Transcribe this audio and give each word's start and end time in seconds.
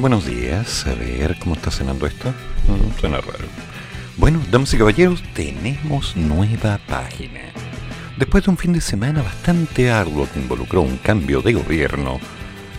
Buenos 0.00 0.24
días. 0.24 0.86
A 0.86 0.94
ver, 0.94 1.36
¿cómo 1.38 1.54
está 1.54 1.70
cenando 1.70 2.06
esto? 2.06 2.30
Mm, 2.30 2.98
suena 2.98 3.20
raro. 3.20 3.46
Bueno, 4.16 4.40
damas 4.50 4.72
y 4.72 4.78
caballeros, 4.78 5.22
tenemos 5.34 6.16
nueva 6.16 6.78
página. 6.88 7.40
Después 8.16 8.44
de 8.44 8.50
un 8.50 8.56
fin 8.56 8.72
de 8.72 8.80
semana 8.80 9.22
bastante 9.22 9.90
arduo 9.90 10.26
que 10.32 10.40
involucró 10.40 10.80
un 10.80 10.96
cambio 10.98 11.42
de 11.42 11.52
gobierno, 11.52 12.18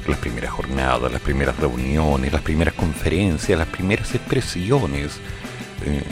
las 0.08 0.18
primeras 0.18 0.52
jornadas, 0.52 1.12
las 1.12 1.22
primeras 1.22 1.58
reuniones, 1.58 2.34
las 2.34 2.42
primeras 2.42 2.74
conferencias, 2.74 3.58
las 3.58 3.68
primeras 3.68 4.14
expresiones, 4.16 5.20
eh, 5.86 6.04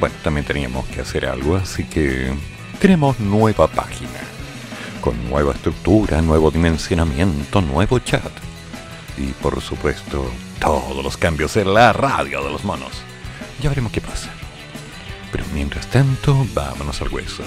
bueno, 0.00 0.14
también 0.22 0.46
teníamos 0.46 0.86
que 0.86 1.00
hacer 1.00 1.26
algo, 1.26 1.56
así 1.56 1.84
que 1.84 2.30
tenemos 2.78 3.18
nueva 3.20 3.68
página, 3.68 4.20
con 5.00 5.14
nueva 5.30 5.52
estructura, 5.52 6.20
nuevo 6.20 6.50
dimensionamiento, 6.50 7.62
nuevo 7.62 7.98
chat 8.00 8.41
y 9.22 9.32
por 9.40 9.60
supuesto 9.60 10.30
todos 10.60 11.02
los 11.02 11.16
cambios 11.16 11.56
en 11.56 11.72
la 11.72 11.92
radio 11.92 12.42
de 12.44 12.50
los 12.50 12.64
monos. 12.64 12.92
Ya 13.60 13.68
veremos 13.68 13.92
qué 13.92 14.00
pasa. 14.00 14.30
Pero 15.30 15.44
mientras 15.54 15.86
tanto, 15.86 16.46
vámonos 16.52 17.00
al 17.00 17.08
hueso. 17.08 17.44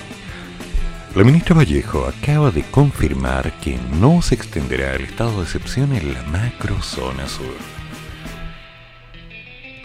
La 1.15 1.23
ministra 1.23 1.55
Vallejo 1.55 2.07
acaba 2.07 2.51
de 2.51 2.63
confirmar 2.63 3.53
que 3.59 3.77
no 3.99 4.21
se 4.21 4.35
extenderá 4.35 4.95
el 4.95 5.05
estado 5.05 5.37
de 5.37 5.43
excepción 5.43 5.93
en 5.93 6.13
la 6.13 6.23
macrozona 6.23 7.27
sur. 7.27 7.55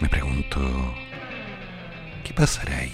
Me 0.01 0.09
pregunto, 0.09 0.59
¿qué 2.23 2.33
pasará 2.33 2.77
ahí? 2.77 2.93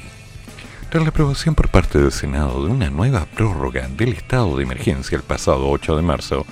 Tras 0.89 1.03
la 1.03 1.09
aprobación 1.09 1.55
por 1.55 1.69
parte 1.69 1.99
del 1.99 2.11
Senado 2.11 2.65
de 2.65 2.71
una 2.71 2.89
nueva 2.89 3.25
prórroga 3.25 3.87
del 3.87 4.13
estado 4.13 4.57
de 4.57 4.63
emergencia 4.63 5.15
el 5.15 5.23
pasado 5.23 5.69
8 5.69 5.95
de 5.95 6.01
marzo, 6.01 6.45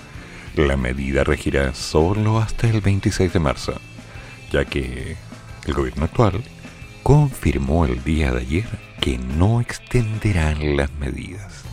la 0.58 0.78
medida 0.78 1.24
regirá 1.24 1.74
solo 1.74 2.40
hasta 2.40 2.70
el 2.70 2.82
26 2.82 3.34
de 3.34 3.40
marzo, 3.40 3.74
ya 4.52 4.66
que 4.66 5.18
el 5.66 5.74
gobierno 5.74 6.06
actual 6.06 6.44
confirmó 7.04 7.86
el 7.86 8.04
día 8.04 8.32
de 8.32 8.42
ayer 8.42 8.66
que 9.02 9.18
no 9.18 9.62
extenderán 9.62 10.78
las 10.78 10.92
medidas. 10.94 11.64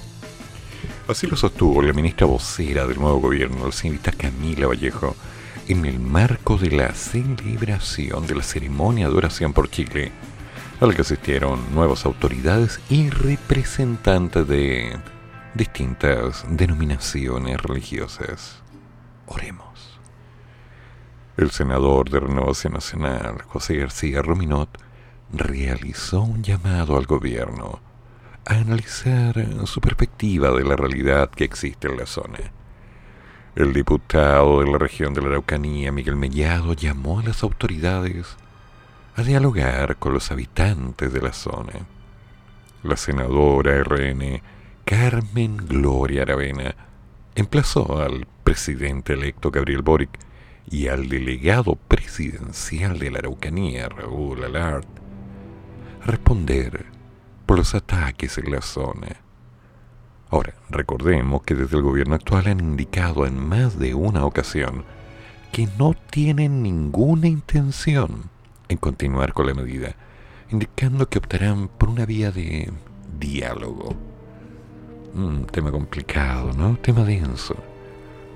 Así 1.08 1.26
lo 1.26 1.36
sostuvo 1.36 1.82
la 1.82 1.92
ministra 1.92 2.26
vocera 2.26 2.86
del 2.86 2.98
nuevo 2.98 3.20
gobierno, 3.20 3.66
la 3.66 3.72
señorita 3.72 4.12
Camila 4.12 4.66
Vallejo, 4.66 5.16
en 5.68 5.84
el 5.84 6.00
marco 6.00 6.56
de 6.56 6.70
la 6.70 6.94
celebración 6.94 8.26
de 8.26 8.34
la 8.34 8.42
ceremonia 8.42 9.08
de 9.08 9.14
oración 9.14 9.52
por 9.52 9.70
Chile, 9.70 10.12
a 10.80 10.86
la 10.86 10.94
que 10.94 11.02
asistieron 11.02 11.74
nuevas 11.74 12.04
autoridades 12.04 12.80
y 12.88 13.10
representantes 13.10 14.46
de 14.48 14.96
distintas 15.54 16.44
denominaciones 16.48 17.60
religiosas. 17.60 18.61
Oremos. 19.26 20.00
El 21.36 21.50
senador 21.50 22.10
de 22.10 22.20
Renovación 22.20 22.74
Nacional, 22.74 23.42
José 23.42 23.76
García 23.76 24.22
Rominot, 24.22 24.68
realizó 25.32 26.20
un 26.20 26.42
llamado 26.42 26.96
al 26.96 27.06
gobierno 27.06 27.80
a 28.44 28.54
analizar 28.54 29.66
su 29.66 29.80
perspectiva 29.80 30.50
de 30.50 30.64
la 30.64 30.76
realidad 30.76 31.30
que 31.30 31.44
existe 31.44 31.88
en 31.88 31.96
la 31.96 32.06
zona. 32.06 32.38
El 33.54 33.72
diputado 33.72 34.60
de 34.60 34.70
la 34.70 34.78
región 34.78 35.14
de 35.14 35.20
la 35.20 35.28
Araucanía, 35.28 35.92
Miguel 35.92 36.16
Mellado, 36.16 36.74
llamó 36.74 37.20
a 37.20 37.22
las 37.22 37.42
autoridades 37.42 38.36
a 39.14 39.22
dialogar 39.22 39.96
con 39.96 40.14
los 40.14 40.30
habitantes 40.30 41.12
de 41.12 41.20
la 41.20 41.32
zona. 41.32 41.72
La 42.82 42.96
senadora 42.96 43.82
RN, 43.82 44.42
Carmen 44.84 45.56
Gloria 45.56 46.22
Aravena, 46.22 46.74
emplazó 47.34 48.02
al 48.02 48.26
presidente 48.52 49.14
electo 49.14 49.50
Gabriel 49.50 49.80
Boric 49.80 50.10
y 50.70 50.88
al 50.88 51.08
delegado 51.08 51.74
presidencial 51.74 52.98
de 52.98 53.10
la 53.10 53.20
Araucanía, 53.20 53.88
Raúl 53.88 54.44
Alart, 54.44 54.86
a 56.02 56.06
responder 56.06 56.84
por 57.46 57.56
los 57.56 57.74
ataques 57.74 58.36
en 58.36 58.50
la 58.50 58.60
zona. 58.60 59.22
Ahora, 60.28 60.52
recordemos 60.68 61.40
que 61.44 61.54
desde 61.54 61.78
el 61.78 61.82
gobierno 61.82 62.14
actual 62.14 62.46
han 62.46 62.60
indicado 62.60 63.24
en 63.24 63.38
más 63.38 63.78
de 63.78 63.94
una 63.94 64.26
ocasión 64.26 64.84
que 65.50 65.66
no 65.78 65.94
tienen 66.10 66.62
ninguna 66.62 67.28
intención 67.28 68.28
en 68.68 68.76
continuar 68.76 69.32
con 69.32 69.46
la 69.46 69.54
medida, 69.54 69.96
indicando 70.50 71.08
que 71.08 71.16
optarán 71.16 71.68
por 71.68 71.88
una 71.88 72.04
vía 72.04 72.30
de 72.30 72.70
diálogo. 73.18 73.96
Un 75.14 75.46
tema 75.46 75.72
complicado, 75.72 76.52
¿no? 76.52 76.76
Tema 76.76 77.02
denso. 77.04 77.71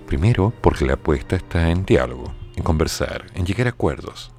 Primero, 0.06 0.52
porque 0.60 0.86
la 0.86 0.94
apuesta 0.94 1.34
está 1.34 1.70
en 1.70 1.84
diálogo, 1.84 2.32
en 2.54 2.62
conversar, 2.62 3.26
en 3.34 3.44
llegar 3.44 3.66
a 3.66 3.70
acuerdos. 3.70 4.30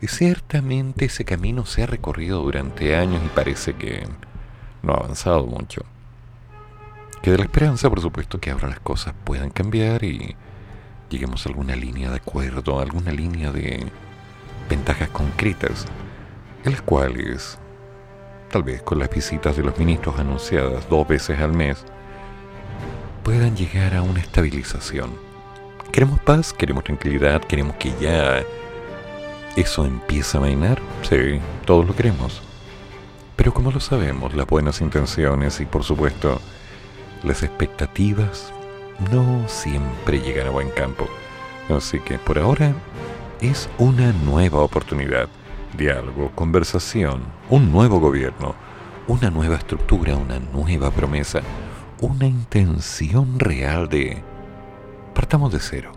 Y 0.00 0.06
ciertamente 0.06 1.04
ese 1.04 1.26
camino 1.26 1.66
se 1.66 1.82
ha 1.82 1.86
recorrido 1.86 2.42
durante 2.42 2.96
años 2.96 3.20
y 3.24 3.28
parece 3.28 3.74
que 3.74 4.08
no 4.82 4.94
ha 4.94 4.96
avanzado 4.96 5.46
mucho. 5.46 5.82
Queda 7.20 7.36
la 7.36 7.42
esperanza, 7.42 7.90
por 7.90 8.00
supuesto, 8.00 8.40
que 8.40 8.50
ahora 8.50 8.68
las 8.68 8.80
cosas 8.80 9.12
puedan 9.24 9.50
cambiar 9.50 10.02
y 10.04 10.34
lleguemos 11.10 11.44
a 11.44 11.50
alguna 11.50 11.76
línea 11.76 12.10
de 12.10 12.16
acuerdo, 12.16 12.80
alguna 12.80 13.12
línea 13.12 13.52
de 13.52 13.86
ventajas 14.70 15.10
concretas, 15.10 15.84
en 16.64 16.72
las 16.72 16.82
cuales, 16.82 17.58
tal 18.50 18.62
vez 18.62 18.80
con 18.82 18.98
las 18.98 19.10
visitas 19.10 19.56
de 19.56 19.62
los 19.62 19.78
ministros 19.78 20.18
anunciadas 20.18 20.88
dos 20.88 21.06
veces 21.06 21.38
al 21.40 21.52
mes, 21.52 21.84
puedan 23.28 23.54
llegar 23.54 23.94
a 23.94 24.00
una 24.00 24.20
estabilización. 24.20 25.10
Queremos 25.92 26.18
paz, 26.20 26.54
queremos 26.54 26.82
tranquilidad, 26.84 27.42
queremos 27.42 27.76
que 27.76 27.92
ya 28.00 28.42
¿Eso 29.54 29.84
empieza 29.84 30.38
a 30.38 30.40
mainar? 30.40 30.80
Sí, 31.02 31.38
todos 31.66 31.86
lo 31.86 31.94
queremos. 31.94 32.40
Pero 33.36 33.52
como 33.52 33.70
lo 33.70 33.80
sabemos, 33.80 34.32
las 34.32 34.46
buenas 34.46 34.80
intenciones 34.80 35.60
y 35.60 35.66
por 35.66 35.84
supuesto 35.84 36.40
las 37.22 37.42
expectativas 37.42 38.50
no 39.12 39.46
siempre 39.46 40.22
llegan 40.22 40.46
a 40.46 40.50
buen 40.50 40.70
campo. 40.70 41.06
Así 41.68 42.00
que 42.00 42.18
por 42.18 42.38
ahora 42.38 42.72
es 43.42 43.68
una 43.76 44.10
nueva 44.24 44.60
oportunidad, 44.60 45.28
diálogo, 45.76 46.32
conversación, 46.34 47.24
un 47.50 47.70
nuevo 47.72 48.00
gobierno, 48.00 48.54
una 49.06 49.28
nueva 49.28 49.56
estructura, 49.56 50.16
una 50.16 50.38
nueva 50.38 50.90
promesa, 50.90 51.42
una 52.00 52.26
intención 52.26 53.38
real 53.38 53.88
de... 53.88 54.22
Partamos 55.14 55.52
de 55.52 55.58
cero, 55.60 55.92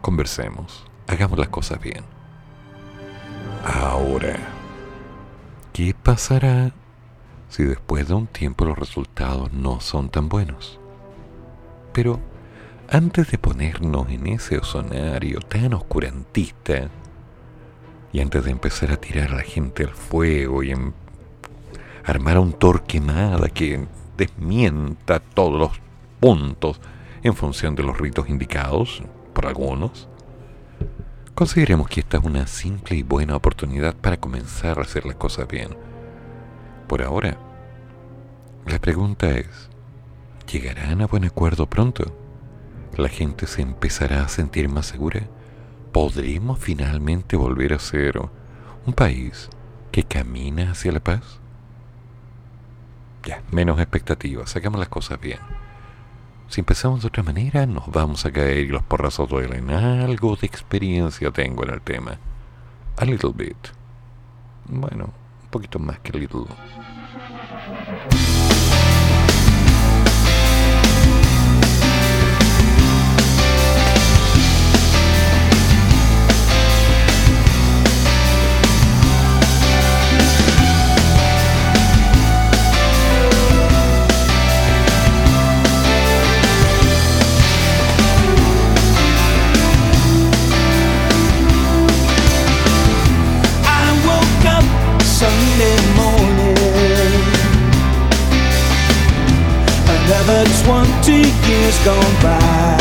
conversemos, 0.00 0.84
hagamos 1.06 1.38
las 1.38 1.48
cosas 1.48 1.80
bien. 1.80 2.04
Ahora, 3.64 4.38
¿qué 5.72 5.94
pasará 5.94 6.72
si 7.48 7.64
después 7.64 8.08
de 8.08 8.14
un 8.14 8.26
tiempo 8.26 8.66
los 8.66 8.78
resultados 8.78 9.52
no 9.52 9.80
son 9.80 10.10
tan 10.10 10.28
buenos? 10.28 10.78
Pero 11.92 12.20
antes 12.90 13.30
de 13.30 13.38
ponernos 13.38 14.08
en 14.10 14.26
ese 14.26 14.58
ozonario 14.58 15.40
tan 15.40 15.72
oscurantista, 15.72 16.88
y 18.12 18.20
antes 18.20 18.44
de 18.44 18.50
empezar 18.50 18.92
a 18.92 18.96
tirar 18.96 19.32
a 19.32 19.36
la 19.36 19.42
gente 19.42 19.84
al 19.84 19.94
fuego 19.94 20.62
y 20.62 20.70
en 20.70 20.94
armar 22.04 22.38
un 22.38 22.52
torquemada 22.52 23.48
que 23.48 23.86
desmienta 24.18 25.20
todos 25.20 25.58
los 25.58 25.80
puntos 26.20 26.78
en 27.22 27.34
función 27.34 27.74
de 27.74 27.84
los 27.84 27.96
ritos 27.96 28.28
indicados 28.28 29.02
por 29.32 29.46
algunos, 29.46 30.08
Consideremos 31.38 31.88
que 31.88 32.00
esta 32.00 32.16
es 32.16 32.24
una 32.24 32.48
simple 32.48 32.96
y 32.96 33.04
buena 33.04 33.36
oportunidad 33.36 33.94
para 33.94 34.16
comenzar 34.16 34.80
a 34.80 34.82
hacer 34.82 35.06
las 35.06 35.14
cosas 35.14 35.46
bien. 35.46 35.68
Por 36.88 37.00
ahora, 37.00 37.38
la 38.66 38.80
pregunta 38.80 39.30
es, 39.30 39.70
¿llegarán 40.52 41.00
a 41.00 41.06
buen 41.06 41.24
acuerdo 41.24 41.66
pronto? 41.66 42.12
¿La 42.96 43.08
gente 43.08 43.46
se 43.46 43.62
empezará 43.62 44.24
a 44.24 44.28
sentir 44.28 44.68
más 44.68 44.86
segura? 44.86 45.28
¿Podremos 45.92 46.58
finalmente 46.58 47.36
volver 47.36 47.72
a 47.72 47.78
ser 47.78 48.20
un 48.84 48.92
país 48.92 49.48
que 49.92 50.02
camina 50.02 50.72
hacia 50.72 50.90
la 50.90 50.98
paz? 50.98 51.37
Menos 53.50 53.78
expectativas, 53.78 54.54
hagamos 54.56 54.78
las 54.78 54.88
cosas 54.88 55.20
bien. 55.20 55.38
Si 56.48 56.60
empezamos 56.60 57.02
de 57.02 57.08
otra 57.08 57.22
manera, 57.22 57.66
nos 57.66 57.86
vamos 57.88 58.24
a 58.24 58.32
caer 58.32 58.58
y 58.58 58.68
los 58.68 58.82
porrazos 58.82 59.28
duelen. 59.28 59.70
Algo 59.70 60.36
de 60.36 60.46
experiencia 60.46 61.30
tengo 61.30 61.64
en 61.64 61.70
el 61.70 61.80
tema. 61.82 62.18
A 62.96 63.04
little 63.04 63.32
bit. 63.34 63.56
Bueno, 64.66 65.04
un 65.04 65.50
poquito 65.50 65.78
más 65.78 65.98
que 66.00 66.18
little. 66.18 66.46
Twenty 100.64 101.20
years 101.48 101.78
gone 101.84 102.16
by. 102.22 102.78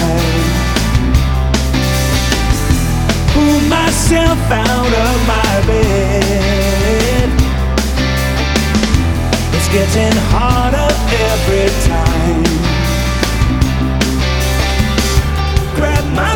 Pull 3.33 3.59
myself 3.68 4.39
out 4.50 4.94
of 5.06 5.27
my 5.27 5.62
bed. 5.68 7.29
It's 9.53 9.69
getting 9.69 10.18
harder 10.31 10.89
every 11.31 11.69
time. 11.89 12.44
Grab 15.75 16.06
my 16.15 16.33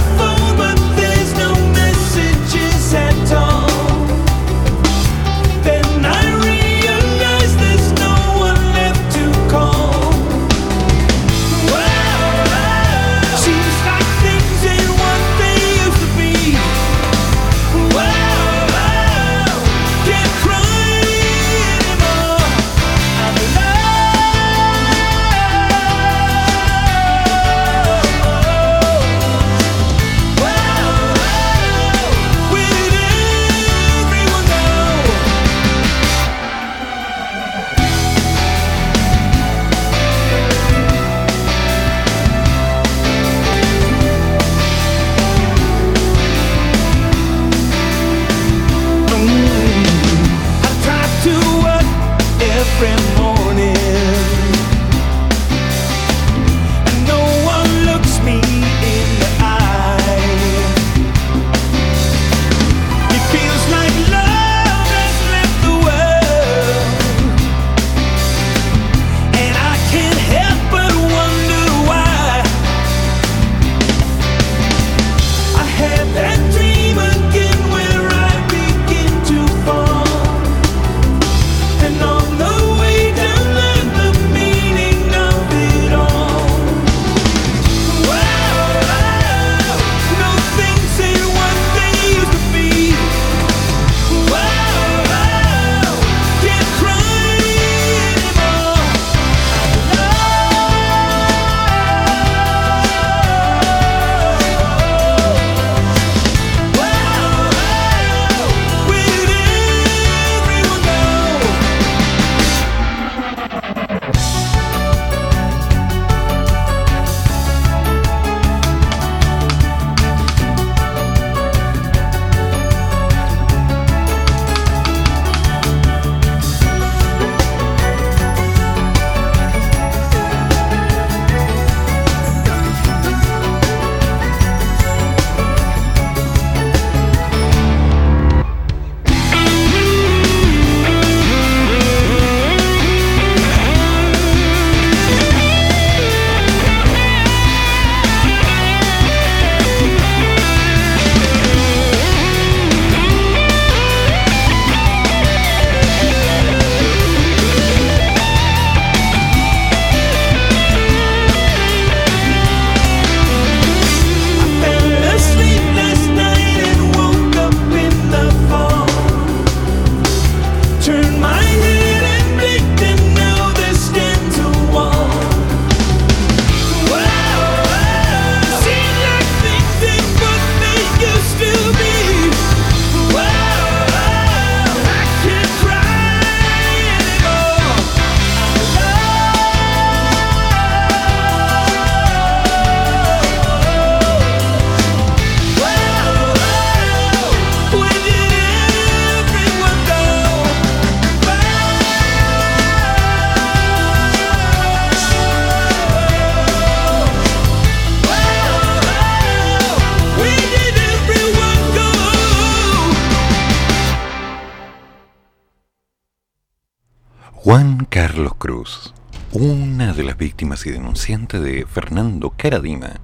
y 220.66 220.72
denunciante 220.72 221.40
de 221.40 221.66
Fernando 221.66 222.34
Caradima, 222.36 223.00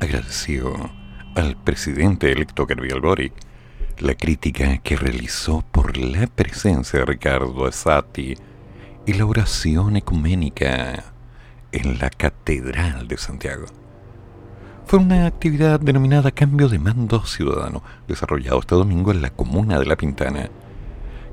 agradeció 0.00 0.74
al 1.34 1.56
presidente 1.56 2.30
electo 2.30 2.66
Gabriel 2.66 3.00
Boric 3.00 3.32
la 3.98 4.14
crítica 4.14 4.78
que 4.78 4.96
realizó 4.96 5.64
por 5.70 5.96
la 5.96 6.26
presencia 6.26 7.00
de 7.00 7.04
Ricardo 7.04 7.68
Esati 7.68 8.36
y 9.06 9.12
la 9.14 9.26
oración 9.26 9.96
ecuménica 9.96 11.12
en 11.72 11.98
la 11.98 12.10
Catedral 12.10 13.08
de 13.08 13.16
Santiago. 13.16 13.66
Fue 14.86 14.98
una 14.98 15.26
actividad 15.26 15.80
denominada 15.80 16.30
Cambio 16.30 16.68
de 16.68 16.78
Mando 16.78 17.24
Ciudadano, 17.24 17.82
desarrollado 18.08 18.60
este 18.60 18.74
domingo 18.74 19.10
en 19.12 19.22
la 19.22 19.30
comuna 19.30 19.78
de 19.78 19.86
La 19.86 19.96
Pintana, 19.96 20.50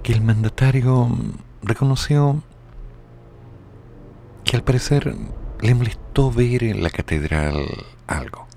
que 0.03 0.13
el 0.13 0.21
mandatario 0.21 1.09
reconoció 1.61 2.41
que 4.43 4.55
al 4.55 4.63
parecer 4.63 5.15
le 5.61 5.75
molestó 5.75 6.31
ver 6.31 6.63
en 6.63 6.83
la 6.83 6.89
catedral 6.89 7.65
algo. 8.07 8.47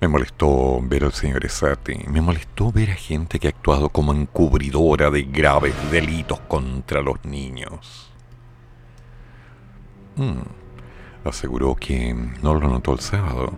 Me 0.00 0.08
molestó 0.08 0.80
ver 0.82 1.04
al 1.04 1.12
señor 1.12 1.44
Esati, 1.44 1.96
me 2.08 2.20
molestó 2.20 2.70
ver 2.72 2.90
a 2.90 2.94
gente 2.94 3.38
que 3.38 3.48
ha 3.48 3.50
actuado 3.50 3.88
como 3.88 4.12
encubridora 4.12 5.10
de 5.10 5.22
graves 5.22 5.74
delitos 5.90 6.40
contra 6.40 7.00
los 7.00 7.24
niños. 7.24 8.10
Mm, 10.16 11.28
aseguró 11.28 11.74
que 11.74 12.14
no 12.42 12.54
lo 12.54 12.68
notó 12.68 12.92
el 12.92 13.00
sábado, 13.00 13.52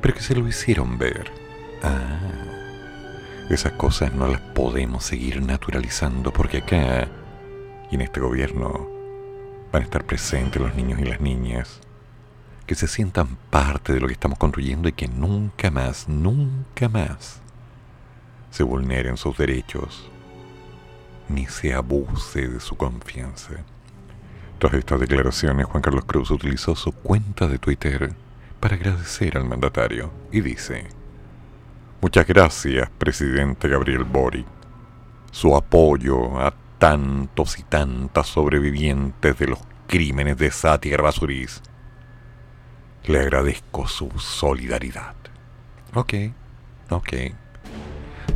pero 0.00 0.14
que 0.14 0.22
se 0.22 0.34
lo 0.34 0.46
hicieron 0.48 0.98
ver. 0.98 1.30
Ah, 1.82 2.18
esas 3.50 3.72
cosas 3.72 4.12
no 4.12 4.26
las 4.26 4.40
podemos 4.40 5.04
seguir 5.04 5.42
naturalizando 5.42 6.32
porque 6.32 6.58
acá 6.58 7.08
y 7.90 7.94
en 7.94 8.00
este 8.02 8.20
gobierno 8.20 8.97
van 9.72 9.82
a 9.82 9.84
estar 9.84 10.04
presentes 10.04 10.60
los 10.60 10.74
niños 10.74 11.00
y 11.00 11.04
las 11.04 11.20
niñas, 11.20 11.80
que 12.66 12.74
se 12.74 12.86
sientan 12.86 13.36
parte 13.50 13.92
de 13.92 14.00
lo 14.00 14.06
que 14.06 14.12
estamos 14.12 14.38
construyendo 14.38 14.88
y 14.88 14.92
que 14.92 15.08
nunca 15.08 15.70
más, 15.70 16.08
nunca 16.08 16.88
más 16.88 17.40
se 18.50 18.62
vulneren 18.62 19.16
sus 19.16 19.36
derechos 19.36 20.10
ni 21.28 21.46
se 21.46 21.74
abuse 21.74 22.48
de 22.48 22.60
su 22.60 22.76
confianza. 22.76 23.54
Tras 24.58 24.74
estas 24.74 25.00
declaraciones, 25.00 25.66
Juan 25.66 25.82
Carlos 25.82 26.04
Cruz 26.04 26.30
utilizó 26.30 26.74
su 26.74 26.92
cuenta 26.92 27.46
de 27.46 27.58
Twitter 27.58 28.12
para 28.60 28.76
agradecer 28.76 29.36
al 29.36 29.44
mandatario 29.44 30.10
y 30.32 30.40
dice, 30.40 30.88
Muchas 32.00 32.26
gracias, 32.26 32.88
presidente 32.98 33.68
Gabriel 33.68 34.04
Boric. 34.04 34.46
Su 35.30 35.54
apoyo 35.56 36.40
a 36.40 36.54
tantos 36.78 37.58
y 37.58 37.62
tantas 37.64 38.28
sobrevivientes 38.28 39.38
de 39.38 39.46
los 39.48 39.58
crímenes 39.86 40.38
de 40.38 40.50
Sati 40.50 40.90
Basuriz. 40.94 41.60
Le 43.06 43.20
agradezco 43.20 43.88
su 43.88 44.10
solidaridad. 44.18 45.14
Ok, 45.94 46.14
ok. 46.90 47.12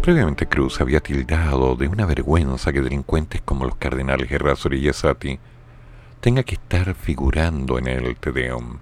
Previamente 0.00 0.48
Cruz 0.48 0.80
había 0.80 1.00
tildado 1.00 1.76
de 1.76 1.86
una 1.86 2.06
vergüenza 2.06 2.72
que 2.72 2.80
delincuentes 2.80 3.40
como 3.42 3.64
los 3.64 3.76
cardenales 3.76 4.30
Errázuriz 4.32 4.82
y 4.82 4.92
Sati 4.92 5.38
tenga 6.20 6.42
que 6.42 6.54
estar 6.54 6.94
figurando 6.94 7.78
en 7.78 7.86
el 7.86 8.16
Tedeum. 8.16 8.78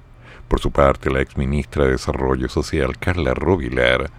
Por 0.48 0.60
su 0.60 0.70
parte, 0.70 1.10
la 1.10 1.20
ex 1.20 1.36
ministra 1.36 1.84
de 1.84 1.92
Desarrollo 1.92 2.48
Social, 2.48 2.98
Carla 2.98 3.34
Rovilar, 3.34 4.10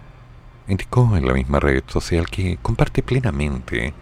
indicó 0.68 1.16
en 1.16 1.26
la 1.26 1.34
misma 1.34 1.58
red 1.58 1.82
social 1.88 2.26
que 2.30 2.58
comparte 2.62 3.02
plenamente 3.02 3.92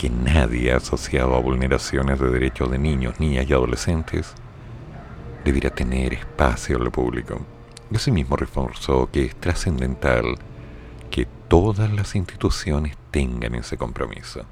que 0.00 0.08
nadie 0.08 0.72
asociado 0.72 1.34
a 1.34 1.40
vulneraciones 1.40 2.18
de 2.18 2.30
derechos 2.30 2.70
de 2.70 2.78
niños, 2.78 3.20
niñas 3.20 3.44
y 3.46 3.52
adolescentes 3.52 4.32
debiera 5.44 5.68
tener 5.68 6.14
espacio 6.14 6.78
en 6.78 6.84
lo 6.84 6.90
público. 6.90 7.38
Y 7.90 7.96
asimismo 7.96 8.34
reforzó 8.36 9.10
que 9.10 9.26
es 9.26 9.36
trascendental 9.36 10.38
que 11.10 11.26
todas 11.48 11.92
las 11.92 12.16
instituciones 12.16 12.96
tengan 13.10 13.54
ese 13.54 13.76
compromiso. 13.76 14.46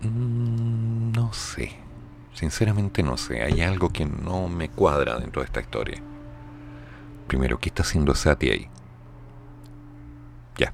Mm, 0.00 1.12
no 1.12 1.34
sé, 1.34 1.72
sinceramente 2.32 3.02
no 3.02 3.18
sé, 3.18 3.42
hay 3.42 3.60
algo 3.60 3.90
que 3.90 4.06
no 4.06 4.48
me 4.48 4.70
cuadra 4.70 5.18
dentro 5.18 5.42
de 5.42 5.46
esta 5.46 5.60
historia. 5.60 6.00
Primero, 7.26 7.58
¿qué 7.58 7.68
está 7.68 7.82
haciendo 7.82 8.14
Sati 8.14 8.48
ahí? 8.48 8.68
Ya. 10.56 10.72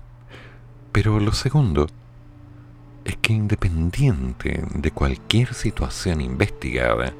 Pero 0.93 1.19
lo 1.19 1.33
segundo 1.33 1.89
es 3.11 3.17
que 3.17 3.33
independiente 3.33 4.63
de 4.73 4.91
cualquier 4.93 5.53
situación 5.53 6.21
investigada, 6.21 7.13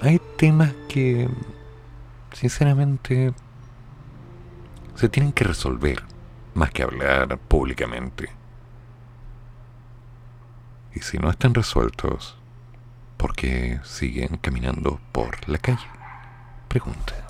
hay 0.00 0.20
temas 0.38 0.72
que, 0.88 1.28
sinceramente, 2.32 3.34
se 4.94 5.08
tienen 5.10 5.32
que 5.32 5.44
resolver 5.44 6.02
más 6.54 6.70
que 6.70 6.82
hablar 6.82 7.36
públicamente. 7.38 8.30
Y 10.94 11.00
si 11.00 11.18
no 11.18 11.28
están 11.28 11.52
resueltos, 11.52 12.38
¿por 13.18 13.34
qué 13.34 13.80
siguen 13.84 14.38
caminando 14.38 14.98
por 15.12 15.46
la 15.46 15.58
calle? 15.58 15.86
Pregunta. 16.68 17.23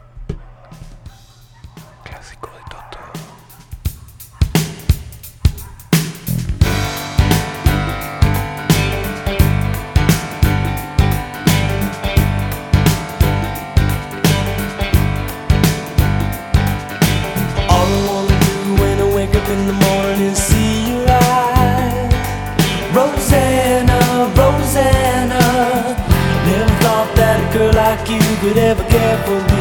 Could 28.44 28.58
ever 28.58 28.84
care 28.90 29.18
for 29.24 29.40
me, 29.40 29.53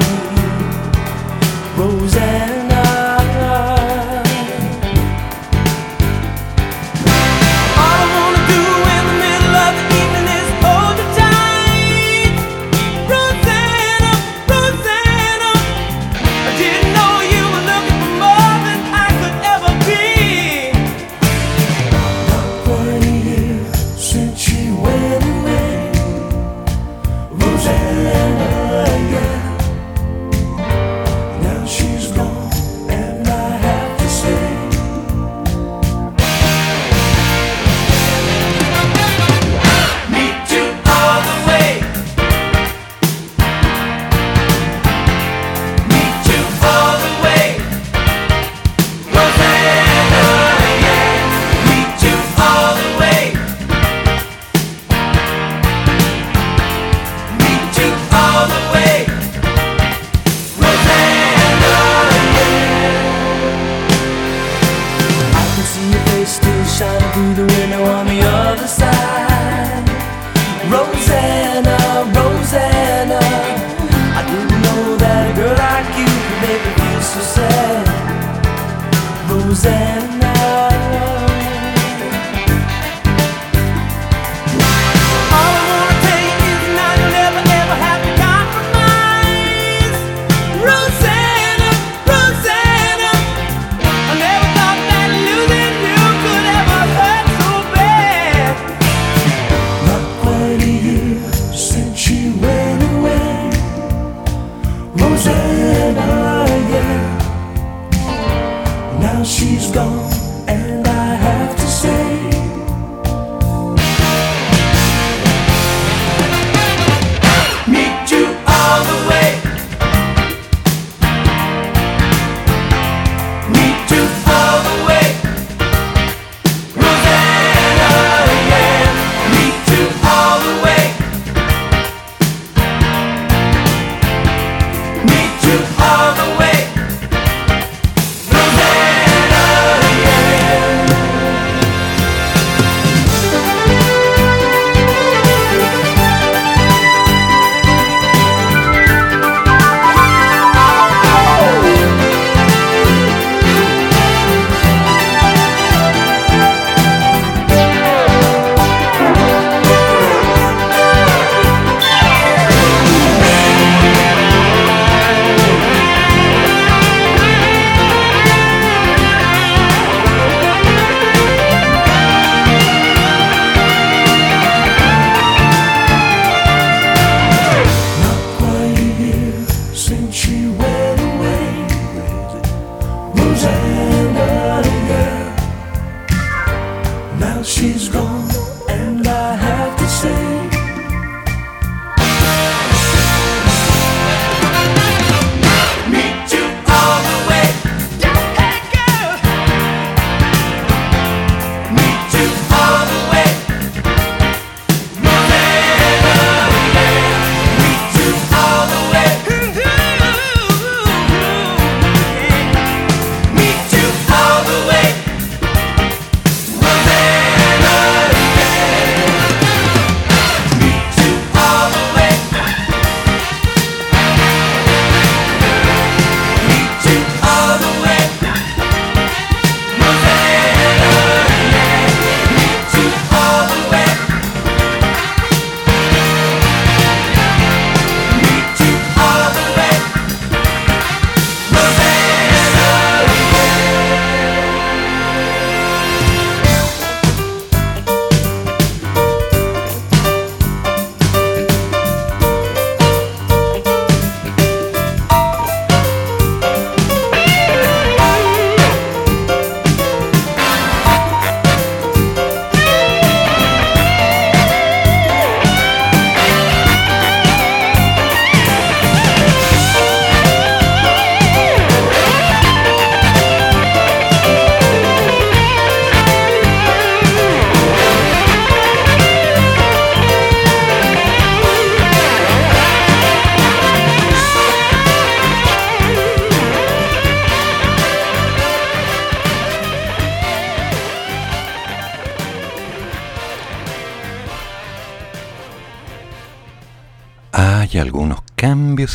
Me 79.53 80.12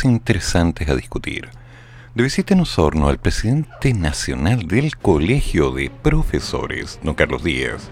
interesantes 0.05 0.87
a 0.89 0.95
discutir. 0.95 1.49
De 2.13 2.23
visita 2.23 2.53
en 2.53 2.61
Osorno, 2.61 3.09
el 3.09 3.17
presidente 3.17 3.93
nacional 3.93 4.67
del 4.67 4.97
Colegio 4.97 5.71
de 5.71 5.89
Profesores, 5.89 6.99
don 7.03 7.15
Carlos 7.15 7.43
Díaz, 7.43 7.89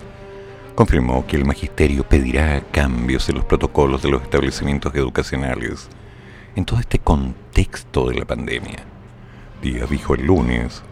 confirmó 0.76 1.26
que 1.26 1.38
el 1.38 1.46
magisterio 1.46 2.08
pedirá 2.08 2.62
cambios 2.72 3.30
en 3.30 3.36
los 3.36 3.46
protocolos 3.46 4.02
de 4.04 4.12
los 4.12 4.22
establecimientos 4.22 4.94
educacionales 4.96 5.90
en 6.56 6.66
todo 6.66 6.80
este 6.80 7.00
contexto 7.00 8.10
de 8.10 8.16
la 8.16 8.26
pandemia. 8.26 8.84
Díaz 9.62 9.90
dijo 9.90 10.14
el 10.14 10.26
lunes 10.26 10.84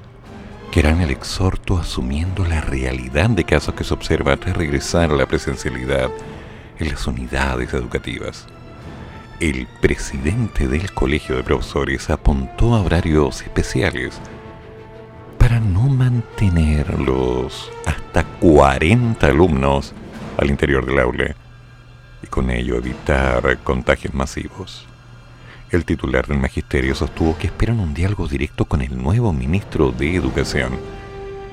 que 0.72 0.80
harán 0.80 1.02
el 1.02 1.12
exhorto 1.12 1.78
asumiendo 1.78 2.46
la 2.46 2.62
realidad 2.62 3.30
de 3.30 3.44
casos 3.44 3.76
que 3.76 3.84
se 3.84 3.94
observa 3.94 4.38
tras 4.38 4.58
regresar 4.58 5.12
a 5.12 5.16
la 5.16 5.28
presencialidad 5.28 6.10
en 6.80 6.90
las 6.90 7.06
unidades 7.06 7.74
educativas 7.74 8.48
el 9.40 9.68
presidente 9.82 10.68
del 10.68 10.94
Colegio 10.94 11.36
de 11.36 11.44
Profesores 11.44 12.10
apuntó 12.10 12.74
a 12.74 12.82
horarios 12.82 13.42
especiales 13.42 14.20
para 15.38 15.60
no 15.60 15.82
mantener 15.82 17.00
los 17.00 17.70
hasta 17.86 18.24
40 18.24 19.28
alumnos 19.28 19.94
al 20.38 20.50
interior 20.50 20.86
del 20.86 21.00
aula 21.00 21.36
y 22.24 22.28
con 22.28 22.50
ello 22.50 22.78
evitar 22.78 23.58
contagios 23.64 24.14
masivos. 24.14 24.88
El 25.70 25.84
titular 25.84 26.26
del 26.28 26.40
magisterio 26.40 26.96
sostuvo 26.96 27.38
que 27.38 27.48
esperan 27.48 27.82
un 27.82 27.94
diálogo 27.94 28.28
directo 28.28 28.66
con 28.66 28.82
el 28.82 28.98
nuevo 28.98 29.34
ministro 29.34 29.92
de 29.92 30.16
Educación 30.16 30.80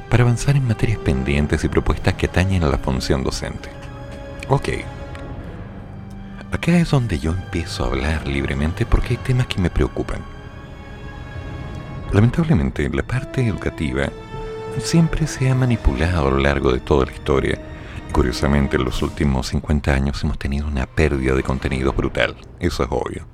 para 0.09 0.23
avanzar 0.23 0.55
en 0.55 0.68
materias 0.68 0.99
pendientes 0.99 1.64
y 1.64 1.68
propuestas 1.68 2.14
que 2.14 2.27
atañen 2.27 2.62
a 2.62 2.68
la 2.68 2.79
función 2.79 3.25
docente. 3.25 3.71
Ok, 4.49 4.68
Acá 6.52 6.78
es 6.78 6.90
donde 6.90 7.18
yo 7.18 7.32
empiezo 7.32 7.82
a 7.82 7.86
hablar 7.86 8.28
libremente 8.28 8.84
porque 8.84 9.14
hay 9.14 9.16
temas 9.16 9.46
que 9.46 9.60
me 9.60 9.70
preocupan. 9.70 10.20
Lamentablemente, 12.12 12.90
la 12.90 13.02
parte 13.02 13.46
educativa 13.46 14.10
siempre 14.78 15.26
se 15.26 15.48
ha 15.48 15.54
manipulado 15.54 16.28
a 16.28 16.30
lo 16.30 16.38
largo 16.38 16.70
de 16.70 16.80
toda 16.80 17.06
la 17.06 17.12
historia. 17.12 17.58
Curiosamente, 18.12 18.76
en 18.76 18.84
los 18.84 19.00
últimos 19.02 19.46
50 19.48 19.94
años 19.94 20.22
hemos 20.22 20.38
tenido 20.38 20.68
una 20.68 20.84
pérdida 20.86 21.34
de 21.34 21.42
contenido 21.42 21.94
brutal. 21.94 22.36
Eso 22.60 22.82
es 22.82 22.88
obvio. 22.92 23.26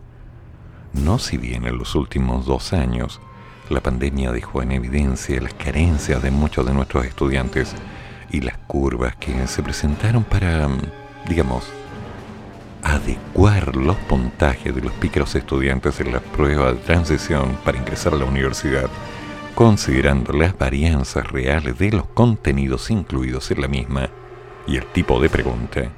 No 0.92 1.18
si 1.18 1.38
bien 1.38 1.66
en 1.66 1.76
los 1.76 1.96
últimos 1.96 2.46
dos 2.46 2.72
años 2.72 3.20
la 3.68 3.80
pandemia 3.80 4.30
dejó 4.30 4.62
en 4.62 4.72
evidencia 4.72 5.40
las 5.40 5.54
carencias 5.54 6.22
de 6.22 6.30
muchos 6.30 6.64
de 6.64 6.72
nuestros 6.72 7.04
estudiantes 7.04 7.74
y 8.30 8.42
las 8.42 8.56
curvas 8.58 9.16
que 9.16 9.46
se 9.48 9.62
presentaron 9.62 10.22
para, 10.22 10.68
digamos, 11.28 11.70
adecuar 12.82 13.76
los 13.76 13.96
puntajes 13.96 14.74
de 14.74 14.82
los 14.82 14.92
pícaros 14.92 15.34
estudiantes 15.34 16.00
en 16.00 16.12
la 16.12 16.20
prueba 16.20 16.72
de 16.72 16.78
transición 16.78 17.56
para 17.64 17.78
ingresar 17.78 18.14
a 18.14 18.16
la 18.16 18.24
universidad, 18.24 18.88
considerando 19.54 20.32
las 20.32 20.56
varianzas 20.56 21.26
reales 21.30 21.78
de 21.78 21.92
los 21.92 22.06
contenidos 22.06 22.90
incluidos 22.90 23.50
en 23.50 23.60
la 23.60 23.68
misma 23.68 24.08
y 24.66 24.76
el 24.76 24.86
tipo 24.86 25.20
de 25.20 25.28
pregunta, 25.28 25.90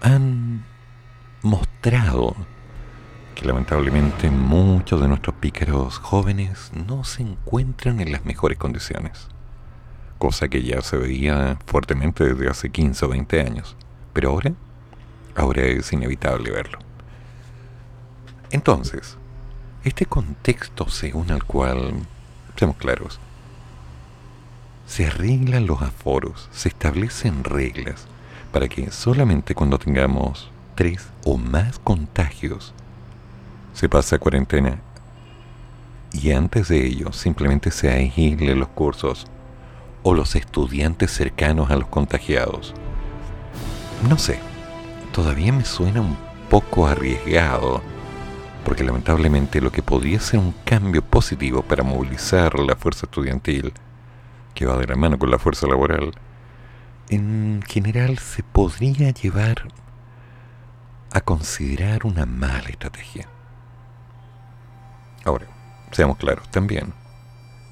han 0.00 0.64
mostrado 1.42 2.36
que 3.34 3.46
lamentablemente 3.46 4.30
muchos 4.30 5.00
de 5.00 5.08
nuestros 5.08 5.36
pícaros 5.36 5.98
jóvenes 5.98 6.72
no 6.74 7.04
se 7.04 7.22
encuentran 7.22 8.00
en 8.00 8.12
las 8.12 8.24
mejores 8.24 8.58
condiciones, 8.58 9.28
cosa 10.18 10.48
que 10.48 10.62
ya 10.62 10.80
se 10.82 10.96
veía 10.96 11.58
fuertemente 11.66 12.24
desde 12.24 12.50
hace 12.50 12.70
15 12.70 13.04
o 13.04 13.08
20 13.08 13.40
años, 13.40 13.76
pero 14.12 14.30
ahora 14.30 14.52
ahora 15.38 15.62
es 15.62 15.92
inevitable 15.92 16.50
verlo. 16.50 16.78
Entonces, 18.50 19.16
este 19.84 20.06
contexto 20.06 20.88
según 20.88 21.30
el 21.30 21.44
cual, 21.44 21.92
seamos 22.56 22.76
claros, 22.76 23.20
se 24.86 25.06
arreglan 25.06 25.66
los 25.66 25.82
aforos, 25.82 26.48
se 26.50 26.68
establecen 26.70 27.44
reglas 27.44 28.06
para 28.52 28.68
que 28.68 28.90
solamente 28.90 29.54
cuando 29.54 29.78
tengamos 29.78 30.50
tres 30.74 31.06
o 31.24 31.36
más 31.36 31.78
contagios 31.78 32.72
se 33.74 33.88
pase 33.88 34.16
a 34.16 34.18
cuarentena 34.18 34.80
y 36.12 36.32
antes 36.32 36.68
de 36.68 36.86
ello 36.86 37.12
simplemente 37.12 37.70
se 37.70 37.90
aíslen 37.90 38.58
los 38.58 38.68
cursos 38.68 39.26
o 40.02 40.14
los 40.14 40.34
estudiantes 40.36 41.10
cercanos 41.10 41.70
a 41.70 41.76
los 41.76 41.88
contagiados. 41.88 42.74
No 44.08 44.16
sé, 44.16 44.40
todavía 45.18 45.52
me 45.52 45.64
suena 45.64 46.00
un 46.00 46.16
poco 46.48 46.86
arriesgado, 46.86 47.82
porque 48.64 48.84
lamentablemente 48.84 49.60
lo 49.60 49.72
que 49.72 49.82
podría 49.82 50.20
ser 50.20 50.38
un 50.38 50.52
cambio 50.64 51.02
positivo 51.02 51.62
para 51.62 51.82
movilizar 51.82 52.56
la 52.60 52.76
fuerza 52.76 53.06
estudiantil, 53.06 53.72
que 54.54 54.64
va 54.64 54.78
de 54.78 54.86
la 54.86 54.94
mano 54.94 55.18
con 55.18 55.28
la 55.28 55.40
fuerza 55.40 55.66
laboral, 55.66 56.12
en 57.10 57.64
general 57.66 58.18
se 58.18 58.44
podría 58.44 59.10
llevar 59.10 59.66
a 61.12 61.20
considerar 61.20 62.06
una 62.06 62.24
mala 62.24 62.68
estrategia. 62.68 63.26
Ahora, 65.24 65.48
seamos 65.90 66.18
claros 66.18 66.48
también, 66.52 66.94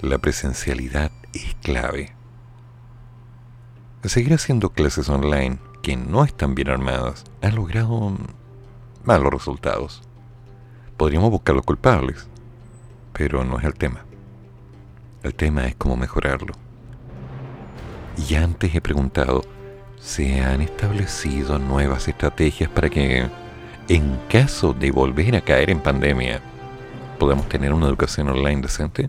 la 0.01 0.19
presencialidad 0.19 1.13
es 1.33 1.55
clave. 1.63 2.13
Seguir 4.03 4.35
haciendo 4.35 4.71
clases 4.71 5.09
online 5.09 5.59
que 5.87 5.97
no 5.97 6.25
están 6.25 6.57
bien 6.57 6.69
armadas 6.69 7.23
han 7.43 7.55
logrado 7.55 8.13
malos 9.05 9.33
resultados. 9.33 10.03
Podríamos 10.97 11.31
buscar 11.31 11.55
los 11.55 11.65
culpables, 11.65 12.27
pero 13.13 13.45
no 13.45 13.57
es 13.57 13.65
el 13.65 13.75
tema. 13.75 14.05
El 15.23 15.33
tema 15.33 15.65
es 15.69 15.77
cómo 15.77 15.97
mejorarlo. 15.97 16.55
Y 18.17 18.35
antes 18.35 18.75
he 18.75 18.81
preguntado, 18.81 19.45
¿se 20.01 20.41
han 20.41 20.61
establecido 20.61 21.57
nuevas 21.61 22.09
estrategias 22.09 22.69
para 22.69 22.91
que, 22.91 23.29
en 23.87 24.19
caso 24.29 24.73
de 24.73 24.91
volver 24.91 25.37
a 25.37 25.41
caer 25.41 25.71
en 25.71 25.79
pandemia, 25.79 26.41
podamos 27.17 27.49
tener 27.49 27.73
una 27.73 27.87
educación 27.87 28.29
online 28.29 28.63
decente, 28.63 29.09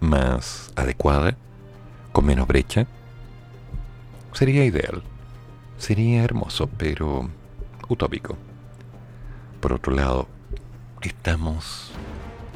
más 0.00 0.72
adecuada, 0.74 1.36
con 2.10 2.26
menos 2.26 2.48
brecha? 2.48 2.88
Sería 4.32 4.64
ideal, 4.64 5.04
sería 5.82 6.22
hermoso, 6.22 6.68
pero 6.78 7.28
utópico. 7.88 8.36
Por 9.60 9.72
otro 9.72 9.92
lado, 9.92 10.28
estamos 11.02 11.90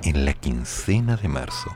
en 0.04 0.24
la 0.24 0.32
quincena 0.32 1.16
de 1.16 1.26
marzo. 1.26 1.70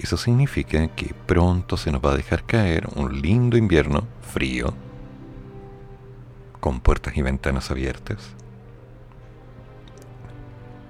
Eso 0.00 0.16
significa 0.16 0.88
que 0.88 1.14
pronto 1.14 1.76
se 1.76 1.92
nos 1.92 2.04
va 2.04 2.12
a 2.12 2.16
dejar 2.16 2.44
caer 2.44 2.88
un 2.96 3.22
lindo 3.22 3.56
invierno 3.56 4.08
frío, 4.20 4.74
con 6.58 6.80
puertas 6.80 7.16
y 7.16 7.22
ventanas 7.22 7.70
abiertas. 7.70 8.18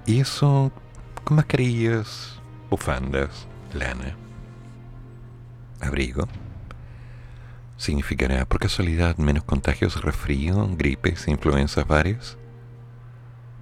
Y 0.07 0.21
eso 0.21 0.71
con 1.23 1.35
mascarillas, 1.37 2.39
bufandas, 2.71 3.47
lana, 3.73 4.15
abrigo. 5.81 6.27
¿Significará 7.77 8.43
por 8.45 8.59
casualidad 8.59 9.17
menos 9.17 9.43
contagios 9.43 10.03
resfrío, 10.03 10.67
gripes, 10.75 11.27
influencias 11.27 11.87
varias? 11.87 12.37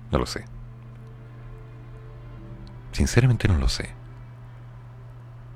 No 0.10 0.20
lo 0.20 0.26
sé. 0.26 0.46
Sinceramente 2.94 3.50
no 3.50 3.58
lo 3.58 3.68
sé. 3.68 3.90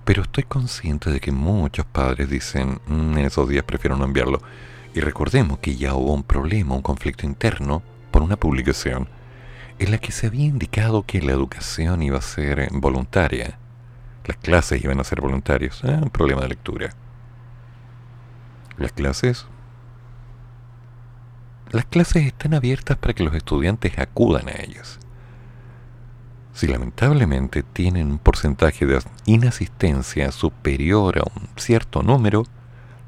Pero 0.04 0.24
estoy 0.24 0.44
consciente 0.44 1.10
de 1.10 1.22
que 1.22 1.32
muchos 1.32 1.86
padres 1.86 2.30
dicen, 2.30 2.82
mm, 2.86 3.18
en 3.18 3.26
esos 3.26 3.48
días 3.48 3.64
prefiero 3.64 3.96
no 3.96 4.04
enviarlo. 4.04 4.42
Y 4.94 5.00
recordemos 5.00 5.60
que 5.60 5.78
ya 5.78 5.94
hubo 5.94 6.14
un 6.14 6.24
problema, 6.24 6.76
un 6.76 6.82
conflicto 6.82 7.26
interno, 7.26 7.82
por 8.12 8.24
una 8.24 8.36
publicación 8.36 9.08
en 9.78 9.92
la 9.92 10.00
que 10.00 10.12
se 10.12 10.28
había 10.28 10.46
indicado 10.46 11.04
que 11.04 11.22
la 11.22 11.32
educación 11.32 12.04
iba 12.04 12.18
a 12.18 12.22
ser 12.22 12.68
voluntaria. 12.74 13.58
Las 14.26 14.36
clases 14.38 14.84
iban 14.84 15.00
a 15.00 15.06
ser 15.06 15.22
voluntarias. 15.22 15.82
Ah, 15.86 16.00
un 16.04 16.10
problema 16.10 16.42
de 16.42 16.50
lectura. 16.50 16.90
Las 18.80 18.94
clases... 18.94 19.46
Las 21.72 21.86
clases 21.86 22.26
están 22.26 22.54
abiertas 22.54 22.98
para 22.98 23.14
que 23.14 23.24
los 23.24 23.36
estudiantes 23.36 24.00
acudan 24.00 24.48
a 24.48 24.54
ellas. 24.64 25.00
Si 26.54 26.66
lamentablemente 26.66 27.62
tienen 27.62 28.10
un 28.10 28.18
porcentaje 28.18 28.86
de 28.86 29.00
inasistencia 29.26 30.32
superior 30.32 31.20
a 31.20 31.24
un 31.24 31.48
cierto 31.58 32.02
número, 32.02 32.46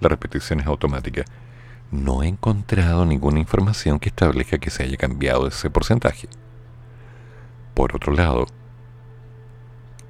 la 0.02 0.10
repetición 0.10 0.60
es 0.60 0.68
automática. 0.68 1.24
No 1.90 2.22
he 2.22 2.28
encontrado 2.28 3.06
ninguna 3.06 3.40
información 3.40 3.98
que 3.98 4.10
establezca 4.10 4.60
que 4.60 4.70
se 4.70 4.84
haya 4.84 4.98
cambiado 4.98 5.48
ese 5.48 5.70
porcentaje. 5.70 6.28
Por 7.74 7.96
otro 7.96 8.14
lado, 8.14 8.46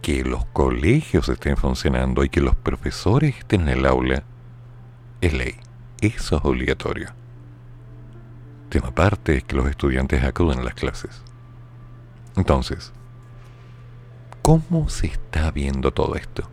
que 0.02 0.24
los 0.24 0.43
colegios 0.45 1.30
estén 1.30 1.56
funcionando 1.56 2.24
y 2.24 2.30
que 2.30 2.41
los 2.41 2.56
profesores 2.56 3.38
estén 3.38 3.62
en 3.62 3.69
el 3.69 3.86
aula 3.86 4.24
es 5.21 5.34
ley. 5.34 5.55
Eso 6.01 6.38
es 6.38 6.45
obligatorio. 6.45 7.12
Tema 8.69 8.88
aparte 8.88 9.38
es 9.38 9.43
que 9.43 9.55
los 9.55 9.69
estudiantes 9.69 10.23
acudan 10.23 10.60
a 10.60 10.63
las 10.63 10.73
clases. 10.73 11.21
Entonces, 12.36 12.91
¿Cómo 14.41 14.89
se 14.89 15.05
está 15.05 15.51
viendo 15.51 15.91
todo 15.91 16.15
esto? 16.15 16.49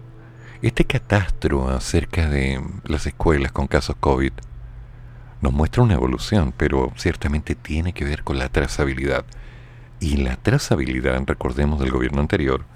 Este 0.61 0.85
catastro 0.85 1.71
acerca 1.71 2.29
de 2.29 2.63
las 2.85 3.07
escuelas 3.07 3.51
con 3.51 3.67
casos 3.67 3.97
COVID 3.99 4.33
nos 5.41 5.53
muestra 5.55 5.85
una 5.85 5.95
evolución, 5.95 6.53
pero 6.55 6.93
ciertamente 6.97 7.55
tiene 7.55 7.95
que 7.95 8.05
ver 8.05 8.25
con 8.25 8.39
la 8.39 8.51
trazabilidad. 8.51 9.25
Y 10.01 10.19
la 10.19 10.37
trazabilidad, 10.37 11.19
recordemos 11.27 11.81
del 11.81 11.91
gobierno 11.91 12.21
anterior, 12.21 12.67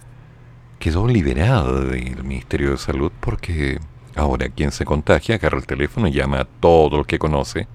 quedó 0.78 1.06
liberada 1.06 1.82
del 1.82 2.24
Ministerio 2.24 2.70
de 2.70 2.78
Salud 2.78 3.12
porque 3.20 3.80
ahora 4.16 4.48
quien 4.48 4.72
se 4.72 4.84
contagia 4.84 5.36
agarra 5.36 5.58
el 5.58 5.66
teléfono 5.66 6.08
y 6.08 6.12
llama 6.12 6.40
a 6.40 6.44
todo 6.44 6.98
lo 6.98 7.04
que 7.04 7.18
conoce, 7.18 7.66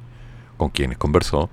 con 0.58 0.70
quienes 0.70 0.98
conversó, 0.98 1.50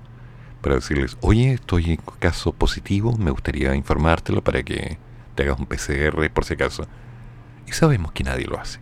para 0.61 0.75
decirles, 0.75 1.17
oye, 1.21 1.53
estoy 1.53 1.91
en 1.91 1.99
caso 2.19 2.51
positivo, 2.51 3.15
me 3.17 3.31
gustaría 3.31 3.75
informártelo 3.75 4.43
para 4.43 4.63
que 4.63 4.97
te 5.35 5.43
hagas 5.43 5.59
un 5.59 5.67
PCR 5.67 6.29
por 6.31 6.45
si 6.45 6.55
acaso. 6.55 6.87
Y 7.67 7.71
sabemos 7.71 8.11
que 8.11 8.23
nadie 8.23 8.45
lo 8.45 8.59
hace. 8.59 8.79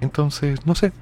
Entonces, 0.00 0.64
no 0.66 0.74
sé. 0.74 0.92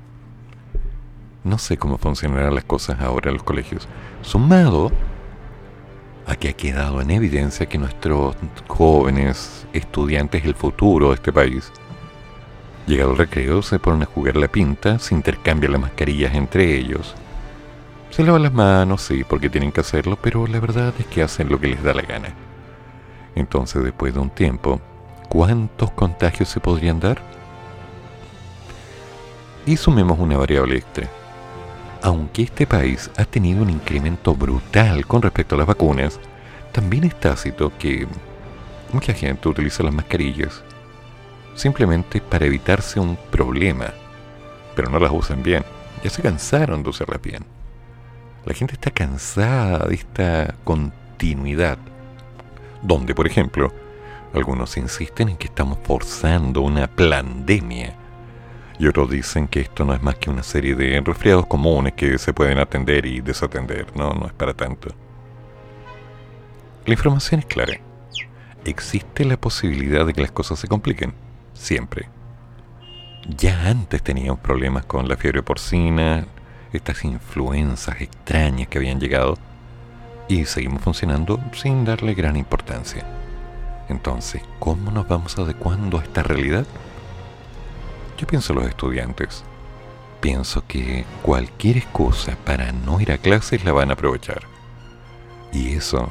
No 1.43 1.59
sé 1.59 1.77
cómo 1.77 1.97
funcionarán 1.97 2.55
las 2.55 2.65
cosas 2.65 3.01
ahora 3.01 3.31
en 3.31 3.37
los 3.37 3.45
colegios. 3.45 3.89
Sumado 4.23 4.91
a 6.27 6.37
que 6.37 6.51
ha 6.51 6.53
quedado 6.53 7.01
en 7.01 7.11
evidencia 7.11 7.67
que 7.67 7.79
nuestros 7.79 8.37
jóvenes 8.69 9.67
estudiantes 9.73 10.45
del 10.45 10.55
futuro 10.55 11.09
de 11.09 11.15
este 11.15 11.33
país, 11.33 11.73
llegado 12.87 13.13
el 13.13 13.19
recreo, 13.19 13.63
se 13.63 13.79
ponen 13.79 14.03
a 14.03 14.07
jugar 14.07 14.37
la 14.37 14.49
pinta, 14.49 14.99
se 14.99 15.15
intercambian 15.15 15.73
las 15.73 15.81
mascarillas 15.81 16.35
entre 16.35 16.77
ellos. 16.77 17.15
Se 18.11 18.25
lavan 18.25 18.43
las 18.43 18.53
manos, 18.53 19.03
sí, 19.03 19.25
porque 19.25 19.51
tienen 19.51 19.73
que 19.73 19.81
hacerlo, 19.81 20.19
pero 20.21 20.47
la 20.47 20.59
verdad 20.61 20.93
es 20.99 21.07
que 21.07 21.23
hacen 21.23 21.49
lo 21.49 21.61
que 21.61 21.69
les 21.69 21.83
da 21.83 21.95
la 21.95 22.03
gana. 22.03 22.35
Entonces, 23.35 23.85
después 23.85 24.15
de 24.15 24.21
un 24.21 24.31
tiempo, 24.31 24.81
¿cuántos 25.29 25.93
contagios 25.93 26.49
se 26.49 26.61
podrían 26.61 26.99
dar? 26.99 27.23
Y 29.67 29.77
sumemos 29.77 30.19
una 30.19 30.37
variable 30.37 30.77
extra. 30.77 31.09
Aunque 32.03 32.43
este 32.43 32.67
país 32.67 33.11
ha 33.17 33.25
tenido 33.25 33.63
un 33.63 33.71
incremento 33.71 34.35
brutal 34.35 35.07
con 35.07 35.23
respecto 35.23 35.55
a 35.55 35.59
las 35.59 35.67
vacunas, 35.67 36.19
también 36.73 37.05
es 37.05 37.19
tácito 37.19 37.73
que 37.79 38.09
mucha 38.93 39.13
gente 39.13 39.49
utiliza 39.49 39.83
las 39.83 39.95
mascarillas 39.95 40.65
simplemente 41.55 42.21
para 42.21 42.47
evitarse 42.47 43.01
un 43.01 43.17
problema, 43.31 43.93
pero 44.75 44.91
no 44.91 44.99
las 44.99 45.13
usan 45.13 45.43
bien. 45.43 45.65
Ya 46.03 46.11
se 46.11 46.23
cansaron 46.23 46.83
de 46.83 46.91
usarlas 46.91 47.21
bien. 47.21 47.45
La 48.45 48.55
gente 48.55 48.75
está 48.75 48.91
cansada 48.91 49.87
de 49.87 49.95
esta 49.95 50.55
continuidad 50.65 51.79
donde, 52.83 53.15
por 53.15 53.27
ejemplo, 53.27 53.73
algunos 54.33 54.77
insisten 54.77 55.29
en 55.31 55.37
que 55.37 55.49
estamos 55.49 55.79
forzando 55.83 56.63
una 56.63 56.87
pandemia 56.87 57.95
y 58.79 58.87
otros 58.87 59.11
dicen 59.11 59.47
que 59.47 59.61
esto 59.61 59.85
no 59.85 59.93
es 59.93 60.03
más 60.03 60.15
que 60.15 60.31
una 60.31 60.43
serie 60.43 60.75
de 60.75 61.03
resfriados 61.03 61.47
comunes 61.47 61.93
que 61.93 62.17
se 62.17 62.33
pueden 62.33 62.59
atender 62.59 63.05
y 63.05 63.21
desatender. 63.21 63.95
No, 63.95 64.15
no 64.15 64.27
es 64.27 64.33
para 64.33 64.55
tanto. 64.55 64.89
La 66.87 66.95
información 66.95 67.41
es 67.41 67.47
clara. 67.47 67.79
Existe 68.65 69.27
la 69.27 69.39
posibilidad 69.39 70.07
de 70.07 70.15
que 70.15 70.23
las 70.23 70.33
cosas 70.33 70.59
se 70.59 70.67
compliquen. 70.67 71.13
Siempre. 71.61 72.09
Ya 73.29 73.69
antes 73.69 74.03
teníamos 74.03 74.41
problemas 74.41 74.87
con 74.87 75.07
la 75.09 75.19
fiebre 75.19 75.43
porcina, 75.43 76.25
estas 76.73 77.05
influencias 77.05 78.01
extrañas 78.01 78.67
que 78.69 78.79
habían 78.79 78.99
llegado 78.99 79.37
y 80.27 80.47
seguimos 80.47 80.81
funcionando 80.81 81.39
sin 81.53 81.85
darle 81.85 82.15
gran 82.15 82.37
importancia. 82.37 83.05
Entonces, 83.91 84.43
¿cómo 84.59 84.91
nos 84.91 85.07
vamos 85.07 85.39
adecuando 85.39 85.99
a 85.99 86.03
esta 86.03 86.23
realidad? 86.23 86.65
Yo 88.17 88.27
pienso 88.27 88.55
en 88.55 88.61
los 88.61 88.69
estudiantes. 88.69 89.45
Pienso 90.23 90.67
que 90.67 91.05
cualquier 91.21 91.77
excusa 91.77 92.37
para 92.47 92.73
no 92.73 93.03
ir 93.03 93.13
a 93.13 93.19
clases 93.19 93.67
la 93.67 93.73
van 93.73 93.91
a 93.91 93.95
aprovechar. 93.95 94.45
Y 95.53 95.75
eso, 95.75 96.09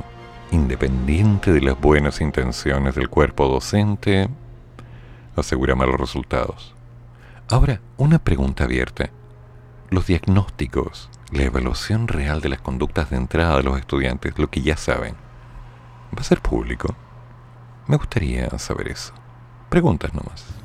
independiente 0.52 1.52
de 1.52 1.62
las 1.62 1.80
buenas 1.80 2.22
intenciones 2.22 2.94
del 2.94 3.10
cuerpo 3.10 3.48
docente, 3.48 4.30
asegura 5.40 5.76
malos 5.76 6.00
resultados. 6.00 6.76
Ahora, 7.50 7.82
una 7.98 8.20
pregunta 8.20 8.66
abierta. 8.66 9.10
Los 9.90 10.08
diagnósticos 10.08 11.10
la 11.32 11.44
evaluación 11.44 12.08
real 12.08 12.42
de 12.42 12.50
las 12.50 12.62
conductas 12.62 13.10
de 13.12 13.18
entrada 13.18 13.58
de 13.58 13.64
los 13.64 13.78
estudiantes, 13.78 14.38
lo 14.40 14.50
que 14.50 14.62
ya 14.62 14.78
saben, 14.78 15.14
¿va 16.16 16.22
a 16.22 16.24
ser 16.24 16.42
público? 16.42 16.96
Me 17.88 17.98
gustaría 17.98 18.50
saber 18.58 18.90
eso. 18.90 19.14
Preguntas 19.70 20.14
nomás. 20.14 20.59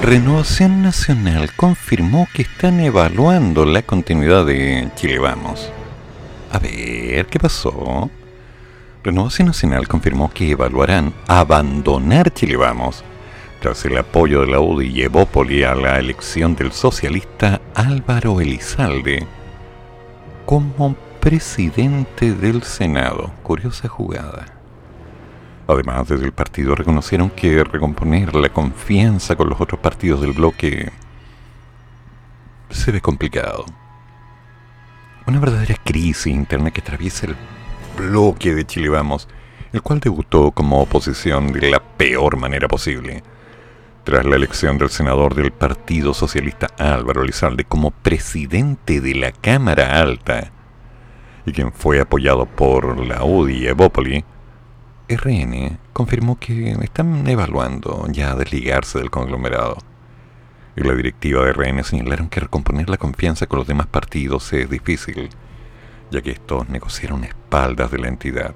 Renovación 0.00 0.82
Nacional 0.82 1.52
confirmó 1.56 2.28
que 2.32 2.42
están 2.42 2.80
evaluando 2.80 3.64
la 3.64 3.82
continuidad 3.82 4.46
de 4.46 4.88
Chile 4.94 5.18
Vamos. 5.18 5.70
A 6.52 6.58
ver, 6.58 7.26
¿qué 7.26 7.38
pasó? 7.40 8.10
Renovación 9.02 9.48
Nacional 9.48 9.88
confirmó 9.88 10.30
que 10.32 10.50
evaluarán 10.50 11.12
abandonar 11.26 12.32
Chile 12.32 12.56
Vamos 12.56 13.02
tras 13.60 13.84
el 13.84 13.96
apoyo 13.98 14.42
de 14.42 14.46
la 14.48 14.60
UDI 14.60 14.88
y 14.88 15.02
Evópoli 15.02 15.64
a 15.64 15.74
la 15.74 15.98
elección 15.98 16.54
del 16.54 16.70
socialista 16.70 17.60
Álvaro 17.74 18.40
Elizalde 18.40 19.26
como 20.46 20.94
presidente 21.20 22.32
del 22.32 22.62
Senado. 22.62 23.32
Curiosa 23.42 23.88
jugada. 23.88 24.53
Además, 25.66 26.08
desde 26.08 26.26
el 26.26 26.32
partido 26.32 26.74
reconocieron 26.74 27.30
que 27.30 27.64
recomponer 27.64 28.34
la 28.34 28.50
confianza 28.50 29.34
con 29.34 29.48
los 29.48 29.60
otros 29.60 29.80
partidos 29.80 30.20
del 30.20 30.32
bloque 30.32 30.92
se 32.70 32.92
ve 32.92 33.00
complicado. 33.00 33.64
Una 35.26 35.40
verdadera 35.40 35.76
crisis 35.82 36.26
interna 36.26 36.70
que 36.70 36.80
atraviesa 36.80 37.26
el 37.26 37.36
bloque 37.96 38.54
de 38.54 38.66
Chile 38.66 38.90
Vamos, 38.90 39.28
el 39.72 39.80
cual 39.80 40.00
debutó 40.00 40.50
como 40.50 40.80
oposición 40.82 41.52
de 41.52 41.70
la 41.70 41.80
peor 41.80 42.36
manera 42.36 42.68
posible. 42.68 43.22
Tras 44.04 44.26
la 44.26 44.36
elección 44.36 44.76
del 44.76 44.90
senador 44.90 45.34
del 45.34 45.50
Partido 45.50 46.12
Socialista 46.12 46.66
Álvaro 46.78 47.24
Lizalde 47.24 47.64
como 47.64 47.90
presidente 47.90 49.00
de 49.00 49.14
la 49.14 49.32
Cámara 49.32 49.98
Alta, 49.98 50.50
y 51.46 51.52
quien 51.52 51.72
fue 51.72 52.00
apoyado 52.00 52.44
por 52.44 52.98
la 52.98 53.24
UDI 53.24 53.54
y 53.56 53.66
Evópoli, 53.66 54.24
RN 55.06 55.78
confirmó 55.92 56.38
que 56.38 56.70
están 56.82 57.26
evaluando 57.28 58.06
ya 58.08 58.34
desligarse 58.34 58.98
del 58.98 59.10
conglomerado. 59.10 59.76
Y 60.76 60.82
la 60.82 60.94
directiva 60.94 61.44
de 61.44 61.52
RN 61.52 61.84
señalaron 61.84 62.30
que 62.30 62.40
recomponer 62.40 62.88
la 62.88 62.96
confianza 62.96 63.46
con 63.46 63.58
los 63.58 63.68
demás 63.68 63.86
partidos 63.86 64.50
es 64.54 64.70
difícil, 64.70 65.28
ya 66.10 66.22
que 66.22 66.30
estos 66.30 66.70
negociaron 66.70 67.22
espaldas 67.24 67.90
de 67.90 67.98
la 67.98 68.08
entidad. 68.08 68.54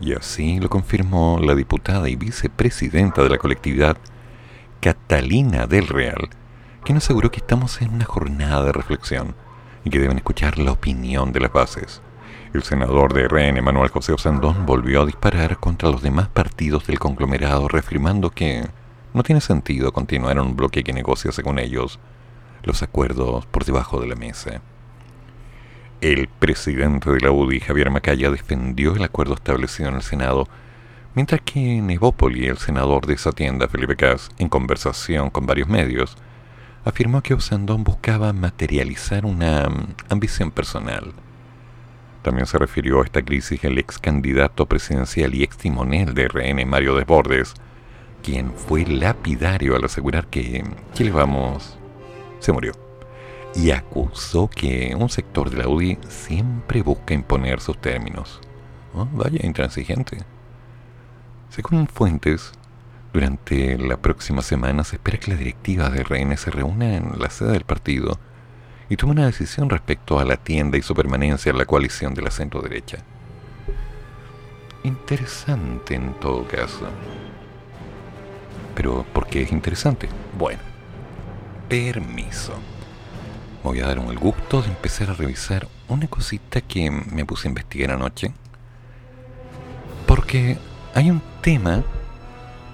Y 0.00 0.14
así 0.14 0.60
lo 0.60 0.70
confirmó 0.70 1.40
la 1.42 1.56
diputada 1.56 2.08
y 2.08 2.14
vicepresidenta 2.14 3.24
de 3.24 3.30
la 3.30 3.38
colectividad, 3.38 3.96
Catalina 4.80 5.66
del 5.66 5.88
Real, 5.88 6.30
quien 6.84 6.98
aseguró 6.98 7.32
que 7.32 7.38
estamos 7.38 7.82
en 7.82 7.94
una 7.94 8.04
jornada 8.04 8.64
de 8.66 8.72
reflexión 8.72 9.34
y 9.84 9.90
que 9.90 9.98
deben 9.98 10.18
escuchar 10.18 10.58
la 10.58 10.72
opinión 10.72 11.32
de 11.32 11.40
las 11.40 11.52
bases. 11.52 12.02
El 12.52 12.62
senador 12.64 13.14
de 13.14 13.28
RN, 13.28 13.62
Manuel 13.62 13.88
José 13.88 14.12
Osandón, 14.12 14.66
volvió 14.66 15.00
a 15.00 15.06
disparar 15.06 15.56
contra 15.56 15.88
los 15.88 16.02
demás 16.02 16.28
partidos 16.28 16.86
del 16.86 16.98
conglomerado, 16.98 17.66
reafirmando 17.66 18.28
que 18.28 18.68
no 19.14 19.22
tiene 19.22 19.40
sentido 19.40 19.90
continuar 19.90 20.38
un 20.38 20.54
bloque 20.54 20.84
que 20.84 20.92
negocia, 20.92 21.32
según 21.32 21.58
ellos, 21.58 21.98
los 22.62 22.82
acuerdos 22.82 23.46
por 23.46 23.64
debajo 23.64 24.02
de 24.02 24.06
la 24.06 24.16
mesa. 24.16 24.60
El 26.02 26.28
presidente 26.28 27.10
de 27.10 27.20
la 27.20 27.30
UDI, 27.30 27.60
Javier 27.60 27.90
Macaya, 27.90 28.30
defendió 28.30 28.96
el 28.96 29.02
acuerdo 29.02 29.32
establecido 29.32 29.88
en 29.88 29.94
el 29.94 30.02
Senado, 30.02 30.46
mientras 31.14 31.40
que 31.40 31.78
en 31.78 31.90
Evópoli, 31.90 32.48
el 32.48 32.58
senador 32.58 33.06
de 33.06 33.14
esa 33.14 33.32
tienda, 33.32 33.66
Felipe 33.66 33.96
Cas, 33.96 34.28
en 34.36 34.50
conversación 34.50 35.30
con 35.30 35.46
varios 35.46 35.68
medios, 35.68 36.18
afirmó 36.84 37.22
que 37.22 37.32
Osandón 37.32 37.82
buscaba 37.82 38.34
materializar 38.34 39.24
una 39.24 39.70
ambición 40.10 40.50
personal 40.50 41.14
también 42.22 42.46
se 42.46 42.58
refirió 42.58 43.00
a 43.00 43.04
esta 43.04 43.22
crisis 43.22 43.62
el 43.64 43.78
ex 43.78 43.98
candidato 43.98 44.66
presidencial 44.66 45.34
y 45.34 45.42
ex 45.42 45.56
timonel 45.56 46.14
de 46.14 46.28
RN, 46.28 46.64
Mario 46.66 46.94
Desbordes, 46.94 47.54
quien 48.22 48.52
fue 48.52 48.86
lapidario 48.86 49.76
al 49.76 49.84
asegurar 49.84 50.28
que 50.28 50.64
Chile 50.94 51.10
Vamos 51.10 51.76
se 52.38 52.52
murió. 52.52 52.72
Y 53.54 53.70
acusó 53.70 54.48
que 54.48 54.94
un 54.98 55.10
sector 55.10 55.50
de 55.50 55.58
la 55.58 55.68
UDI 55.68 55.98
siempre 56.08 56.82
busca 56.82 57.12
imponer 57.12 57.60
sus 57.60 57.78
términos. 57.78 58.40
Oh, 58.94 59.06
vaya 59.12 59.44
intransigente. 59.44 60.18
Según 61.50 61.86
fuentes, 61.86 62.52
durante 63.12 63.76
la 63.76 63.98
próxima 63.98 64.40
semana 64.40 64.84
se 64.84 64.96
espera 64.96 65.18
que 65.18 65.32
la 65.32 65.36
directiva 65.36 65.90
de 65.90 66.02
RN 66.02 66.36
se 66.38 66.50
reúna 66.50 66.96
en 66.96 67.12
la 67.18 67.28
sede 67.28 67.52
del 67.52 67.64
partido 67.64 68.18
y 68.88 68.96
toma 68.96 69.12
una 69.12 69.26
decisión 69.26 69.70
respecto 69.70 70.18
a 70.18 70.24
la 70.24 70.36
tienda 70.36 70.78
y 70.78 70.82
su 70.82 70.94
permanencia 70.94 71.50
en 71.50 71.58
la 71.58 71.64
coalición 71.64 72.14
de 72.14 72.22
la 72.22 72.30
centro 72.30 72.60
derecha. 72.60 72.98
Interesante 74.84 75.94
en 75.94 76.14
todo 76.14 76.46
caso. 76.46 76.88
Pero, 78.74 79.04
¿por 79.12 79.26
qué 79.26 79.42
es 79.42 79.52
interesante? 79.52 80.08
Bueno, 80.36 80.60
permiso. 81.68 82.52
Me 83.62 83.70
voy 83.70 83.80
a 83.80 83.86
dar 83.86 83.98
un 83.98 84.14
gusto 84.16 84.62
de 84.62 84.68
empezar 84.68 85.10
a 85.10 85.14
revisar 85.14 85.68
una 85.88 86.08
cosita 86.08 86.60
que 86.60 86.90
me 86.90 87.24
puse 87.24 87.46
a 87.46 87.50
investigar 87.50 87.92
anoche. 87.92 88.32
Porque 90.06 90.58
hay 90.94 91.10
un 91.10 91.22
tema 91.42 91.82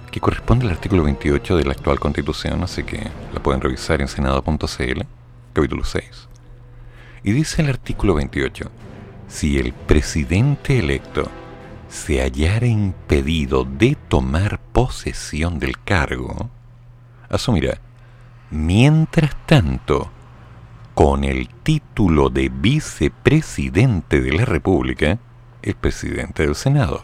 que 0.09 0.19
corresponde 0.19 0.65
al 0.65 0.71
artículo 0.71 1.03
28 1.03 1.57
de 1.57 1.65
la 1.65 1.73
actual 1.73 1.99
constitución, 1.99 2.63
así 2.63 2.83
que 2.83 3.07
la 3.33 3.43
pueden 3.43 3.61
revisar 3.61 4.01
en 4.01 4.07
senado.cl 4.07 5.18
capítulo 5.59 5.83
6. 5.83 6.29
Y 7.21 7.33
dice 7.33 7.61
el 7.61 7.67
artículo 7.67 8.13
28, 8.13 8.71
si 9.27 9.59
el 9.59 9.73
presidente 9.73 10.79
electo 10.79 11.29
se 11.89 12.21
hallara 12.21 12.65
impedido 12.65 13.65
de 13.65 13.97
tomar 14.07 14.61
posesión 14.71 15.59
del 15.59 15.77
cargo, 15.83 16.49
asumirá, 17.27 17.77
mientras 18.51 19.35
tanto, 19.45 20.09
con 20.95 21.25
el 21.25 21.49
título 21.49 22.29
de 22.29 22.47
vicepresidente 22.47 24.21
de 24.21 24.31
la 24.31 24.45
República, 24.45 25.19
el 25.61 25.75
presidente 25.75 26.45
del 26.45 26.55
Senado. 26.55 27.01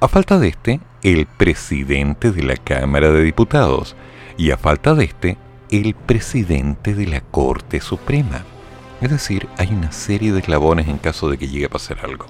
A 0.00 0.08
falta 0.08 0.40
de 0.40 0.48
este, 0.48 0.80
el 1.04 1.26
presidente 1.26 2.32
de 2.32 2.42
la 2.42 2.56
Cámara 2.56 3.12
de 3.12 3.22
Diputados. 3.22 3.94
Y 4.36 4.50
a 4.50 4.56
falta 4.56 4.94
de 4.94 5.04
este, 5.04 5.38
el 5.70 5.94
presidente 5.94 6.94
de 6.94 7.06
la 7.06 7.20
Corte 7.20 7.80
Suprema. 7.80 8.44
Es 9.00 9.10
decir, 9.10 9.48
hay 9.58 9.68
una 9.68 9.92
serie 9.92 10.32
de 10.32 10.40
eslabones 10.40 10.88
en 10.88 10.98
caso 10.98 11.28
de 11.28 11.38
que 11.38 11.48
llegue 11.48 11.66
a 11.66 11.70
pasar 11.70 11.98
algo. 12.02 12.26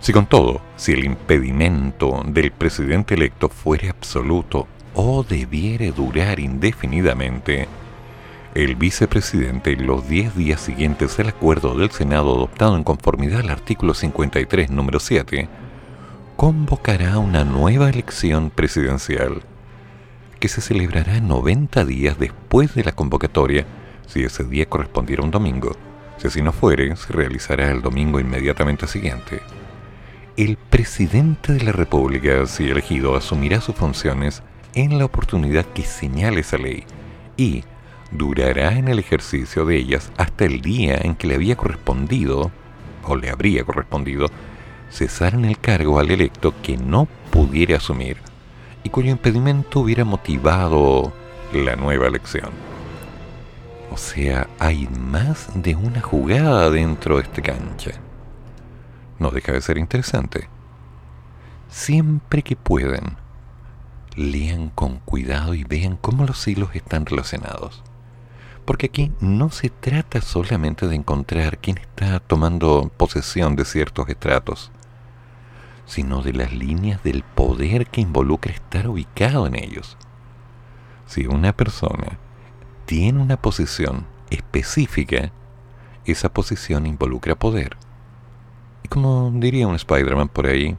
Si 0.00 0.12
con 0.12 0.26
todo, 0.26 0.60
si 0.76 0.92
el 0.92 1.04
impedimento 1.04 2.22
del 2.26 2.52
presidente 2.52 3.14
electo 3.14 3.48
fuere 3.48 3.88
absoluto 3.88 4.66
o 4.94 5.22
debiere 5.22 5.92
durar 5.92 6.40
indefinidamente, 6.40 7.68
el 8.54 8.74
vicepresidente 8.74 9.72
en 9.72 9.86
los 9.86 10.08
10 10.08 10.36
días 10.36 10.60
siguientes 10.60 11.18
al 11.18 11.28
acuerdo 11.28 11.76
del 11.76 11.90
Senado 11.90 12.34
adoptado 12.34 12.76
en 12.76 12.84
conformidad 12.84 13.40
al 13.40 13.50
artículo 13.50 13.94
53, 13.94 14.70
número 14.70 15.00
7, 15.00 15.48
convocará 16.36 17.18
una 17.18 17.44
nueva 17.44 17.88
elección 17.88 18.50
presidencial 18.50 19.42
se 20.48 20.60
celebrará 20.60 21.20
90 21.20 21.84
días 21.84 22.18
después 22.18 22.74
de 22.74 22.84
la 22.84 22.92
convocatoria, 22.92 23.66
si 24.06 24.22
ese 24.22 24.44
día 24.44 24.66
correspondiera 24.66 25.22
a 25.22 25.24
un 25.24 25.30
domingo. 25.30 25.72
Si 26.18 26.28
así 26.28 26.42
no 26.42 26.52
fuere, 26.52 26.94
se 26.96 27.12
realizará 27.12 27.70
el 27.70 27.82
domingo 27.82 28.20
inmediatamente 28.20 28.86
siguiente. 28.86 29.40
El 30.36 30.56
presidente 30.56 31.52
de 31.54 31.64
la 31.64 31.72
República, 31.72 32.46
si 32.46 32.68
elegido, 32.68 33.16
asumirá 33.16 33.60
sus 33.60 33.74
funciones 33.74 34.42
en 34.74 34.98
la 34.98 35.06
oportunidad 35.06 35.64
que 35.64 35.82
señale 35.82 36.40
esa 36.40 36.58
ley 36.58 36.84
y 37.36 37.64
durará 38.10 38.72
en 38.72 38.88
el 38.88 38.98
ejercicio 38.98 39.64
de 39.64 39.76
ellas 39.76 40.12
hasta 40.16 40.44
el 40.44 40.60
día 40.60 40.98
en 41.02 41.16
que 41.16 41.26
le 41.26 41.34
había 41.34 41.56
correspondido, 41.56 42.50
o 43.04 43.16
le 43.16 43.30
habría 43.30 43.64
correspondido, 43.64 44.26
cesar 44.90 45.34
en 45.34 45.44
el 45.44 45.58
cargo 45.58 45.98
al 45.98 46.10
electo 46.10 46.54
que 46.62 46.76
no 46.76 47.08
pudiera 47.30 47.76
asumir 47.78 48.18
y 48.86 48.88
cuyo 48.88 49.10
impedimento 49.10 49.80
hubiera 49.80 50.04
motivado 50.04 51.12
la 51.52 51.74
nueva 51.74 52.06
elección. 52.06 52.50
O 53.90 53.96
sea, 53.96 54.48
hay 54.60 54.86
más 54.86 55.48
de 55.56 55.74
una 55.74 56.00
jugada 56.00 56.70
dentro 56.70 57.16
de 57.16 57.24
esta 57.24 57.42
cancha. 57.42 57.90
No 59.18 59.32
deja 59.32 59.50
de 59.50 59.60
ser 59.60 59.78
interesante. 59.78 60.48
Siempre 61.68 62.42
que 62.44 62.54
puedan, 62.54 63.16
lean 64.14 64.68
con 64.68 65.00
cuidado 65.00 65.54
y 65.54 65.64
vean 65.64 65.96
cómo 65.96 66.24
los 66.24 66.46
hilos 66.46 66.70
están 66.74 67.06
relacionados. 67.06 67.82
Porque 68.64 68.86
aquí 68.86 69.10
no 69.18 69.50
se 69.50 69.68
trata 69.68 70.20
solamente 70.20 70.86
de 70.86 70.94
encontrar 70.94 71.58
quién 71.58 71.78
está 71.78 72.20
tomando 72.20 72.92
posesión 72.96 73.56
de 73.56 73.64
ciertos 73.64 74.08
estratos 74.08 74.70
sino 75.86 76.22
de 76.22 76.32
las 76.32 76.52
líneas 76.52 77.02
del 77.02 77.22
poder 77.22 77.86
que 77.86 78.00
involucra 78.00 78.52
estar 78.52 78.88
ubicado 78.88 79.46
en 79.46 79.56
ellos. 79.56 79.96
Si 81.06 81.26
una 81.26 81.52
persona 81.52 82.18
tiene 82.84 83.20
una 83.20 83.40
posición 83.40 84.06
específica, 84.30 85.32
esa 86.04 86.28
posición 86.28 86.86
involucra 86.86 87.34
poder. 87.34 87.76
Y 88.82 88.88
como 88.88 89.30
diría 89.34 89.66
un 89.66 89.76
Spider-Man 89.76 90.28
por 90.28 90.46
ahí, 90.46 90.76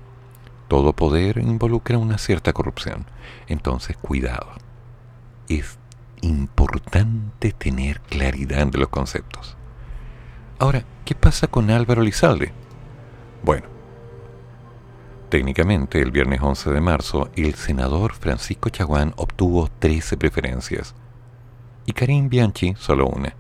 Todo 0.68 0.92
poder 0.92 1.38
involucra 1.38 1.98
una 1.98 2.18
cierta 2.18 2.52
corrupción. 2.52 3.06
Entonces, 3.48 3.96
cuidado. 3.96 4.48
Es 5.48 5.80
importante 6.22 7.54
tener 7.54 8.02
claridad 8.02 8.68
de 8.68 8.78
los 8.80 8.90
conceptos. 8.90 9.56
Ahora, 10.60 10.84
¿qué 11.06 11.16
pasa 11.16 11.48
con 11.48 11.70
Álvaro 11.70 12.02
Lizalde? 12.02 12.52
Bueno, 13.44 13.68
técnicamente 15.30 16.02
el 16.02 16.12
viernes 16.12 16.42
11 16.42 16.72
de 16.72 16.82
marzo 16.82 17.30
el 17.36 17.56
senador 17.56 18.14
Francisco 18.14 18.70
Chaguán 18.70 19.14
obtuvo 19.18 19.70
13 19.80 20.18
preferencias 20.18 20.96
y 21.86 21.94
Karim 21.94 22.30
Bianchi 22.30 22.76
solo 22.78 23.08
una. 23.08 23.34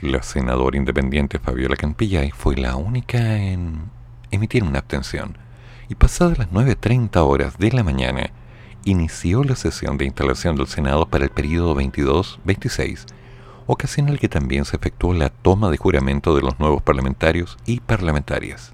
La 0.00 0.22
senadora 0.22 0.76
independiente 0.76 1.38
Fabiola 1.38 1.76
Campillay 1.76 2.30
fue 2.30 2.56
la 2.56 2.76
única 2.76 3.36
en 3.38 3.90
emitir 4.30 4.64
una 4.64 4.80
abstención 4.80 5.36
y 5.88 5.94
pasadas 5.94 6.38
las 6.38 6.50
9.30 6.50 7.16
horas 7.18 7.58
de 7.58 7.70
la 7.72 7.82
mañana 7.82 8.30
inició 8.84 9.44
la 9.44 9.56
sesión 9.56 9.98
de 9.98 10.06
instalación 10.06 10.56
del 10.56 10.66
Senado 10.66 11.06
para 11.06 11.24
el 11.24 11.30
periodo 11.30 11.76
22-26, 11.76 13.06
ocasión 13.66 14.08
en 14.08 14.14
la 14.14 14.18
que 14.18 14.28
también 14.28 14.64
se 14.64 14.76
efectuó 14.76 15.14
la 15.14 15.28
toma 15.28 15.70
de 15.70 15.76
juramento 15.76 16.34
de 16.34 16.42
los 16.42 16.58
nuevos 16.58 16.82
parlamentarios 16.82 17.58
y 17.64 17.80
parlamentarias. 17.80 18.72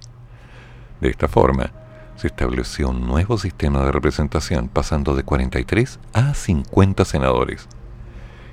De 1.00 1.10
esta 1.10 1.28
forma, 1.28 1.72
se 2.18 2.26
estableció 2.26 2.88
un 2.88 3.06
nuevo 3.06 3.38
sistema 3.38 3.84
de 3.84 3.92
representación 3.92 4.68
pasando 4.68 5.14
de 5.14 5.22
43 5.22 6.00
a 6.12 6.34
50 6.34 7.04
senadores 7.04 7.68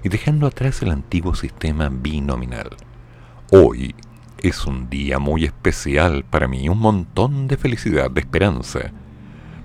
y 0.04 0.10
dejando 0.10 0.46
atrás 0.46 0.84
el 0.84 0.92
antiguo 0.92 1.34
sistema 1.34 1.90
binominal. 1.90 2.70
Hoy 3.52 3.96
es 4.38 4.68
un 4.68 4.88
día 4.88 5.18
muy 5.18 5.46
especial 5.46 6.24
para 6.24 6.48
mí, 6.48 6.70
un 6.70 6.78
montón 6.78 7.48
de 7.48 7.58
felicidad, 7.58 8.12
de 8.12 8.22
esperanza. 8.22 8.92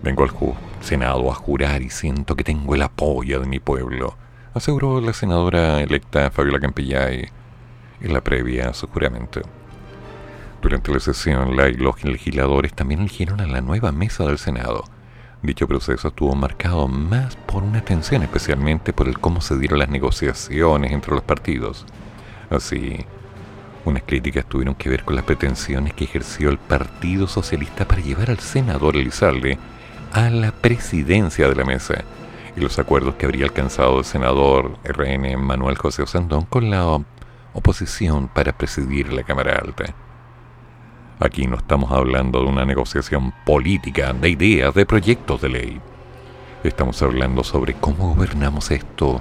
Vengo 0.03 0.23
al 0.23 0.33
Senado 0.81 1.31
a 1.31 1.35
jurar 1.35 1.83
y 1.83 1.91
siento 1.91 2.37
que 2.37 2.45
tengo 2.45 2.75
el 2.75 2.81
apoyo 2.81 3.39
de 3.39 3.47
mi 3.47 3.59
pueblo, 3.59 4.17
aseguró 4.55 5.03
la 5.03 5.13
senadora 5.13 5.83
electa 5.83 6.31
Fabiola 6.31 6.59
Campillay 6.59 7.29
en 8.01 8.13
la 8.15 8.23
previa 8.23 8.71
a 8.71 8.75
su 8.75 8.87
juramento. 8.87 9.43
Durante 10.63 10.93
la 10.93 11.01
sesión, 11.01 11.57
la 11.57 11.69
los 11.71 12.05
legisladores 12.05 12.75
también 12.75 13.01
eligieron 13.01 13.41
a 13.41 13.47
la 13.47 13.63
nueva 13.63 13.93
mesa 13.93 14.27
del 14.27 14.37
Senado. 14.37 14.85
Dicho 15.43 15.67
proceso 15.67 16.09
estuvo 16.09 16.35
marcado 16.35 16.87
más 16.87 17.37
por 17.37 17.63
una 17.63 17.81
tensión, 17.81 18.23
especialmente 18.23 18.93
por 18.93 19.09
el 19.09 19.19
cómo 19.19 19.41
se 19.41 19.59
dieron 19.59 19.79
las 19.79 19.89
negociaciones 19.89 20.93
entre 20.93 21.15
los 21.15 21.23
partidos. 21.23 21.87
Así, 22.51 23.07
unas 23.87 24.03
críticas 24.03 24.45
tuvieron 24.45 24.75
que 24.75 24.91
ver 24.91 25.05
con 25.05 25.17
las 25.17 25.25
pretensiones 25.25 25.95
que 25.95 26.05
ejerció 26.05 26.51
el 26.51 26.59
Partido 26.59 27.27
Socialista 27.27 27.87
para 27.87 28.03
llevar 28.03 28.29
al 28.29 28.41
senador 28.41 28.97
Elizalde 28.97 29.59
a 30.13 30.29
la 30.29 30.53
presidencia 30.53 31.49
de 31.49 31.55
la 31.55 31.65
mesa 31.65 32.05
y 32.55 32.61
los 32.61 32.79
acuerdos 32.79 33.15
que 33.15 33.25
habría 33.25 33.47
alcanzado 33.47 34.01
el 34.01 34.05
senador 34.05 34.77
RN 34.85 35.39
Manuel 35.39 35.79
José 35.79 36.03
Osandón 36.03 36.45
con 36.45 36.69
la 36.69 36.85
oposición 37.55 38.29
para 38.29 38.53
presidir 38.53 39.11
la 39.11 39.23
Cámara 39.23 39.57
Alta. 39.57 39.95
Aquí 41.21 41.47
no 41.47 41.57
estamos 41.57 41.93
hablando 41.93 42.41
de 42.41 42.47
una 42.47 42.64
negociación 42.64 43.33
política, 43.47 44.12
de 44.12 44.31
ideas, 44.31 44.75
de 44.75 44.87
proyectos 44.87 45.41
de 45.43 45.49
ley. 45.51 45.81
Estamos 46.64 47.01
hablando 47.03 47.45
sobre 47.45 47.75
cómo 47.75 48.14
gobernamos 48.14 48.71
esto 48.71 49.21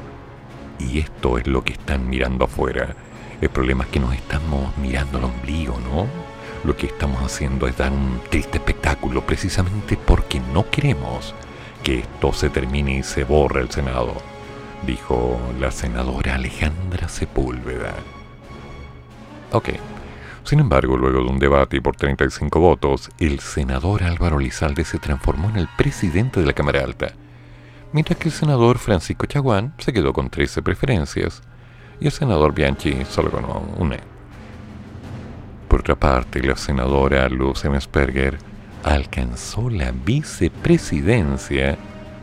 y 0.80 1.00
esto 1.00 1.38
es 1.38 1.46
lo 1.46 1.64
que 1.64 1.74
están 1.74 2.10
mirando 2.10 2.46
afuera 2.46 2.96
el 3.42 3.50
problema 3.50 3.86
es 3.86 3.90
que 3.90 4.00
nos 4.00 4.14
estamos 4.14 4.76
mirando 4.78 5.18
al 5.18 5.26
ombligo, 5.26 5.80
¿no? 5.80 6.08
Lo 6.66 6.76
que 6.76 6.88
estamos 6.88 7.24
haciendo 7.24 7.68
es 7.68 7.78
dar 7.78 7.92
un 7.92 8.20
triste 8.30 8.58
espectáculo 8.58 9.26
precisamente 9.26 9.96
porque 9.96 10.42
no 10.54 10.70
queremos 10.70 11.34
que 11.84 12.00
esto 12.00 12.34
se 12.34 12.50
termine 12.50 12.98
y 12.98 13.04
se 13.04 13.24
borre 13.24 13.62
el 13.62 13.72
Senado, 13.72 14.14
dijo 14.86 15.40
la 15.58 15.72
senadora 15.72 16.36
Alejandra 16.36 17.08
Sepúlveda. 17.08 17.94
Ok. 19.54 19.70
Sin 20.50 20.60
embargo, 20.60 20.98
luego 20.98 21.24
de 21.24 21.30
un 21.30 21.38
debate 21.38 21.80
por 21.80 21.96
35 21.96 22.60
votos, 22.60 23.12
el 23.20 23.40
senador 23.40 24.02
Álvaro 24.02 24.40
Lizalde 24.40 24.84
se 24.84 24.98
transformó 24.98 25.48
en 25.48 25.58
el 25.58 25.68
presidente 25.78 26.40
de 26.40 26.48
la 26.48 26.54
Cámara 26.54 26.84
Alta, 26.84 27.14
mientras 27.94 28.18
que 28.18 28.30
el 28.30 28.34
senador 28.34 28.80
Francisco 28.80 29.28
Chaguán 29.28 29.76
se 29.78 29.94
quedó 29.94 30.12
con 30.12 30.32
13 30.32 30.64
preferencias 30.64 31.44
y 32.00 32.08
el 32.08 32.12
senador 32.12 32.56
Bianchi 32.56 33.06
solo 33.08 33.30
con 33.30 33.46
una. 33.78 34.00
Por 35.68 35.82
otra 35.82 35.96
parte, 35.96 36.42
la 36.42 36.56
senadora 36.56 37.30
Luz 37.30 37.64
Emsperger 37.66 38.40
alcanzó 38.84 39.70
la 39.70 39.92
vicepresidencia 39.92 41.78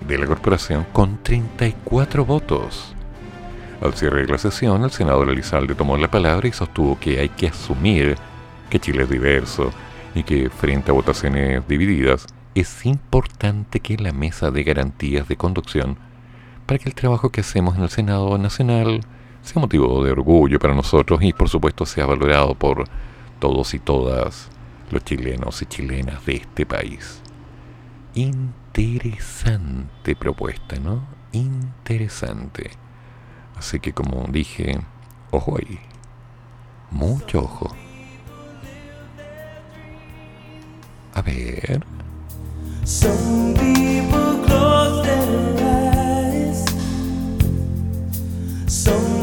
de 0.05 0.19
la 0.19 0.27
corporación 0.27 0.85
con 0.93 1.23
34 1.23 2.25
votos. 2.25 2.96
Al 3.81 3.95
cierre 3.95 4.23
de 4.23 4.33
la 4.33 4.39
sesión, 4.39 4.85
el 4.85 4.91
senador 4.91 5.29
Elizalde 5.29 5.75
tomó 5.75 5.99
la 5.99 6.11
palabra 6.11 6.49
y 6.49 6.53
sostuvo 6.53 6.99
que 6.99 7.21
hay 7.21 7.29
que 7.29 7.49
asumir 7.49 8.17
que 8.71 8.81
Chile 8.81 9.03
es 9.03 9.11
diverso 9.11 9.71
y 10.15 10.23
que 10.23 10.49
frente 10.49 10.91
a 10.91 10.95
votaciones 10.95 11.63
divididas 11.69 12.27
es 12.55 12.87
importante 12.87 13.81
que 13.81 13.99
la 13.99 14.13
mesa 14.13 14.51
de 14.51 14.65
garantías 14.65 15.29
de 15.29 15.37
conducción 15.37 15.99
para 16.65 16.79
que 16.79 16.89
el 16.89 16.95
trabajo 16.95 17.29
que 17.31 17.43
hacemos 17.43 17.77
en 17.77 17.83
el 17.83 17.91
Senado 17.91 18.39
Nacional 18.39 19.03
sea 19.43 19.61
motivo 19.61 20.03
de 20.03 20.13
orgullo 20.13 20.59
para 20.59 20.75
nosotros 20.75 21.21
y 21.23 21.35
por 21.35 21.51
supuesto 21.51 21.85
sea 21.85 22.07
valorado 22.07 22.55
por 22.55 22.85
todos 23.39 23.75
y 23.75 23.79
todas 23.79 24.49
los 24.91 25.05
chilenos 25.05 25.61
y 25.61 25.67
chilenas 25.67 26.25
de 26.25 26.37
este 26.37 26.65
país. 26.65 27.21
Interesante 28.15 30.17
propuesta, 30.17 30.81
¿no? 30.81 31.07
Interesante. 31.33 32.86
Así 33.57 33.81
que 33.81 33.93
como 33.93 34.27
dije, 34.31 34.79
ojo 35.31 35.57
ahí. 35.59 35.79
Mucho 36.91 37.41
ojo. 37.45 37.75
A 41.15 41.23
ver. 41.23 41.85
Some 42.85 43.55
people 43.55 44.45
close 44.47 45.03
their 45.05 45.65
eyes. 45.65 46.65
Some 48.69 49.16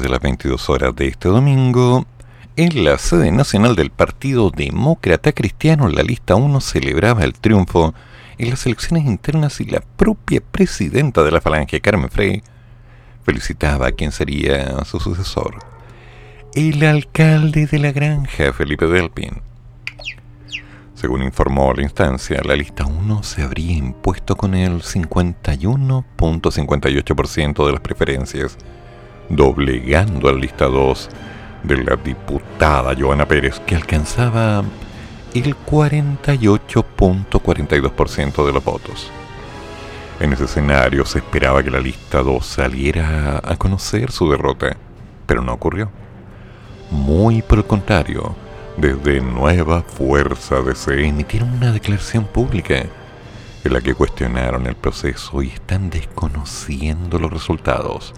de 0.00 0.08
las 0.08 0.20
22 0.20 0.70
horas 0.70 0.96
de 0.96 1.08
este 1.08 1.28
domingo, 1.28 2.06
en 2.56 2.84
la 2.84 2.96
sede 2.98 3.30
nacional 3.30 3.76
del 3.76 3.90
Partido 3.90 4.50
Demócrata 4.50 5.32
Cristiano, 5.32 5.88
la 5.88 6.02
lista 6.02 6.34
1 6.34 6.60
celebraba 6.60 7.24
el 7.24 7.34
triunfo 7.34 7.94
en 8.38 8.50
las 8.50 8.66
elecciones 8.66 9.04
internas 9.04 9.60
y 9.60 9.64
la 9.64 9.80
propia 9.96 10.40
presidenta 10.40 11.22
de 11.22 11.30
la 11.30 11.40
Falange, 11.40 11.80
Carmen 11.80 12.10
Frey, 12.10 12.42
felicitaba 13.24 13.86
a 13.88 13.92
quien 13.92 14.12
sería 14.12 14.84
su 14.84 15.00
sucesor, 15.00 15.56
el 16.54 16.84
alcalde 16.84 17.66
de 17.66 17.78
la 17.78 17.92
granja, 17.92 18.52
Felipe 18.52 18.86
Delpin. 18.86 19.40
Según 20.94 21.22
informó 21.22 21.72
la 21.74 21.82
instancia, 21.82 22.40
la 22.44 22.56
lista 22.56 22.86
1 22.86 23.22
se 23.22 23.42
habría 23.42 23.76
impuesto 23.76 24.34
con 24.34 24.54
el 24.54 24.82
51.58% 24.82 27.66
de 27.66 27.72
las 27.72 27.80
preferencias, 27.80 28.56
doblegando 29.28 30.28
a 30.28 30.32
la 30.32 30.38
lista 30.38 30.66
2 30.66 31.08
de 31.62 31.84
la 31.84 31.96
diputada 31.96 32.94
Joana 32.98 33.26
Pérez, 33.26 33.60
que 33.60 33.74
alcanzaba 33.74 34.62
el 35.34 35.56
48.42% 35.56 38.46
de 38.46 38.52
los 38.52 38.64
votos. 38.64 39.10
En 40.20 40.32
ese 40.32 40.44
escenario 40.44 41.04
se 41.04 41.18
esperaba 41.18 41.62
que 41.62 41.70
la 41.70 41.80
lista 41.80 42.22
2 42.22 42.44
saliera 42.44 43.40
a 43.44 43.56
conocer 43.56 44.10
su 44.10 44.30
derrota, 44.30 44.76
pero 45.26 45.42
no 45.42 45.52
ocurrió. 45.52 45.90
Muy 46.90 47.42
por 47.42 47.58
el 47.58 47.64
contrario, 47.64 48.34
desde 48.76 49.20
Nueva 49.20 49.82
Fuerza 49.82 50.62
DC 50.62 51.06
emitieron 51.06 51.50
una 51.50 51.72
declaración 51.72 52.24
pública 52.24 52.86
en 53.64 53.72
la 53.72 53.80
que 53.80 53.94
cuestionaron 53.94 54.66
el 54.66 54.76
proceso 54.76 55.42
y 55.42 55.48
están 55.48 55.90
desconociendo 55.90 57.18
los 57.18 57.32
resultados. 57.32 58.14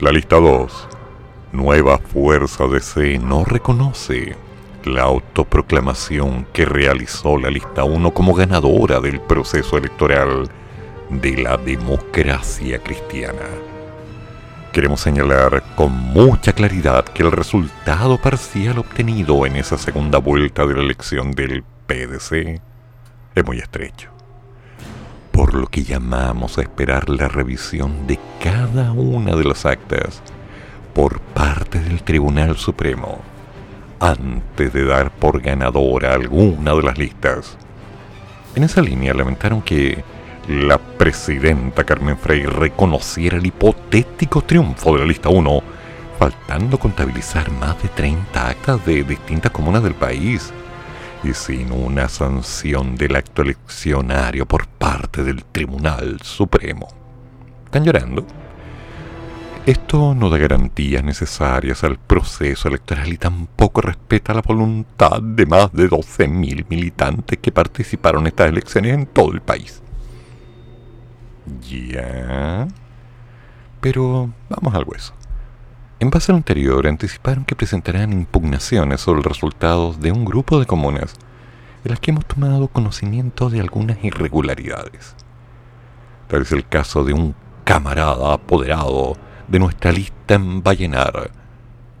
La 0.00 0.10
lista 0.10 0.36
2, 0.36 0.88
Nueva 1.52 1.98
Fuerza 1.98 2.66
DC, 2.66 3.18
no 3.18 3.44
reconoce 3.44 4.34
la 4.82 5.02
autoproclamación 5.02 6.46
que 6.54 6.64
realizó 6.64 7.36
la 7.36 7.50
lista 7.50 7.84
1 7.84 8.10
como 8.14 8.32
ganadora 8.32 8.98
del 9.00 9.20
proceso 9.20 9.76
electoral 9.76 10.48
de 11.10 11.36
la 11.42 11.58
democracia 11.58 12.78
cristiana. 12.82 13.44
Queremos 14.72 15.02
señalar 15.02 15.62
con 15.76 15.92
mucha 15.92 16.54
claridad 16.54 17.04
que 17.04 17.22
el 17.22 17.30
resultado 17.30 18.16
parcial 18.16 18.78
obtenido 18.78 19.44
en 19.44 19.56
esa 19.56 19.76
segunda 19.76 20.16
vuelta 20.16 20.64
de 20.64 20.76
la 20.76 20.80
elección 20.80 21.32
del 21.32 21.62
PDC 21.86 22.58
es 23.34 23.44
muy 23.44 23.58
estrecho, 23.58 24.09
por 25.40 25.54
lo 25.54 25.68
que 25.68 25.84
llamamos 25.84 26.58
a 26.58 26.60
esperar 26.60 27.08
la 27.08 27.26
revisión 27.26 28.06
de 28.06 28.18
cada 28.44 28.92
una 28.92 29.34
de 29.34 29.44
las 29.44 29.64
actas 29.64 30.20
por 30.92 31.18
parte 31.18 31.80
del 31.80 32.02
Tribunal 32.02 32.58
Supremo 32.58 33.22
antes 34.00 34.70
de 34.70 34.84
dar 34.84 35.10
por 35.10 35.40
ganadora 35.40 36.12
alguna 36.12 36.74
de 36.74 36.82
las 36.82 36.98
listas. 36.98 37.56
En 38.54 38.64
esa 38.64 38.82
línea 38.82 39.14
lamentaron 39.14 39.62
que 39.62 40.04
la 40.46 40.76
presidenta 40.76 41.84
Carmen 41.84 42.18
Frey 42.18 42.44
reconociera 42.44 43.38
el 43.38 43.46
hipotético 43.46 44.42
triunfo 44.42 44.92
de 44.92 44.98
la 44.98 45.06
lista 45.06 45.30
1, 45.30 45.62
faltando 46.18 46.78
contabilizar 46.78 47.50
más 47.50 47.82
de 47.82 47.88
30 47.88 48.46
actas 48.46 48.84
de 48.84 49.04
distintas 49.04 49.52
comunas 49.52 49.82
del 49.82 49.94
país 49.94 50.52
y 51.22 51.34
sin 51.34 51.72
una 51.72 52.08
sanción 52.08 52.96
del 52.96 53.16
acto 53.16 53.42
eleccionario 53.42 54.46
por 54.46 54.66
parte 54.66 55.22
del 55.22 55.44
Tribunal 55.44 56.18
Supremo. 56.22 56.88
¿Están 57.66 57.84
llorando? 57.84 58.26
Esto 59.66 60.14
no 60.14 60.30
da 60.30 60.38
garantías 60.38 61.04
necesarias 61.04 61.84
al 61.84 61.98
proceso 61.98 62.68
electoral 62.68 63.12
y 63.12 63.18
tampoco 63.18 63.82
respeta 63.82 64.32
la 64.32 64.40
voluntad 64.40 65.22
de 65.22 65.44
más 65.44 65.72
de 65.72 65.88
12.000 65.88 66.64
militantes 66.68 67.38
que 67.38 67.52
participaron 67.52 68.22
en 68.22 68.28
estas 68.28 68.48
elecciones 68.48 68.94
en 68.94 69.06
todo 69.06 69.32
el 69.32 69.42
país. 69.42 69.82
Ya. 71.68 72.66
Pero 73.80 74.32
vamos 74.48 74.74
al 74.74 74.84
hueso. 74.84 75.19
En 76.00 76.08
base 76.08 76.32
a 76.32 76.34
lo 76.34 76.38
anterior, 76.38 76.86
anticiparon 76.86 77.44
que 77.44 77.54
presentarán 77.54 78.14
impugnaciones 78.14 79.02
sobre 79.02 79.18
los 79.18 79.26
resultados 79.26 80.00
de 80.00 80.10
un 80.12 80.24
grupo 80.24 80.58
de 80.58 80.64
comunas 80.64 81.12
en 81.84 81.90
las 81.90 82.00
que 82.00 82.10
hemos 82.10 82.24
tomado 82.24 82.68
conocimiento 82.68 83.50
de 83.50 83.60
algunas 83.60 84.02
irregularidades. 84.02 85.14
Tal 86.26 86.40
es 86.40 86.52
el 86.52 86.66
caso 86.66 87.04
de 87.04 87.12
un 87.12 87.34
camarada 87.64 88.32
apoderado 88.32 89.18
de 89.46 89.58
nuestra 89.58 89.92
lista 89.92 90.36
en 90.36 90.62
Vallenar, 90.62 91.32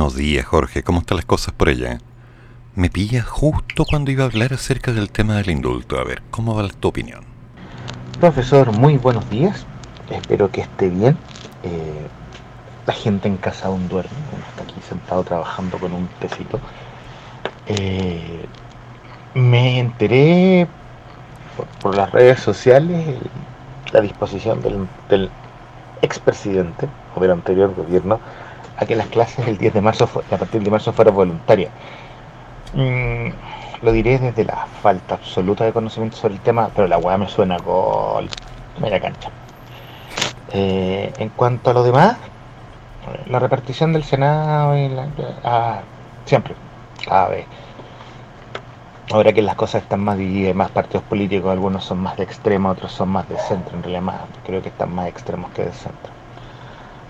Buenos 0.00 0.16
días, 0.16 0.46
Jorge. 0.46 0.82
¿Cómo 0.82 1.00
están 1.00 1.16
las 1.16 1.26
cosas 1.26 1.52
por 1.52 1.68
allá? 1.68 1.98
Me 2.74 2.88
pilla 2.88 3.20
justo 3.22 3.84
cuando 3.84 4.10
iba 4.10 4.24
a 4.24 4.28
hablar 4.28 4.54
acerca 4.54 4.92
del 4.92 5.10
tema 5.10 5.34
del 5.34 5.50
indulto. 5.50 5.98
A 5.98 6.04
ver, 6.04 6.22
¿cómo 6.30 6.54
va 6.54 6.66
tu 6.68 6.88
opinión? 6.88 7.20
Profesor, 8.18 8.72
muy 8.72 8.96
buenos 8.96 9.28
días. 9.28 9.66
Espero 10.08 10.50
que 10.50 10.62
esté 10.62 10.88
bien. 10.88 11.18
Eh, 11.64 12.06
la 12.86 12.94
gente 12.94 13.28
en 13.28 13.36
casa 13.36 13.66
aún 13.66 13.90
duerme. 13.90 14.16
Uno 14.32 14.42
está 14.48 14.62
aquí 14.62 14.80
sentado 14.88 15.22
trabajando 15.22 15.76
con 15.76 15.92
un 15.92 16.08
tecito. 16.18 16.58
Eh, 17.66 18.46
me 19.34 19.80
enteré 19.80 20.66
por, 21.82 21.94
las 21.94 22.10
redes 22.10 22.40
sociales 22.40 23.18
la 23.92 24.00
disposición 24.00 24.62
del, 24.62 24.88
del 25.10 25.28
expresidente 26.00 26.88
o 27.14 27.20
del 27.20 27.32
anterior 27.32 27.74
gobierno 27.74 28.18
a 28.80 28.86
que 28.86 28.96
las 28.96 29.06
clases 29.08 29.46
el 29.46 29.58
10 29.58 29.74
de 29.74 29.80
marzo 29.82 30.08
a 30.30 30.36
partir 30.36 30.62
de 30.62 30.70
marzo 30.70 30.92
fueran 30.92 31.14
voluntarias. 31.14 31.70
Mm, 32.72 33.28
lo 33.82 33.92
diré 33.92 34.18
desde 34.18 34.44
la 34.44 34.66
falta 34.82 35.16
absoluta 35.16 35.64
de 35.64 35.72
conocimiento 35.72 36.16
sobre 36.16 36.34
el 36.34 36.40
tema, 36.40 36.70
pero 36.74 36.88
la 36.88 36.96
weá 36.98 37.18
me 37.18 37.28
suena 37.28 37.58
gol. 37.58 38.28
Media 38.80 39.00
cancha. 39.00 39.30
Eh, 40.52 41.12
en 41.18 41.28
cuanto 41.30 41.70
a 41.70 41.74
lo 41.74 41.82
demás, 41.82 42.16
la 43.26 43.38
repartición 43.38 43.92
del 43.92 44.02
Senado 44.02 44.76
y 44.76 44.88
la, 44.88 45.08
ah, 45.44 45.80
siempre, 46.24 46.54
cada 47.06 47.28
vez. 47.28 47.46
Ahora 49.12 49.32
que 49.32 49.42
las 49.42 49.56
cosas 49.56 49.82
están 49.82 50.00
más 50.00 50.16
divididas, 50.16 50.54
más 50.54 50.70
partidos 50.70 51.02
políticos, 51.04 51.50
algunos 51.50 51.84
son 51.84 51.98
más 51.98 52.16
de 52.16 52.22
extrema, 52.24 52.70
otros 52.70 52.92
son 52.92 53.10
más 53.10 53.28
de 53.28 53.36
centro, 53.38 53.76
en 53.76 53.82
realidad 53.82 54.02
más, 54.02 54.20
creo 54.46 54.62
que 54.62 54.68
están 54.68 54.94
más 54.94 55.08
extremos 55.08 55.50
que 55.50 55.64
de 55.64 55.72
centro. 55.72 56.19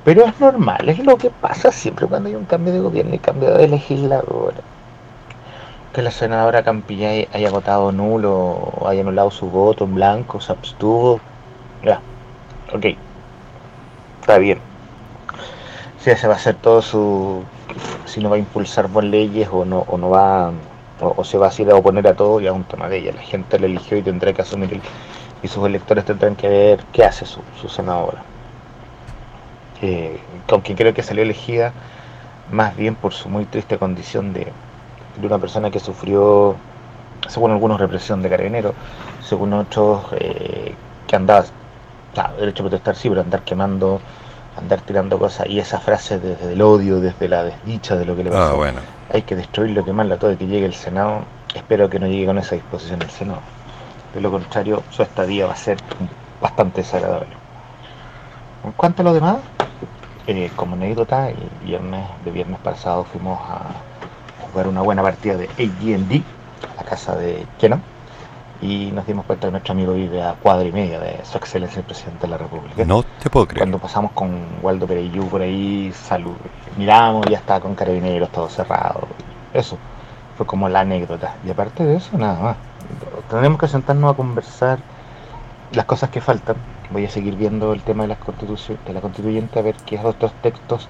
Pero 0.04 0.24
es 0.26 0.38
normal, 0.40 0.88
es 0.90 0.98
lo 0.98 1.16
que 1.16 1.30
pasa 1.30 1.72
siempre 1.72 2.06
cuando 2.06 2.28
hay 2.28 2.34
un 2.34 2.44
cambio 2.46 2.72
de 2.72 2.80
gobierno 2.80 3.14
y 3.14 3.18
cambio 3.18 3.54
de 3.54 3.68
legisladora. 3.68 4.62
Que 5.92 6.02
la 6.02 6.10
senadora 6.10 6.62
Campilla 6.62 7.10
haya 7.32 7.50
votado 7.50 7.92
nulo 7.92 8.82
haya 8.86 9.02
anulado 9.02 9.30
su 9.30 9.50
voto 9.50 9.84
en 9.84 9.94
blanco, 9.94 10.40
se 10.40 10.52
abstuvo. 10.52 11.20
Ya, 11.82 12.00
ok. 12.72 12.86
Está 14.20 14.38
bien. 14.38 14.58
Si 15.98 16.10
ese 16.10 16.26
va 16.28 16.34
a 16.34 16.38
ser 16.38 16.56
todo 16.56 16.82
su. 16.82 17.44
Si 18.06 18.20
no 18.20 18.30
va 18.30 18.36
a 18.36 18.38
impulsar 18.38 18.88
buenas 18.88 19.10
leyes 19.12 19.48
o 19.52 19.64
no, 19.64 19.80
o 19.86 19.98
no 19.98 20.10
va. 20.10 20.52
O, 21.00 21.24
se 21.24 21.38
va 21.38 21.48
a 21.48 21.62
ir 21.62 21.70
a 21.70 21.76
oponer 21.76 22.06
a 22.08 22.14
todo, 22.16 22.40
ya 22.40 22.50
es 22.50 22.56
un 22.56 22.64
tema 22.64 22.88
de 22.88 22.98
ella. 22.98 23.12
La 23.12 23.22
gente 23.22 23.58
la 23.58 23.66
eligió 23.66 23.96
y 23.98 24.02
tendrá 24.02 24.32
que 24.32 24.42
asumir. 24.42 24.72
el- 24.74 24.82
y 25.42 25.48
sus 25.48 25.64
electores 25.66 26.04
tendrán 26.04 26.36
que 26.36 26.48
ver 26.48 26.86
qué 26.92 27.04
hace 27.04 27.24
su 27.26 27.68
senadora. 27.68 28.29
Eh, 29.82 30.18
aunque 30.48 30.74
creo 30.74 30.92
que 30.92 31.02
salió 31.02 31.22
elegida 31.22 31.72
más 32.52 32.76
bien 32.76 32.96
por 32.96 33.14
su 33.14 33.28
muy 33.28 33.44
triste 33.46 33.78
condición 33.78 34.32
de, 34.32 34.52
de 35.20 35.26
una 35.26 35.38
persona 35.38 35.70
que 35.70 35.80
sufrió, 35.80 36.56
según 37.28 37.52
algunos, 37.52 37.80
represión 37.80 38.22
de 38.22 38.28
carabineros, 38.28 38.74
según 39.22 39.52
otros, 39.52 40.04
eh, 40.12 40.74
que 41.06 41.16
andaba 41.16 41.44
Claro, 42.14 42.34
derecho 42.36 42.62
a 42.62 42.66
protestar 42.66 42.96
sí, 42.96 43.08
pero 43.08 43.20
andar 43.20 43.42
quemando, 43.42 44.00
andar 44.56 44.80
tirando 44.80 45.18
cosas 45.18 45.46
y 45.48 45.60
esa 45.60 45.78
frase 45.78 46.18
desde 46.18 46.52
el 46.52 46.62
odio, 46.62 47.00
desde 47.00 47.28
la 47.28 47.44
desdicha 47.44 47.96
de 47.96 48.04
lo 48.04 48.16
que 48.16 48.24
le 48.24 48.30
pasa. 48.30 48.50
Ah, 48.50 48.54
bueno. 48.54 48.80
Hay 49.12 49.22
que 49.22 49.36
destruirlo, 49.36 49.84
quemarlo 49.84 50.18
todo 50.18 50.32
y 50.32 50.36
que 50.36 50.46
llegue 50.46 50.66
el 50.66 50.74
Senado. 50.74 51.20
Espero 51.54 51.88
que 51.88 51.98
no 51.98 52.06
llegue 52.06 52.26
con 52.26 52.38
esa 52.38 52.56
disposición 52.56 53.00
el 53.02 53.10
Senado. 53.10 53.40
De 54.14 54.20
lo 54.20 54.30
contrario, 54.30 54.82
su 54.90 55.02
estadía 55.02 55.46
va 55.46 55.52
a 55.52 55.56
ser 55.56 55.78
bastante 56.40 56.80
desagradable. 56.80 57.28
En 58.64 58.72
cuanto 58.72 59.02
a 59.02 59.04
lo 59.04 59.14
demás, 59.14 59.36
eh, 60.26 60.50
como 60.56 60.74
anécdota, 60.74 61.30
el 61.30 61.36
viernes, 61.64 62.06
de 62.24 62.30
viernes 62.30 62.58
pasado 62.60 63.04
fuimos 63.04 63.38
a 63.40 63.66
jugar 64.46 64.68
una 64.68 64.82
buena 64.82 65.02
partida 65.02 65.36
de 65.36 65.46
AD&D, 65.46 66.22
la 66.76 66.84
casa 66.84 67.16
de 67.16 67.46
Kenan 67.58 67.82
y 68.62 68.90
nos 68.92 69.06
dimos 69.06 69.24
cuenta 69.24 69.48
que 69.48 69.52
nuestro 69.52 69.72
amigo 69.72 69.94
vive 69.94 70.22
a 70.22 70.34
cuadra 70.34 70.68
y 70.68 70.72
media 70.72 71.00
de 71.00 71.18
su 71.24 71.38
excelencia 71.38 71.80
el 71.80 71.86
presidente 71.86 72.22
de 72.22 72.28
la 72.28 72.38
República. 72.38 72.84
No 72.84 73.02
te 73.02 73.30
puedo 73.30 73.46
creer. 73.46 73.60
Cuando 73.60 73.78
pasamos 73.78 74.12
con 74.12 74.38
Waldo 74.62 74.86
Pereyú 74.86 75.26
por 75.28 75.40
ahí, 75.40 75.92
salud, 75.94 76.34
miramos 76.76 77.26
y 77.26 77.30
ya 77.30 77.38
estaba 77.38 77.60
con 77.60 77.74
carabineros, 77.74 78.30
todo 78.30 78.48
cerrado. 78.48 79.08
Eso 79.54 79.78
fue 80.36 80.46
como 80.46 80.68
la 80.68 80.80
anécdota. 80.80 81.34
Y 81.46 81.50
aparte 81.50 81.84
de 81.84 81.96
eso, 81.96 82.18
nada 82.18 82.40
más. 82.40 82.56
Tenemos 83.30 83.58
que 83.58 83.68
sentarnos 83.68 84.12
a 84.12 84.16
conversar 84.16 84.78
las 85.72 85.84
cosas 85.86 86.10
que 86.10 86.20
faltan. 86.20 86.56
Voy 86.90 87.04
a 87.04 87.10
seguir 87.10 87.36
viendo 87.36 87.72
el 87.72 87.82
tema 87.82 88.02
de, 88.04 88.08
las 88.08 88.18
de 88.18 88.92
la 88.92 89.00
constituyente 89.00 89.58
a 89.58 89.62
ver 89.62 89.76
qué 89.86 89.98
otros 89.98 90.32
textos, 90.42 90.88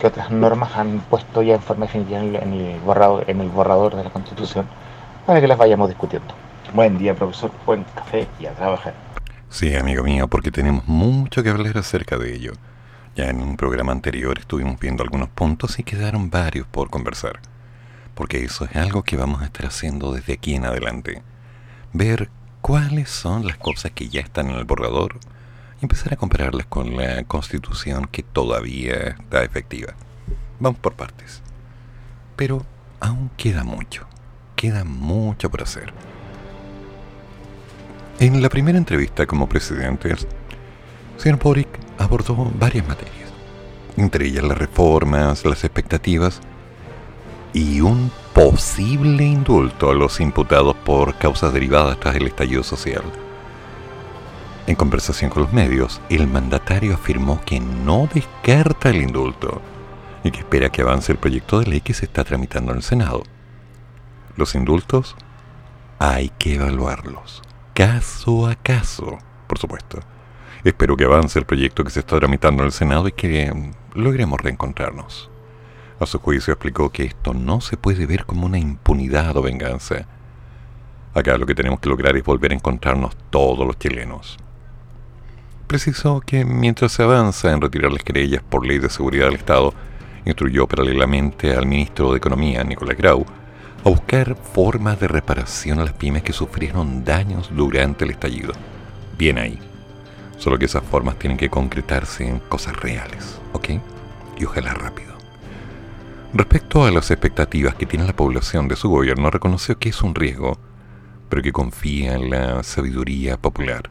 qué 0.00 0.06
otras 0.06 0.30
normas 0.30 0.76
han 0.76 1.00
puesto 1.10 1.42
ya 1.42 1.54
en 1.54 1.60
forma 1.60 1.86
definitiva 1.86 2.20
en 2.20 2.52
el, 2.52 2.80
borrador, 2.80 3.28
en 3.28 3.40
el 3.40 3.48
borrador 3.48 3.96
de 3.96 4.04
la 4.04 4.10
constitución 4.10 4.66
para 5.26 5.40
que 5.40 5.48
las 5.48 5.58
vayamos 5.58 5.88
discutiendo. 5.88 6.34
Buen 6.72 6.98
día, 6.98 7.14
profesor. 7.14 7.50
Buen 7.66 7.84
café 7.94 8.26
y 8.40 8.46
a 8.46 8.52
trabajar. 8.52 8.94
Sí, 9.48 9.74
amigo 9.74 10.02
mío, 10.02 10.28
porque 10.28 10.50
tenemos 10.50 10.86
mucho 10.86 11.42
que 11.42 11.50
hablar 11.50 11.78
acerca 11.78 12.16
de 12.16 12.34
ello. 12.34 12.52
Ya 13.14 13.28
en 13.28 13.40
un 13.40 13.56
programa 13.56 13.92
anterior 13.92 14.38
estuvimos 14.38 14.78
viendo 14.80 15.04
algunos 15.04 15.28
puntos 15.28 15.78
y 15.78 15.84
quedaron 15.84 16.30
varios 16.30 16.66
por 16.66 16.90
conversar. 16.90 17.38
Porque 18.14 18.44
eso 18.44 18.64
es 18.64 18.74
algo 18.76 19.02
que 19.02 19.16
vamos 19.16 19.42
a 19.42 19.44
estar 19.44 19.66
haciendo 19.66 20.12
desde 20.12 20.32
aquí 20.32 20.54
en 20.54 20.64
adelante. 20.64 21.22
Ver 21.92 22.28
cuáles 22.64 23.10
son 23.10 23.46
las 23.46 23.58
cosas 23.58 23.90
que 23.90 24.08
ya 24.08 24.22
están 24.22 24.48
en 24.48 24.56
el 24.56 24.64
borrador 24.64 25.18
y 25.82 25.84
empezar 25.84 26.14
a 26.14 26.16
compararlas 26.16 26.64
con 26.64 26.96
la 26.96 27.22
constitución 27.24 28.08
que 28.10 28.22
todavía 28.22 29.16
está 29.20 29.44
efectiva. 29.44 29.92
Vamos 30.60 30.78
por 30.78 30.94
partes. 30.94 31.42
Pero 32.36 32.64
aún 33.00 33.30
queda 33.36 33.64
mucho. 33.64 34.06
Queda 34.56 34.82
mucho 34.82 35.50
por 35.50 35.62
hacer. 35.62 35.92
En 38.18 38.40
la 38.40 38.48
primera 38.48 38.78
entrevista 38.78 39.26
como 39.26 39.46
presidente, 39.46 40.14
señor 41.18 41.38
Boric 41.40 41.68
abordó 41.98 42.50
varias 42.58 42.88
materias, 42.88 43.28
entre 43.98 44.24
ellas 44.24 44.42
las 44.42 44.56
reformas, 44.56 45.44
las 45.44 45.64
expectativas 45.64 46.40
y 47.54 47.80
un 47.80 48.10
posible 48.34 49.24
indulto 49.24 49.88
a 49.88 49.94
los 49.94 50.20
imputados 50.20 50.76
por 50.84 51.14
causas 51.16 51.54
derivadas 51.54 51.98
tras 51.98 52.16
el 52.16 52.26
estallido 52.26 52.62
social. 52.62 53.04
En 54.66 54.74
conversación 54.74 55.30
con 55.30 55.44
los 55.44 55.52
medios, 55.52 56.02
el 56.10 56.26
mandatario 56.26 56.94
afirmó 56.94 57.40
que 57.46 57.60
no 57.60 58.08
descarta 58.12 58.90
el 58.90 59.02
indulto 59.02 59.62
y 60.22 60.30
que 60.30 60.40
espera 60.40 60.68
que 60.68 60.82
avance 60.82 61.12
el 61.12 61.18
proyecto 61.18 61.60
de 61.60 61.66
ley 61.66 61.80
que 61.80 61.94
se 61.94 62.04
está 62.04 62.24
tramitando 62.24 62.72
en 62.72 62.78
el 62.78 62.82
Senado. 62.82 63.22
Los 64.36 64.54
indultos 64.54 65.16
hay 65.98 66.30
que 66.30 66.56
evaluarlos 66.56 67.42
caso 67.74 68.46
a 68.46 68.54
caso, 68.54 69.18
por 69.46 69.58
supuesto. 69.58 69.98
Espero 70.62 70.96
que 70.96 71.04
avance 71.04 71.38
el 71.38 71.44
proyecto 71.44 71.84
que 71.84 71.90
se 71.90 72.00
está 72.00 72.16
tramitando 72.18 72.62
en 72.62 72.68
el 72.68 72.72
Senado 72.72 73.08
y 73.08 73.12
que 73.12 73.52
logremos 73.94 74.40
reencontrarnos. 74.40 75.30
A 76.00 76.06
su 76.06 76.18
juicio 76.18 76.52
explicó 76.52 76.90
que 76.90 77.04
esto 77.04 77.34
no 77.34 77.60
se 77.60 77.76
puede 77.76 78.06
ver 78.06 78.24
como 78.24 78.46
una 78.46 78.58
impunidad 78.58 79.36
o 79.36 79.42
venganza. 79.42 80.06
Acá 81.14 81.38
lo 81.38 81.46
que 81.46 81.54
tenemos 81.54 81.78
que 81.78 81.88
lograr 81.88 82.16
es 82.16 82.24
volver 82.24 82.50
a 82.50 82.56
encontrarnos 82.56 83.16
todos 83.30 83.64
los 83.66 83.78
chilenos. 83.78 84.36
Precisó 85.68 86.20
que 86.20 86.44
mientras 86.44 86.92
se 86.92 87.02
avanza 87.04 87.52
en 87.52 87.60
retirar 87.60 87.92
las 87.92 88.02
querellas 88.02 88.42
por 88.42 88.66
ley 88.66 88.78
de 88.78 88.90
seguridad 88.90 89.26
del 89.26 89.36
Estado, 89.36 89.72
instruyó 90.24 90.66
paralelamente 90.66 91.54
al 91.54 91.66
ministro 91.66 92.10
de 92.10 92.18
Economía, 92.18 92.64
Nicolás 92.64 92.96
Grau, 92.96 93.24
a 93.84 93.88
buscar 93.88 94.36
formas 94.36 94.98
de 94.98 95.08
reparación 95.08 95.78
a 95.78 95.84
las 95.84 95.92
pymes 95.92 96.22
que 96.22 96.32
sufrieron 96.32 97.04
daños 97.04 97.50
durante 97.54 98.04
el 98.04 98.10
estallido. 98.10 98.52
Bien 99.16 99.38
ahí. 99.38 99.58
Solo 100.38 100.58
que 100.58 100.64
esas 100.64 100.82
formas 100.82 101.18
tienen 101.18 101.38
que 101.38 101.50
concretarse 101.50 102.26
en 102.26 102.40
cosas 102.40 102.76
reales, 102.76 103.38
¿ok? 103.52 103.70
Y 104.38 104.44
ojalá 104.44 104.74
rápido. 104.74 105.13
Respecto 106.36 106.84
a 106.84 106.90
las 106.90 107.12
expectativas 107.12 107.76
que 107.76 107.86
tiene 107.86 108.08
la 108.08 108.16
población 108.16 108.66
de 108.66 108.74
su 108.74 108.88
gobierno, 108.88 109.30
reconoció 109.30 109.78
que 109.78 109.90
es 109.90 110.02
un 110.02 110.16
riesgo, 110.16 110.58
pero 111.28 111.42
que 111.42 111.52
confía 111.52 112.14
en 112.14 112.28
la 112.28 112.64
sabiduría 112.64 113.36
popular. 113.36 113.88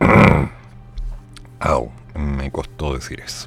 Au, 1.60 1.92
me 2.16 2.50
costó 2.50 2.92
decir 2.92 3.20
eso. 3.20 3.46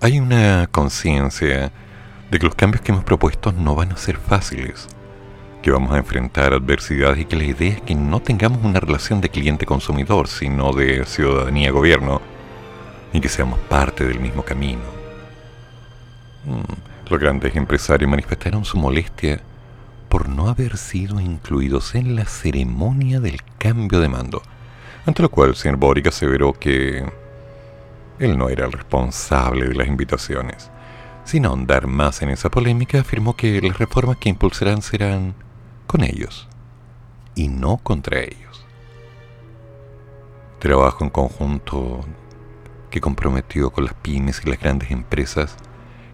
Hay 0.00 0.18
una 0.18 0.66
conciencia 0.72 1.70
de 2.28 2.38
que 2.40 2.46
los 2.46 2.56
cambios 2.56 2.82
que 2.82 2.90
hemos 2.90 3.04
propuesto 3.04 3.52
no 3.52 3.76
van 3.76 3.92
a 3.92 3.96
ser 3.96 4.16
fáciles, 4.16 4.88
que 5.62 5.70
vamos 5.70 5.92
a 5.92 5.98
enfrentar 5.98 6.52
adversidades 6.52 7.20
y 7.20 7.26
que 7.26 7.36
la 7.36 7.44
idea 7.44 7.74
es 7.74 7.80
que 7.82 7.94
no 7.94 8.18
tengamos 8.18 8.64
una 8.64 8.80
relación 8.80 9.20
de 9.20 9.28
cliente-consumidor, 9.28 10.26
sino 10.26 10.72
de 10.72 11.04
ciudadanía-gobierno, 11.06 12.20
y 13.12 13.20
que 13.20 13.28
seamos 13.28 13.58
parte 13.60 14.04
del 14.04 14.20
mismo 14.20 14.42
camino. 14.42 14.82
Mm, 16.44 17.10
los 17.10 17.20
grandes 17.20 17.56
empresarios 17.56 18.10
manifestaron 18.10 18.64
su 18.64 18.78
molestia 18.78 19.40
por 20.08 20.28
no 20.28 20.48
haber 20.48 20.76
sido 20.76 21.20
incluidos 21.20 21.94
en 21.94 22.16
la 22.16 22.24
ceremonia 22.24 23.20
del 23.20 23.40
cambio 23.58 24.00
de 24.00 24.08
mando, 24.08 24.42
ante 25.06 25.22
lo 25.22 25.28
cual 25.30 25.50
el 25.50 25.56
señor 25.56 25.76
Boric 25.78 26.08
aseveró 26.08 26.52
que 26.52 27.04
él 28.18 28.38
no 28.38 28.48
era 28.48 28.66
el 28.66 28.72
responsable 28.72 29.68
de 29.68 29.74
las 29.74 29.88
invitaciones 29.88 30.70
sin 31.30 31.46
ahondar 31.46 31.86
más 31.86 32.22
en 32.22 32.30
esa 32.30 32.50
polémica, 32.50 33.00
afirmó 33.00 33.36
que 33.36 33.60
las 33.60 33.78
reformas 33.78 34.16
que 34.16 34.28
impulsarán 34.28 34.82
serán 34.82 35.34
con 35.86 36.02
ellos 36.02 36.48
y 37.36 37.46
no 37.46 37.76
contra 37.76 38.18
ellos. 38.18 38.66
Trabajo 40.58 41.04
en 41.04 41.10
conjunto 41.10 42.00
que 42.90 43.00
comprometió 43.00 43.70
con 43.70 43.84
las 43.84 43.94
pymes 43.94 44.42
y 44.44 44.50
las 44.50 44.60
grandes 44.60 44.90
empresas 44.90 45.56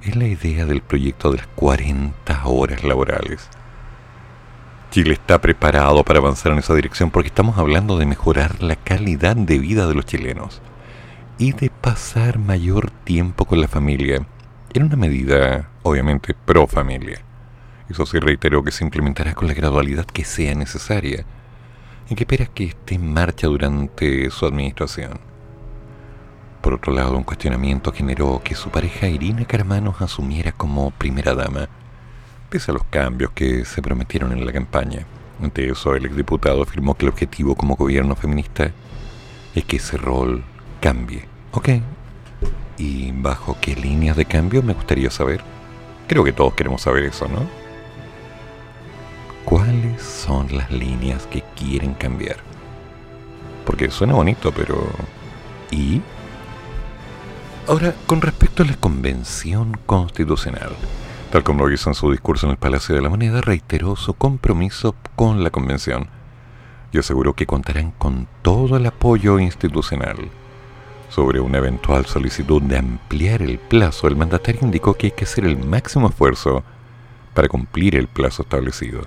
es 0.03 0.14
la 0.14 0.27
idea 0.27 0.66
del 0.66 0.83
proyecto 0.83 1.31
de 1.31 1.39
las 1.39 1.47
40 1.49 2.47
horas 2.47 2.85
laborales. 2.85 3.49
Chile 4.91 5.14
está 5.14 5.41
preparado 5.41 6.05
para 6.05 6.20
avanzar 6.20 6.53
en 6.53 6.59
esa 6.59 6.74
dirección 6.74 7.11
porque 7.11 7.29
estamos 7.29 7.59
hablando 7.59 7.99
de 7.99 8.07
mejorar 8.07 8.62
la 8.62 8.77
calidad 8.77 9.37
de 9.37 9.59
vida 9.59 9.87
de 9.87 9.95
los 9.95 10.07
chilenos 10.07 10.62
y 11.39 11.53
de 11.53 11.70
pasar 11.70 12.39
mayor 12.39 12.91
tiempo 12.91 13.45
con 13.45 13.61
la 13.61 13.68
familia 13.68 14.27
en 14.72 14.83
una 14.83 14.97
medida, 14.97 15.70
obviamente, 15.83 16.35
pro 16.35 16.66
familia. 16.66 17.20
Eso 17.89 18.05
sí 18.05 18.18
reitero 18.18 18.62
que 18.62 18.72
se 18.72 18.85
implementará 18.85 19.35
con 19.35 19.49
la 19.49 19.55
gradualidad 19.55 20.05
que 20.05 20.24
sea 20.24 20.55
necesaria 20.55 21.24
y 22.09 22.14
que 22.14 22.24
espera 22.24 22.47
que 22.47 22.64
esté 22.64 22.97
en 22.97 23.12
marcha 23.12 23.47
durante 23.47 24.31
su 24.31 24.47
administración. 24.47 25.36
Por 26.67 26.75
otro 26.75 26.93
lado, 26.93 27.17
un 27.17 27.23
cuestionamiento 27.23 27.93
generó 27.93 28.43
que 28.43 28.57
su 28.57 28.71
pareja 28.71 29.07
Irina 29.07 29.45
Carmanos 29.45 30.03
asumiera 30.03 30.51
como 30.51 30.91
primera 30.91 31.33
dama, 31.33 31.69
pese 32.51 32.73
a 32.73 32.75
los 32.75 32.83
cambios 32.83 33.31
que 33.31 33.64
se 33.64 33.81
prometieron 33.81 34.33
en 34.33 34.45
la 34.45 34.53
campaña. 34.53 35.07
Ante 35.41 35.71
eso, 35.71 35.95
el 35.95 36.07
exdiputado 36.07 36.62
afirmó 36.64 36.97
que 36.97 37.07
el 37.07 37.12
objetivo 37.12 37.55
como 37.55 37.77
gobierno 37.77 38.17
feminista 38.17 38.73
es 39.55 39.64
que 39.64 39.77
ese 39.77 39.97
rol 39.97 40.43
cambie. 40.81 41.29
Ok, 41.53 41.69
¿Y 42.79 43.12
bajo 43.12 43.57
qué 43.61 43.77
líneas 43.77 44.17
de 44.17 44.25
cambio 44.25 44.61
me 44.61 44.73
gustaría 44.73 45.12
saber? 45.12 45.43
Creo 46.09 46.25
que 46.25 46.33
todos 46.33 46.55
queremos 46.55 46.83
saber 46.83 47.05
eso, 47.05 47.29
¿no? 47.29 47.47
¿Cuáles 49.45 50.03
son 50.03 50.49
las 50.51 50.73
líneas 50.73 51.29
que 51.29 51.45
quieren 51.55 51.95
cambiar? 51.95 52.39
Porque 53.64 53.89
suena 53.89 54.14
bonito, 54.14 54.51
pero... 54.51 54.85
¿Y? 55.71 56.03
Ahora, 57.69 57.95
con 58.07 58.21
respecto 58.21 58.62
a 58.62 58.67
la 58.67 58.77
Convención 58.77 59.77
Constitucional, 59.87 60.71
tal 61.33 61.43
como 61.43 61.67
lo 61.67 61.75
hizo 61.75 61.91
en 61.91 61.95
su 61.95 62.12
discurso 62.12 62.47
en 62.47 62.53
el 62.53 62.59
Palacio 62.59 62.95
de 62.95 63.03
la 63.03 63.09
Moneda, 63.09 63.41
reiteró 63.41 63.97
su 63.97 64.14
compromiso 64.14 64.95
con 65.17 65.43
la 65.43 65.51
Convención 65.51 66.09
y 66.93 66.99
aseguró 66.99 67.35
que 67.35 67.47
contarán 67.47 67.91
con 67.91 68.29
todo 68.43 68.77
el 68.77 68.87
apoyo 68.87 69.41
institucional 69.41 70.17
sobre 71.09 71.41
una 71.41 71.59
eventual 71.59 72.07
solicitud 72.07 72.62
de 72.62 72.79
ampliar 72.79 73.43
el 73.43 73.59
plazo, 73.59 74.07
el 74.07 74.17
mandatario 74.17 74.61
indicó 74.62 74.95
que 74.95 75.09
hay 75.09 75.12
que 75.12 75.25
hacer 75.25 75.45
el 75.45 75.57
máximo 75.57 76.09
esfuerzo 76.09 76.62
para 77.35 77.49
cumplir 77.49 77.97
el 77.97 78.07
plazo 78.07 78.43
establecido. 78.43 79.03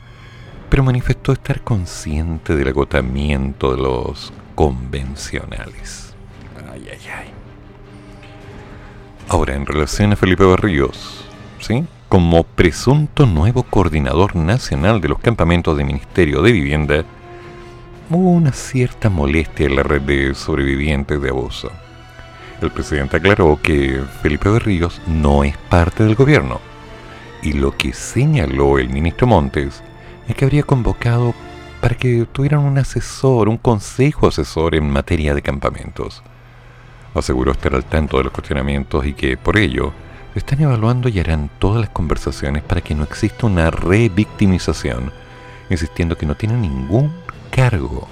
pero 0.70 0.84
manifestó 0.84 1.32
estar 1.32 1.62
consciente 1.64 2.56
del 2.56 2.68
agotamiento 2.68 3.76
de 3.76 3.82
los 3.82 4.32
convencionales. 4.54 6.14
Ay, 6.72 6.90
ay, 6.92 7.00
ay. 7.12 7.39
Ahora, 9.32 9.54
en 9.54 9.68
relación 9.68 10.12
a 10.12 10.16
Felipe 10.16 10.44
Barrios, 10.44 11.24
¿sí? 11.60 11.86
Como 12.10 12.44
presunto 12.44 13.28
nuevo 13.28 13.62
coordinador 13.62 14.36
nacional 14.36 15.02
de 15.02 15.08
los 15.08 15.20
campamentos 15.20 15.78
del 15.78 15.86
Ministerio 15.86 16.42
de 16.42 16.52
Vivienda, 16.52 17.06
hubo 18.10 18.32
una 18.32 18.52
cierta 18.52 19.08
molestia 19.12 19.68
en 19.68 19.76
la 19.76 19.84
red 19.84 20.02
de 20.02 20.34
sobrevivientes 20.34 21.22
de 21.22 21.30
abuso. 21.30 21.72
El 22.60 22.72
presidente 22.72 23.18
aclaró 23.18 23.60
que 23.62 24.02
Felipe 24.24 24.50
Berríos 24.50 25.00
no 25.06 25.44
es 25.44 25.56
parte 25.70 26.04
del 26.04 26.16
gobierno, 26.16 26.60
y 27.44 27.54
lo 27.54 27.78
que 27.78 27.94
señaló 27.94 28.80
el 28.80 28.90
ministro 28.90 29.28
Montes 29.28 29.84
es 30.28 30.36
que 30.36 30.46
habría 30.46 30.64
convocado 30.64 31.36
para 31.82 31.94
que 31.94 32.26
tuvieran 32.32 32.62
un 32.62 32.80
asesor, 32.80 33.48
un 33.48 33.58
consejo 33.58 34.28
asesor 34.28 34.74
en 34.74 34.90
materia 34.90 35.36
de 35.36 35.44
campamentos. 35.44 36.24
Aseguró 37.20 37.52
estar 37.52 37.76
al 37.76 37.84
tanto 37.84 38.18
de 38.18 38.24
los 38.24 38.34
cuestionamientos 38.34 39.06
y 39.06 39.14
que, 39.14 39.36
por 39.36 39.58
ello, 39.58 39.92
están 40.36 40.62
evaluando 40.62 41.10
y 41.10 41.20
harán 41.20 41.50
todas 41.60 41.82
las 41.82 41.90
conversaciones 41.90 42.64
para 42.64 42.80
que 42.80 42.96
no 42.96 43.04
exista 43.04 43.46
una 43.46 43.70
revictimización, 43.70 45.12
insistiendo 45.70 46.18
que 46.18 46.26
no 46.26 46.36
tiene 46.36 46.56
ningún 46.56 47.12
cargo 47.52 48.08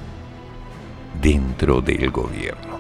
dentro 1.22 1.82
del 1.82 2.12
gobierno. 2.12 2.80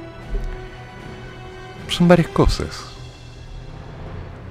Son 1.87 2.07
varias 2.09 2.27
cosas. 2.27 2.85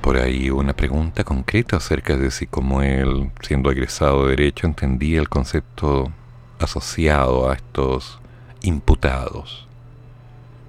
Por 0.01 0.17
ahí 0.17 0.49
una 0.49 0.73
pregunta 0.73 1.25
concreta 1.25 1.77
acerca 1.77 2.17
de 2.17 2.31
si 2.31 2.47
como 2.47 2.81
él, 2.81 3.31
siendo 3.43 3.71
egresado 3.71 4.25
de 4.25 4.31
Derecho, 4.31 4.67
entendía 4.67 5.21
el 5.21 5.29
concepto 5.29 6.11
asociado 6.59 7.51
a 7.51 7.55
estos 7.55 8.19
imputados. 8.63 9.66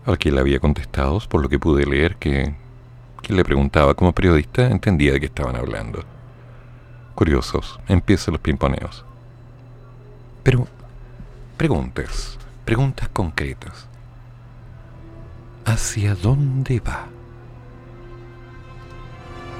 Al 0.08 0.18
que 0.18 0.30
él 0.30 0.40
había 0.40 0.60
contestado, 0.60 1.20
por 1.30 1.44
lo 1.44 1.50
que 1.50 1.60
pude 1.60 1.86
leer, 1.86 2.16
que 2.16 2.56
quien 3.22 3.38
le 3.38 3.44
preguntaba 3.44 3.94
como 3.94 4.14
periodista 4.14 4.66
entendía 4.68 5.14
de 5.14 5.20
qué 5.20 5.28
estaban 5.28 5.56
hablando. 5.56 6.04
Curiosos, 7.14 7.80
empiezan 7.88 8.32
los 8.34 8.42
pimponeos. 8.42 9.06
Pero 10.42 10.68
Preguntas, 11.58 12.38
preguntas 12.66 13.10
concretas. 13.10 13.88
¿Hacia 15.66 16.14
dónde 16.14 16.80
va? 16.80 17.08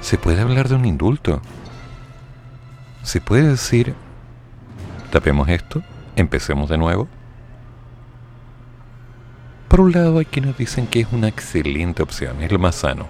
¿Se 0.00 0.16
puede 0.16 0.40
hablar 0.40 0.68
de 0.68 0.76
un 0.76 0.84
indulto? 0.84 1.42
¿Se 3.02 3.20
puede 3.20 3.48
decir, 3.48 3.96
tapemos 5.10 5.48
esto, 5.48 5.82
empecemos 6.14 6.68
de 6.68 6.78
nuevo? 6.78 7.08
Por 9.68 9.80
un 9.80 9.92
lado 9.92 10.18
hay 10.18 10.24
quienes 10.24 10.56
dicen 10.56 10.86
que 10.86 11.00
es 11.00 11.08
una 11.12 11.28
excelente 11.28 12.02
opción, 12.02 12.42
es 12.42 12.50
lo 12.50 12.58
más 12.58 12.74
sano. 12.74 13.06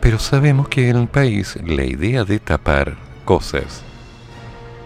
Pero 0.00 0.18
sabemos 0.18 0.68
que 0.68 0.88
en 0.88 0.96
el 0.96 1.06
país 1.06 1.58
la 1.64 1.84
idea 1.84 2.24
de 2.24 2.38
tapar 2.38 2.96
cosas 3.26 3.82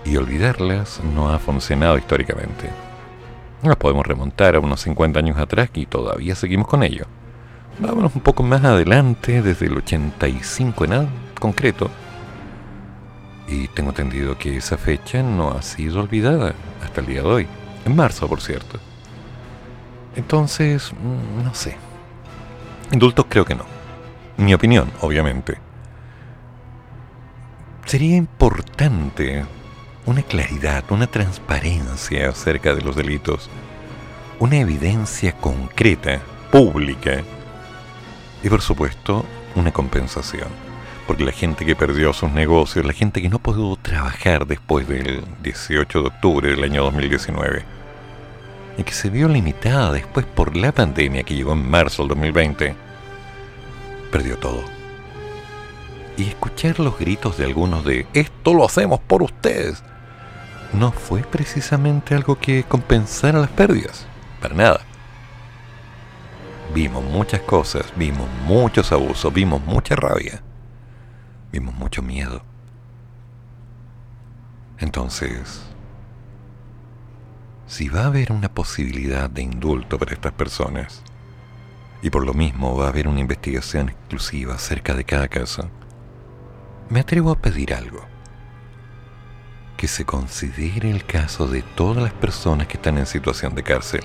y 0.05 0.17
olvidarlas 0.17 1.01
no 1.15 1.31
ha 1.31 1.39
funcionado 1.39 1.97
históricamente. 1.97 2.71
Nos 3.63 3.77
podemos 3.77 4.05
remontar 4.05 4.57
a 4.57 4.61
unos 4.61 4.81
50 4.81 5.21
años 5.21 5.39
atrás 5.39 5.71
y 5.75 5.87
todavía 5.87 6.35
seguimos 6.35 6.67
con 6.67 6.83
ello. 6.83 7.07
Vámonos 7.79 8.15
un 8.17 8.21
poco 8.21 8.43
más 8.43 8.65
adelante, 8.65 9.43
desde 9.43 9.67
el 9.67 9.77
85 9.77 10.85
en 10.87 11.09
concreto. 11.39 11.89
Y 13.47 13.69
tengo 13.69 13.91
entendido 13.91 14.37
que 14.37 14.57
esa 14.57 14.77
fecha 14.77 15.23
no 15.23 15.53
ha 15.53 15.63
sido 15.63 16.01
olvidada 16.01 16.55
hasta 16.83 17.01
el 17.01 17.07
día 17.07 17.23
de 17.23 17.29
hoy. 17.29 17.47
En 17.85 17.95
marzo, 17.95 18.29
por 18.29 18.41
cierto. 18.41 18.81
Entonces, 20.17 20.93
mm, 20.93 21.45
no 21.45 21.55
sé. 21.55 21.77
Indultos 22.93 23.27
creo 23.29 23.45
que 23.45 23.55
no. 23.55 23.65
Mi 24.37 24.53
opinión, 24.55 24.91
obviamente. 25.01 25.59
Sería 27.87 28.17
importante 28.17 29.45
una 30.07 30.23
claridad, 30.23 30.85
una 30.91 31.07
transparencia 31.07 32.29
acerca 32.29 32.75
de 32.75 32.83
los 32.83 32.97
delitos, 32.97 33.51
una 34.39 34.59
evidencia 34.59 35.33
concreta, 35.33 36.21
pública 36.51 37.23
y 38.43 38.49
por 38.49 38.61
supuesto 38.61 39.25
una 39.55 39.73
compensación. 39.73 40.49
Porque 41.07 41.25
la 41.25 41.33
gente 41.33 41.65
que 41.65 41.75
perdió 41.75 42.13
sus 42.13 42.31
negocios, 42.31 42.85
la 42.85 42.93
gente 42.93 43.21
que 43.21 43.29
no 43.29 43.39
pudo 43.39 43.77
trabajar 43.77 44.47
después 44.47 44.87
del 44.87 45.25
18 45.43 46.01
de 46.01 46.07
octubre 46.07 46.51
del 46.51 46.63
año 46.63 46.85
2019 46.85 47.82
y 48.77 48.85
que 48.85 48.93
se 48.93 49.11
vio 49.11 49.29
limitada 49.29 49.93
después 49.93 50.27
por 50.27 50.57
la 50.57 50.73
pandemia 50.73 51.23
que 51.25 51.35
llegó 51.35 51.53
en 51.53 51.69
marzo 51.69 52.03
del 52.03 52.11
2020, 52.11 52.75
perdió 54.11 54.39
todo 54.39 54.63
y 56.17 56.25
escuchar 56.25 56.79
los 56.79 56.99
gritos 56.99 57.39
de 57.39 57.47
algunos 57.47 57.85
de 57.85 58.07
esto 58.13 58.53
lo 58.53 58.67
hacemos 58.67 59.01
por 59.01 59.23
ustedes 59.23 59.83
no 60.73 60.91
fue 60.91 61.23
precisamente 61.23 62.15
algo 62.15 62.39
que 62.39 62.65
compensara 62.65 63.39
las 63.39 63.51
pérdidas, 63.51 64.07
para 64.41 64.55
nada. 64.55 64.81
Vimos 66.75 67.05
muchas 67.05 67.41
cosas, 67.41 67.93
vimos 67.97 68.27
muchos 68.47 68.91
abusos, 68.93 69.33
vimos 69.33 69.63
mucha 69.65 69.95
rabia, 69.95 70.43
vimos 71.53 71.75
mucho 71.75 72.03
miedo. 72.03 72.43
Entonces, 74.79 75.63
si 77.73 77.89
va 77.89 78.03
a 78.03 78.07
haber 78.09 78.33
una 78.33 78.53
posibilidad 78.53 79.31
de 79.31 79.41
indulto 79.41 79.99
para 79.99 80.13
estas 80.13 80.35
personas, 80.35 81.03
y 82.03 82.11
por 82.11 82.27
lo 82.27 82.35
mismo 82.35 82.77
va 82.77 82.85
a 82.85 82.89
haber 82.91 83.09
una 83.09 83.21
investigación 83.21 83.89
exclusiva 83.89 84.57
acerca 84.57 84.93
de 84.93 85.05
cada 85.05 85.27
caso, 85.27 85.71
me 86.91 87.01
atrevo 87.01 87.31
a 87.31 87.39
pedir 87.39 87.73
algo. 87.73 88.05
Que 89.79 89.89
se 89.89 90.05
considere 90.05 90.91
el 90.91 91.07
caso 91.07 91.47
de 91.47 91.63
todas 91.63 92.03
las 92.03 92.13
personas 92.13 92.67
que 92.67 92.77
están 92.77 92.99
en 92.99 93.07
situación 93.07 93.55
de 93.55 93.63
cárcel 93.63 94.03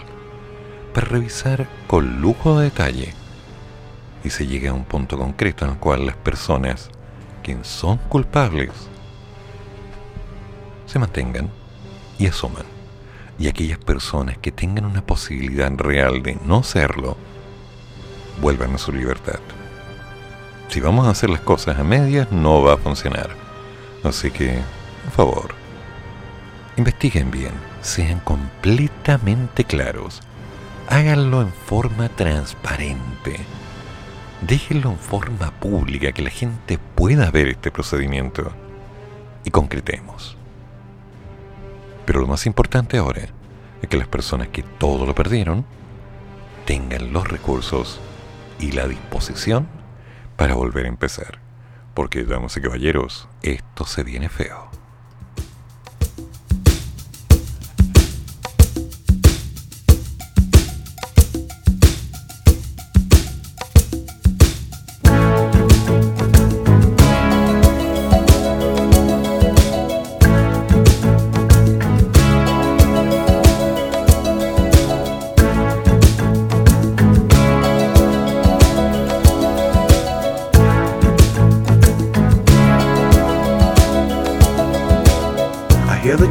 para 0.93 1.07
revisar 1.07 1.67
con 1.87 2.21
lujo 2.21 2.57
de 2.57 2.69
detalle 2.69 3.13
y 4.23 4.29
se 4.29 4.47
llegue 4.47 4.69
a 4.69 4.73
un 4.73 4.85
punto 4.85 5.17
concreto 5.17 5.65
en 5.65 5.71
el 5.71 5.77
cual 5.77 6.05
las 6.05 6.15
personas 6.15 6.89
que 7.43 7.57
son 7.65 7.97
culpables 7.97 8.71
se 10.85 10.99
mantengan 10.99 11.49
y 12.17 12.27
asuman 12.27 12.76
y 13.39 13.47
aquellas 13.47 13.79
personas 13.79 14.37
que 14.37 14.51
tengan 14.51 14.85
una 14.85 15.05
posibilidad 15.05 15.71
real 15.77 16.23
de 16.23 16.37
no 16.45 16.63
serlo 16.63 17.17
vuelvan 18.41 18.75
a 18.75 18.77
su 18.77 18.91
libertad. 18.91 19.39
Si 20.69 20.79
vamos 20.79 21.07
a 21.07 21.11
hacer 21.11 21.29
las 21.29 21.41
cosas 21.41 21.79
a 21.79 21.83
medias 21.83 22.31
no 22.31 22.61
va 22.61 22.73
a 22.73 22.77
funcionar. 22.77 23.29
Así 24.03 24.31
que, 24.31 24.59
por 25.05 25.13
favor, 25.13 25.67
Investiguen 26.77 27.31
bien, 27.31 27.53
sean 27.81 28.19
completamente 28.19 29.63
claros, 29.63 30.21
háganlo 30.87 31.41
en 31.41 31.51
forma 31.51 32.07
transparente, 32.07 33.37
déjenlo 34.41 34.91
en 34.91 34.99
forma 34.99 35.49
pública, 35.59 36.11
que 36.11 36.21
la 36.21 36.29
gente 36.29 36.77
pueda 36.77 37.31
ver 37.31 37.47
este 37.47 37.71
procedimiento 37.71 38.51
y 39.43 39.49
concretemos. 39.49 40.36
Pero 42.07 42.21
lo 42.21 42.27
más 42.27 42.45
importante 42.45 42.97
ahora 42.97 43.23
es 43.81 43.89
que 43.89 43.97
las 43.97 44.07
personas 44.07 44.47
que 44.47 44.63
todo 44.63 45.05
lo 45.05 45.13
perdieron 45.13 45.65
tengan 46.65 47.11
los 47.11 47.27
recursos 47.27 47.99
y 48.59 48.71
la 48.71 48.87
disposición 48.87 49.67
para 50.37 50.55
volver 50.55 50.85
a 50.85 50.89
empezar. 50.89 51.39
Porque, 51.93 52.23
damas 52.23 52.55
y 52.55 52.61
caballeros, 52.61 53.27
esto 53.41 53.85
se 53.85 54.03
viene 54.03 54.29
feo. 54.29 54.76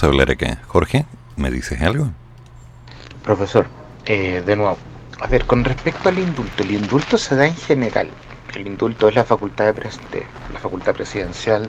Podemos 0.00 0.02
hablar 0.02 0.30
acá? 0.30 0.62
Jorge, 0.66 1.04
¿me 1.36 1.50
dices 1.50 1.80
algo? 1.82 2.10
Profesor, 3.22 3.66
eh, 4.06 4.42
de 4.44 4.56
nuevo, 4.56 4.76
a 5.20 5.26
ver, 5.26 5.44
con 5.44 5.64
respecto 5.64 6.08
al 6.08 6.18
indulto, 6.18 6.62
el 6.62 6.70
indulto 6.72 7.18
se 7.18 7.36
da 7.36 7.46
en 7.46 7.56
general. 7.56 8.08
El 8.54 8.66
indulto 8.66 9.08
es 9.08 9.14
la 9.14 9.24
facultad, 9.24 9.74
de, 9.74 10.26
la 10.52 10.58
facultad 10.58 10.94
presidencial 10.94 11.68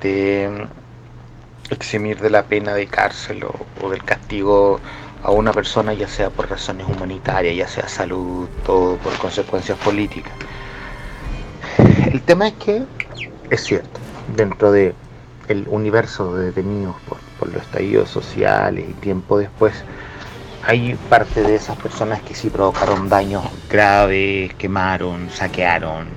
de 0.00 0.48
mm, 1.70 1.72
eximir 1.72 2.18
de 2.20 2.30
la 2.30 2.44
pena 2.44 2.74
de 2.74 2.86
cárcel 2.86 3.44
o, 3.44 3.90
del 3.90 4.02
castigo 4.02 4.80
a 5.22 5.30
una 5.30 5.52
persona, 5.52 5.92
ya 5.92 6.08
sea 6.08 6.30
por 6.30 6.48
razones 6.48 6.86
humanitarias, 6.88 7.56
ya 7.56 7.68
sea 7.68 7.88
salud 7.88 8.48
o 8.66 8.96
por 8.96 9.12
consecuencias 9.18 9.78
políticas. 9.78 10.32
El 12.10 12.22
tema 12.22 12.48
es 12.48 12.54
que 12.54 12.82
es 13.50 13.62
cierto, 13.62 14.00
dentro 14.34 14.72
de 14.72 14.94
el 15.48 15.66
universo 15.68 16.34
de 16.36 16.46
detenidos 16.46 16.96
los 17.50 17.62
estallidos 17.62 18.10
sociales 18.10 18.86
y 18.88 18.92
tiempo 18.94 19.38
después, 19.38 19.84
hay 20.66 20.98
parte 21.08 21.42
de 21.42 21.54
esas 21.54 21.76
personas 21.76 22.20
que 22.22 22.34
sí 22.34 22.50
provocaron 22.50 23.08
daños 23.08 23.44
graves, 23.70 24.52
quemaron, 24.54 25.30
saquearon, 25.30 26.08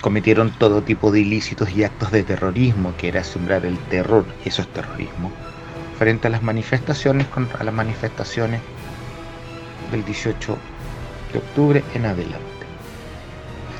cometieron 0.00 0.50
todo 0.58 0.82
tipo 0.82 1.10
de 1.10 1.20
ilícitos 1.20 1.70
y 1.70 1.84
actos 1.84 2.10
de 2.10 2.22
terrorismo, 2.22 2.94
que 2.96 3.08
era 3.08 3.22
sembrar 3.24 3.64
el 3.66 3.78
terror, 3.90 4.24
eso 4.44 4.62
es 4.62 4.68
terrorismo, 4.68 5.30
frente 5.98 6.28
a 6.28 6.30
las 6.30 6.42
manifestaciones, 6.42 7.26
a 7.58 7.64
las 7.64 7.74
manifestaciones 7.74 8.60
del 9.90 10.04
18 10.04 10.56
de 11.32 11.38
octubre 11.38 11.84
en 11.94 12.06
adelante. 12.06 12.44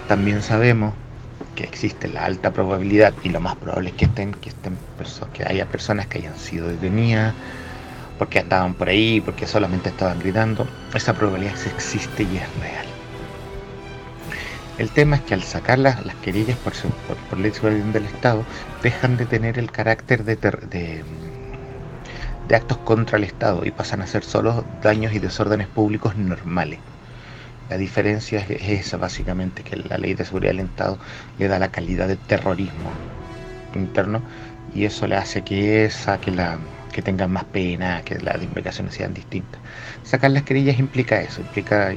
También 0.08 0.42
sabemos 0.42 0.94
que 1.56 1.64
existe 1.64 2.06
la 2.06 2.24
alta 2.24 2.52
probabilidad 2.52 3.12
y 3.24 3.30
lo 3.30 3.40
más 3.40 3.56
probable 3.56 3.90
es 3.90 3.96
que 3.96 4.04
estén, 4.04 4.32
que 4.32 4.50
estén 4.50 4.78
que 5.32 5.44
haya 5.44 5.66
personas 5.66 6.06
que 6.06 6.18
hayan 6.18 6.38
sido 6.38 6.68
detenidas 6.68 7.34
porque 8.18 8.38
estaban 8.38 8.74
por 8.74 8.88
ahí, 8.88 9.20
porque 9.20 9.46
solamente 9.46 9.88
estaban 9.88 10.18
gritando, 10.20 10.66
esa 10.94 11.14
probabilidad 11.14 11.54
existe 11.66 12.22
y 12.22 12.36
es 12.36 12.60
real. 12.60 12.86
El 14.78 14.90
tema 14.90 15.16
es 15.16 15.22
que 15.22 15.34
al 15.34 15.42
sacar 15.42 15.78
las, 15.78 15.96
querillas 16.22 16.56
por, 16.58 16.72
por, 17.30 17.38
ley 17.38 17.50
de 17.50 17.82
del 17.92 18.04
Estado, 18.04 18.44
dejan 18.82 19.16
de 19.16 19.24
tener 19.24 19.58
el 19.58 19.70
carácter 19.70 20.24
de, 20.24 20.36
de, 20.36 21.02
de, 22.48 22.56
actos 22.56 22.76
contra 22.78 23.16
el 23.16 23.24
Estado 23.24 23.64
y 23.64 23.70
pasan 23.70 24.02
a 24.02 24.06
ser 24.06 24.22
solo 24.22 24.64
daños 24.82 25.14
y 25.14 25.18
desórdenes 25.18 25.66
públicos 25.66 26.16
normales. 26.16 26.78
La 27.70 27.76
diferencia 27.76 28.40
es, 28.40 28.86
esa 28.86 28.96
básicamente, 28.96 29.62
que 29.62 29.76
la 29.76 29.98
ley 29.98 30.14
de 30.14 30.24
seguridad 30.24 30.52
del 30.52 30.66
Estado 30.66 30.98
le 31.38 31.48
da 31.48 31.58
la 31.58 31.68
calidad 31.68 32.08
de 32.08 32.16
terrorismo 32.16 32.90
interno 33.74 34.22
y 34.74 34.84
eso 34.84 35.06
le 35.06 35.16
hace 35.16 35.42
que 35.42 35.90
saque 35.90 36.30
la, 36.30 36.58
que 36.92 37.02
tengan 37.02 37.30
más 37.30 37.44
pena, 37.44 38.02
que 38.02 38.18
las 38.18 38.42
implicaciones 38.42 38.94
sean 38.94 39.14
distintas. 39.14 39.60
Sacar 40.02 40.30
las 40.30 40.44
querillas 40.44 40.78
implica 40.78 41.20
eso, 41.20 41.40
implica 41.40 41.94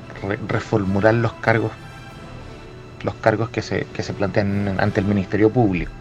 reformular 0.48 1.14
los 1.14 1.34
cargos 1.34 1.72
los 3.04 3.16
cargos 3.16 3.50
que 3.50 3.62
se, 3.62 3.86
que 3.94 4.04
se 4.04 4.14
plantean 4.14 4.78
ante 4.80 5.00
el 5.00 5.06
Ministerio 5.06 5.50
Público. 5.50 5.92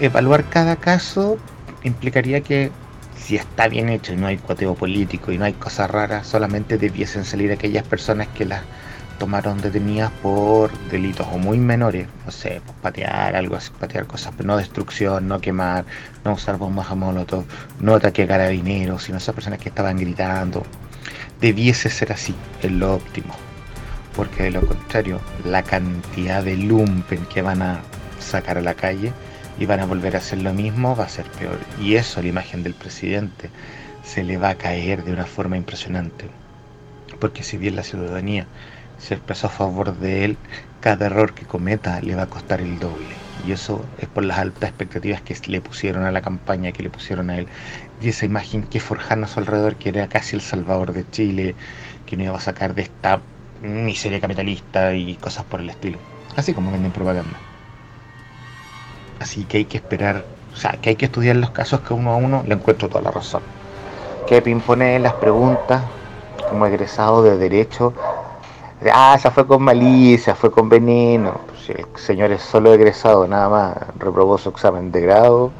Evaluar 0.00 0.44
cada 0.44 0.76
caso 0.76 1.36
implicaría 1.82 2.40
que 2.40 2.70
si 3.28 3.36
está 3.36 3.68
bien 3.68 3.90
hecho 3.90 4.14
y 4.14 4.16
no 4.16 4.26
hay 4.26 4.38
cuateo 4.38 4.74
político 4.74 5.30
y 5.30 5.36
no 5.36 5.44
hay 5.44 5.52
cosas 5.52 5.90
raras, 5.90 6.26
solamente 6.26 6.78
debiesen 6.78 7.26
salir 7.26 7.52
aquellas 7.52 7.86
personas 7.86 8.26
que 8.28 8.46
las 8.46 8.62
tomaron 9.18 9.60
detenidas 9.60 10.10
por 10.22 10.72
delitos 10.88 11.26
o 11.30 11.36
muy 11.36 11.58
menores, 11.58 12.08
no 12.24 12.30
sé, 12.30 12.62
patear 12.80 13.36
algo 13.36 13.58
patear 13.78 14.06
cosas, 14.06 14.32
pero 14.34 14.46
no 14.46 14.56
destrucción, 14.56 15.28
no 15.28 15.42
quemar, 15.42 15.84
no 16.24 16.32
usar 16.32 16.56
bombas 16.56 16.90
a 16.90 16.94
molotov, 16.94 17.44
no 17.80 17.96
ataque 17.96 18.22
a 18.22 18.28
carabineros, 18.28 19.02
sino 19.02 19.18
esas 19.18 19.34
personas 19.34 19.58
que 19.58 19.68
estaban 19.68 19.98
gritando. 19.98 20.62
Debiese 21.38 21.90
ser 21.90 22.12
así, 22.12 22.34
es 22.62 22.72
lo 22.72 22.94
óptimo 22.94 23.34
porque 24.16 24.44
de 24.44 24.52
lo 24.52 24.66
contrario, 24.66 25.20
la 25.44 25.62
cantidad 25.62 26.42
de 26.42 26.56
lumpen 26.56 27.26
que 27.26 27.42
van 27.42 27.60
a 27.60 27.82
sacar 28.18 28.56
a 28.56 28.62
la 28.62 28.72
calle 28.72 29.12
y 29.58 29.66
van 29.66 29.80
a 29.80 29.86
volver 29.86 30.14
a 30.14 30.18
hacer 30.18 30.42
lo 30.42 30.52
mismo 30.54 30.94
va 30.94 31.04
a 31.04 31.08
ser 31.08 31.26
peor. 31.26 31.58
Y 31.80 31.96
eso, 31.96 32.22
la 32.22 32.28
imagen 32.28 32.62
del 32.62 32.74
presidente, 32.74 33.50
se 34.04 34.24
le 34.24 34.38
va 34.38 34.50
a 34.50 34.54
caer 34.54 35.04
de 35.04 35.12
una 35.12 35.26
forma 35.26 35.56
impresionante. 35.56 36.26
Porque 37.20 37.42
si 37.42 37.56
bien 37.56 37.76
la 37.76 37.82
ciudadanía 37.82 38.46
se 38.98 39.14
expresó 39.14 39.48
a 39.48 39.50
favor 39.50 39.96
de 39.96 40.24
él, 40.24 40.36
cada 40.80 41.06
error 41.06 41.34
que 41.34 41.44
cometa 41.46 42.00
le 42.00 42.14
va 42.14 42.22
a 42.22 42.26
costar 42.26 42.60
el 42.60 42.78
doble. 42.78 43.16
Y 43.46 43.52
eso 43.52 43.84
es 43.98 44.08
por 44.08 44.24
las 44.24 44.38
altas 44.38 44.70
expectativas 44.70 45.22
que 45.22 45.36
le 45.46 45.60
pusieron 45.60 46.04
a 46.04 46.12
la 46.12 46.22
campaña, 46.22 46.72
que 46.72 46.82
le 46.82 46.90
pusieron 46.90 47.30
a 47.30 47.38
él. 47.38 47.46
Y 48.00 48.08
esa 48.08 48.26
imagen 48.26 48.62
que 48.62 48.80
forjaron 48.80 49.24
a 49.24 49.28
su 49.28 49.40
alrededor, 49.40 49.76
que 49.76 49.90
era 49.90 50.08
casi 50.08 50.36
el 50.36 50.42
salvador 50.42 50.92
de 50.92 51.08
Chile, 51.10 51.54
que 52.06 52.16
no 52.16 52.24
iba 52.24 52.36
a 52.36 52.40
sacar 52.40 52.74
de 52.74 52.82
esta 52.82 53.20
miseria 53.62 54.20
capitalista 54.20 54.94
y 54.94 55.14
cosas 55.16 55.44
por 55.44 55.60
el 55.60 55.70
estilo. 55.70 55.98
Así 56.36 56.54
como 56.54 56.70
venden 56.70 56.92
propaganda. 56.92 57.47
Así 59.20 59.44
que 59.44 59.58
hay 59.58 59.64
que 59.64 59.78
esperar, 59.78 60.24
o 60.52 60.56
sea, 60.56 60.72
que 60.72 60.90
hay 60.90 60.96
que 60.96 61.06
estudiar 61.06 61.36
los 61.36 61.50
casos 61.50 61.80
que 61.80 61.94
uno 61.94 62.12
a 62.12 62.16
uno 62.16 62.44
le 62.46 62.54
encuentro 62.54 62.88
toda 62.88 63.02
la 63.02 63.10
razón. 63.10 63.42
Que 64.26 64.42
impone 64.46 64.98
las 64.98 65.14
preguntas 65.14 65.82
como 66.48 66.66
egresado 66.66 67.22
de 67.22 67.36
derecho. 67.36 67.92
ah, 68.92 69.18
ya 69.22 69.30
fue 69.30 69.46
con 69.46 69.62
malicia, 69.62 70.34
fue 70.34 70.50
con 70.50 70.68
veneno. 70.68 71.40
Si 71.64 71.72
el 71.72 71.86
señor 71.96 72.32
es 72.32 72.42
solo 72.42 72.72
egresado, 72.72 73.26
nada 73.26 73.48
más, 73.48 73.76
reprobó 73.98 74.38
su 74.38 74.50
examen 74.50 74.92
de 74.92 75.00
grado, 75.02 75.50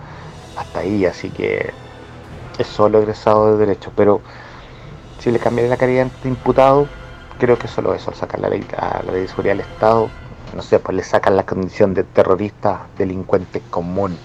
hasta 0.56 0.80
ahí, 0.80 1.04
así 1.06 1.30
que 1.30 1.72
es 2.58 2.66
solo 2.66 2.98
egresado 2.98 3.52
de 3.52 3.66
derecho. 3.66 3.92
Pero 3.96 4.20
si 5.18 5.30
le 5.30 5.38
cambiaría 5.38 5.70
la 5.70 5.76
calidad 5.76 6.06
de 6.22 6.28
imputado, 6.28 6.88
creo 7.38 7.58
que 7.58 7.68
solo 7.68 7.94
eso, 7.94 8.12
sacar 8.14 8.40
la 8.40 8.48
ley, 8.48 8.66
a 8.76 9.02
la 9.04 9.12
ley 9.12 9.22
de 9.22 9.28
seguridad 9.28 9.54
del 9.54 9.66
Estado, 9.66 10.10
no 10.54 10.62
sé, 10.62 10.78
pues 10.78 10.96
le 10.96 11.02
sacan 11.02 11.36
la 11.36 11.46
condición 11.46 11.94
de 11.94 12.04
terrorista, 12.04 12.86
delincuente 12.96 13.62
común. 13.70 14.16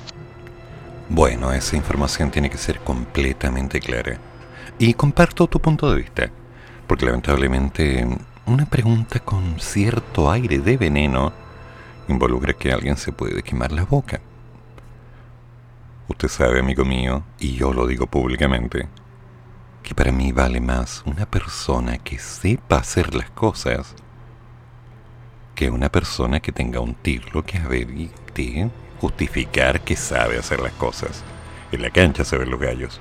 Bueno, 1.10 1.52
esa 1.52 1.76
información 1.76 2.32
tiene 2.32 2.50
que 2.50 2.58
ser 2.58 2.80
completamente 2.80 3.80
clara. 3.80 4.18
Y 4.80 4.94
comparto 4.94 5.48
tu 5.48 5.60
punto 5.60 5.92
de 5.92 5.98
vista, 5.98 6.32
porque 6.88 7.06
lamentablemente 7.06 8.08
una 8.46 8.66
pregunta 8.66 9.20
con 9.20 9.60
cierto 9.60 10.32
aire 10.32 10.60
de 10.60 10.78
veneno 10.78 11.32
involucra 12.08 12.54
que 12.54 12.72
alguien 12.72 12.98
se 12.98 13.12
puede 13.12 13.44
quemar 13.44 13.72
la 13.72 13.86
boca. 13.86 14.20
Usted 16.08 16.28
sabe, 16.28 16.60
amigo 16.60 16.84
mío, 16.84 17.24
y 17.40 17.56
yo 17.56 17.74
lo 17.74 17.88
digo 17.88 18.08
públicamente, 18.08 18.88
que 19.84 19.96
para 19.96 20.12
mí 20.12 20.32
vale 20.32 20.60
más 20.60 21.04
una 21.06 21.26
persona 21.26 21.98
que 21.98 22.20
sepa 22.20 22.78
hacer 22.78 23.16
las 23.16 23.30
cosas 23.32 23.96
que 25.56 25.70
una 25.70 25.90
persona 25.90 26.40
que 26.40 26.52
tenga 26.52 26.80
un 26.80 26.96
título 26.96 27.44
que 27.44 27.58
y 28.38 28.72
justificar 29.00 29.82
que 29.82 29.96
sabe 29.96 30.38
hacer 30.38 30.62
las 30.62 30.74
cosas. 30.74 31.24
En 31.72 31.82
la 31.82 31.90
cancha 31.90 32.24
se 32.24 32.38
ven 32.38 32.50
los 32.50 32.60
gallos. 32.60 33.00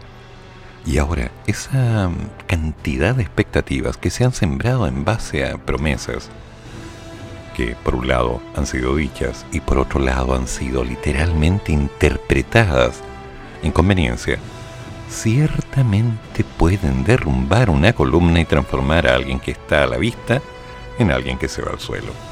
Y 0.85 0.99
ahora, 0.99 1.31
esa 1.47 2.11
cantidad 2.47 3.15
de 3.15 3.23
expectativas 3.23 3.97
que 3.97 4.11
se 4.11 4.24
han 4.24 4.33
sembrado 4.33 4.87
en 4.89 5.05
base 5.05 5.49
a 5.49 5.59
promesas, 5.59 6.29
que 7.57 7.77
por 7.85 7.95
un 7.95 8.09
lado 8.09 8.43
han 8.57 8.66
sido 8.66 8.97
dichas 8.97 9.47
y 9.53 9.61
por 9.61 9.79
otro 9.79 10.01
lado 10.01 10.35
han 10.35 10.49
sido 10.49 10.83
literalmente 10.83 11.70
interpretadas 11.70 13.01
en 13.62 13.70
conveniencia, 13.70 14.39
ciertamente 15.09 16.43
pueden 16.59 17.05
derrumbar 17.05 17.70
una 17.70 17.93
columna 17.93 18.41
y 18.41 18.45
transformar 18.45 19.07
a 19.07 19.15
alguien 19.15 19.39
que 19.39 19.53
está 19.53 19.85
a 19.85 19.87
la 19.87 19.99
vista 19.99 20.43
en 20.99 21.12
alguien 21.12 21.39
que 21.39 21.49
se 21.49 21.62
va 21.62 21.70
al 21.70 21.81
suelo. 21.81 22.32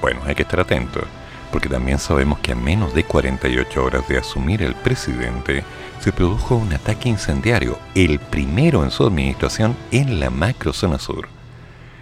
Bueno, 0.00 0.20
hay 0.24 0.34
que 0.34 0.42
estar 0.42 0.60
atentos, 0.60 1.04
porque 1.52 1.68
también 1.68 1.98
sabemos 1.98 2.38
que 2.38 2.52
a 2.52 2.56
menos 2.56 2.94
de 2.94 3.04
48 3.04 3.84
horas 3.84 4.08
de 4.08 4.18
asumir 4.18 4.62
el 4.62 4.74
presidente, 4.74 5.64
se 6.00 6.12
produjo 6.12 6.56
un 6.56 6.72
ataque 6.72 7.08
incendiario, 7.08 7.78
el 7.94 8.18
primero 8.18 8.84
en 8.84 8.90
su 8.90 9.04
administración 9.06 9.76
en 9.90 10.20
la 10.20 10.30
macrozona 10.30 10.98
sur. 10.98 11.28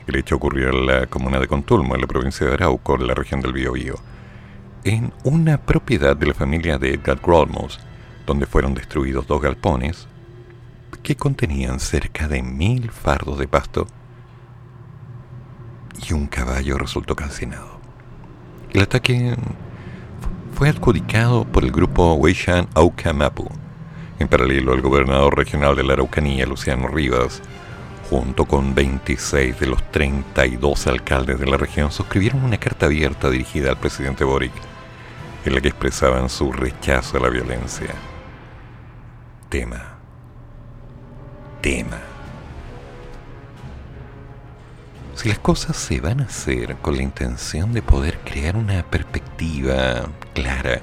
El 0.06 0.16
hecho 0.16 0.36
ocurrió 0.36 0.70
en 0.70 0.86
la 0.86 1.06
comuna 1.06 1.40
de 1.40 1.48
Contulmo, 1.48 1.94
en 1.94 2.00
la 2.00 2.06
provincia 2.06 2.46
de 2.46 2.54
Arauco, 2.54 2.94
en 2.94 3.06
la 3.06 3.14
región 3.14 3.40
del 3.40 3.52
Biobío, 3.52 3.96
en 4.84 5.12
una 5.24 5.58
propiedad 5.58 6.16
de 6.16 6.26
la 6.26 6.34
familia 6.34 6.78
de 6.78 6.94
Edgar 6.94 7.18
Grolmos, 7.20 7.80
donde 8.26 8.46
fueron 8.46 8.74
destruidos 8.74 9.26
dos 9.26 9.42
galpones 9.42 10.06
que 11.02 11.16
contenían 11.16 11.80
cerca 11.80 12.28
de 12.28 12.42
mil 12.42 12.90
fardos 12.90 13.38
de 13.38 13.48
pasto 13.48 13.86
y 16.08 16.12
un 16.12 16.26
caballo 16.26 16.78
resultó 16.78 17.16
calcinado. 17.16 17.77
El 18.72 18.82
ataque 18.82 19.34
fue 20.54 20.68
adjudicado 20.68 21.44
por 21.44 21.64
el 21.64 21.72
grupo 21.72 22.14
Weishan 22.14 22.68
Mapu. 23.14 23.48
En 24.18 24.28
paralelo, 24.28 24.74
el 24.74 24.82
gobernador 24.82 25.36
regional 25.36 25.76
de 25.76 25.84
la 25.84 25.94
Araucanía, 25.94 26.46
Luciano 26.46 26.88
Rivas, 26.88 27.40
junto 28.10 28.44
con 28.44 28.74
26 28.74 29.60
de 29.60 29.66
los 29.66 29.82
32 29.90 30.86
alcaldes 30.86 31.38
de 31.38 31.46
la 31.46 31.56
región, 31.56 31.92
suscribieron 31.92 32.44
una 32.44 32.58
carta 32.58 32.86
abierta 32.86 33.30
dirigida 33.30 33.70
al 33.70 33.78
presidente 33.78 34.24
Boric, 34.24 34.52
en 35.44 35.54
la 35.54 35.60
que 35.60 35.68
expresaban 35.68 36.28
su 36.28 36.52
rechazo 36.52 37.18
a 37.18 37.20
la 37.20 37.28
violencia 37.28 37.94
tema. 39.48 39.98
Tema. 41.62 42.07
Si 45.18 45.28
las 45.28 45.40
cosas 45.40 45.76
se 45.76 46.00
van 46.00 46.20
a 46.20 46.26
hacer 46.26 46.76
con 46.76 46.94
la 46.94 47.02
intención 47.02 47.72
de 47.72 47.82
poder 47.82 48.20
crear 48.20 48.56
una 48.56 48.84
perspectiva 48.84 50.08
clara, 50.32 50.80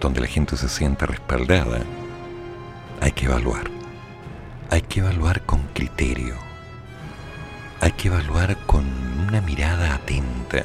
donde 0.00 0.22
la 0.22 0.26
gente 0.26 0.56
se 0.56 0.66
sienta 0.66 1.04
respaldada, 1.04 1.80
hay 3.02 3.12
que 3.12 3.26
evaluar. 3.26 3.70
Hay 4.70 4.80
que 4.80 5.00
evaluar 5.00 5.42
con 5.42 5.60
criterio. 5.74 6.36
Hay 7.82 7.92
que 7.92 8.08
evaluar 8.08 8.56
con 8.64 8.86
una 9.28 9.42
mirada 9.42 9.94
atenta. 9.94 10.64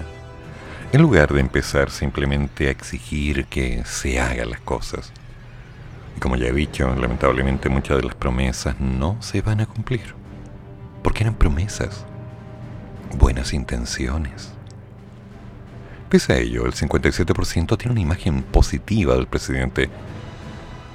En 0.94 1.02
lugar 1.02 1.34
de 1.34 1.42
empezar 1.42 1.92
simplemente 1.92 2.70
a 2.70 2.72
exigir 2.72 3.44
que 3.48 3.84
se 3.84 4.22
hagan 4.22 4.52
las 4.52 4.62
cosas 4.62 5.12
como 6.20 6.36
ya 6.36 6.48
he 6.48 6.54
dicho, 6.54 6.94
lamentablemente 6.96 7.70
muchas 7.70 7.98
de 7.98 8.04
las 8.04 8.16
promesas 8.16 8.80
no 8.80 9.18
se 9.22 9.42
van 9.42 9.62
a 9.62 9.66
cumplir. 9.66 10.14
Porque 11.02 11.24
eran 11.24 11.36
promesas, 11.36 12.06
buenas 13.18 13.54
intenciones. 13.54 14.52
Pese 16.10 16.34
a 16.34 16.38
ello, 16.38 16.66
el 16.66 16.74
57% 16.74 17.78
tiene 17.78 17.92
una 17.92 18.02
imagen 18.02 18.42
positiva 18.42 19.16
del 19.16 19.28
presidente 19.28 19.90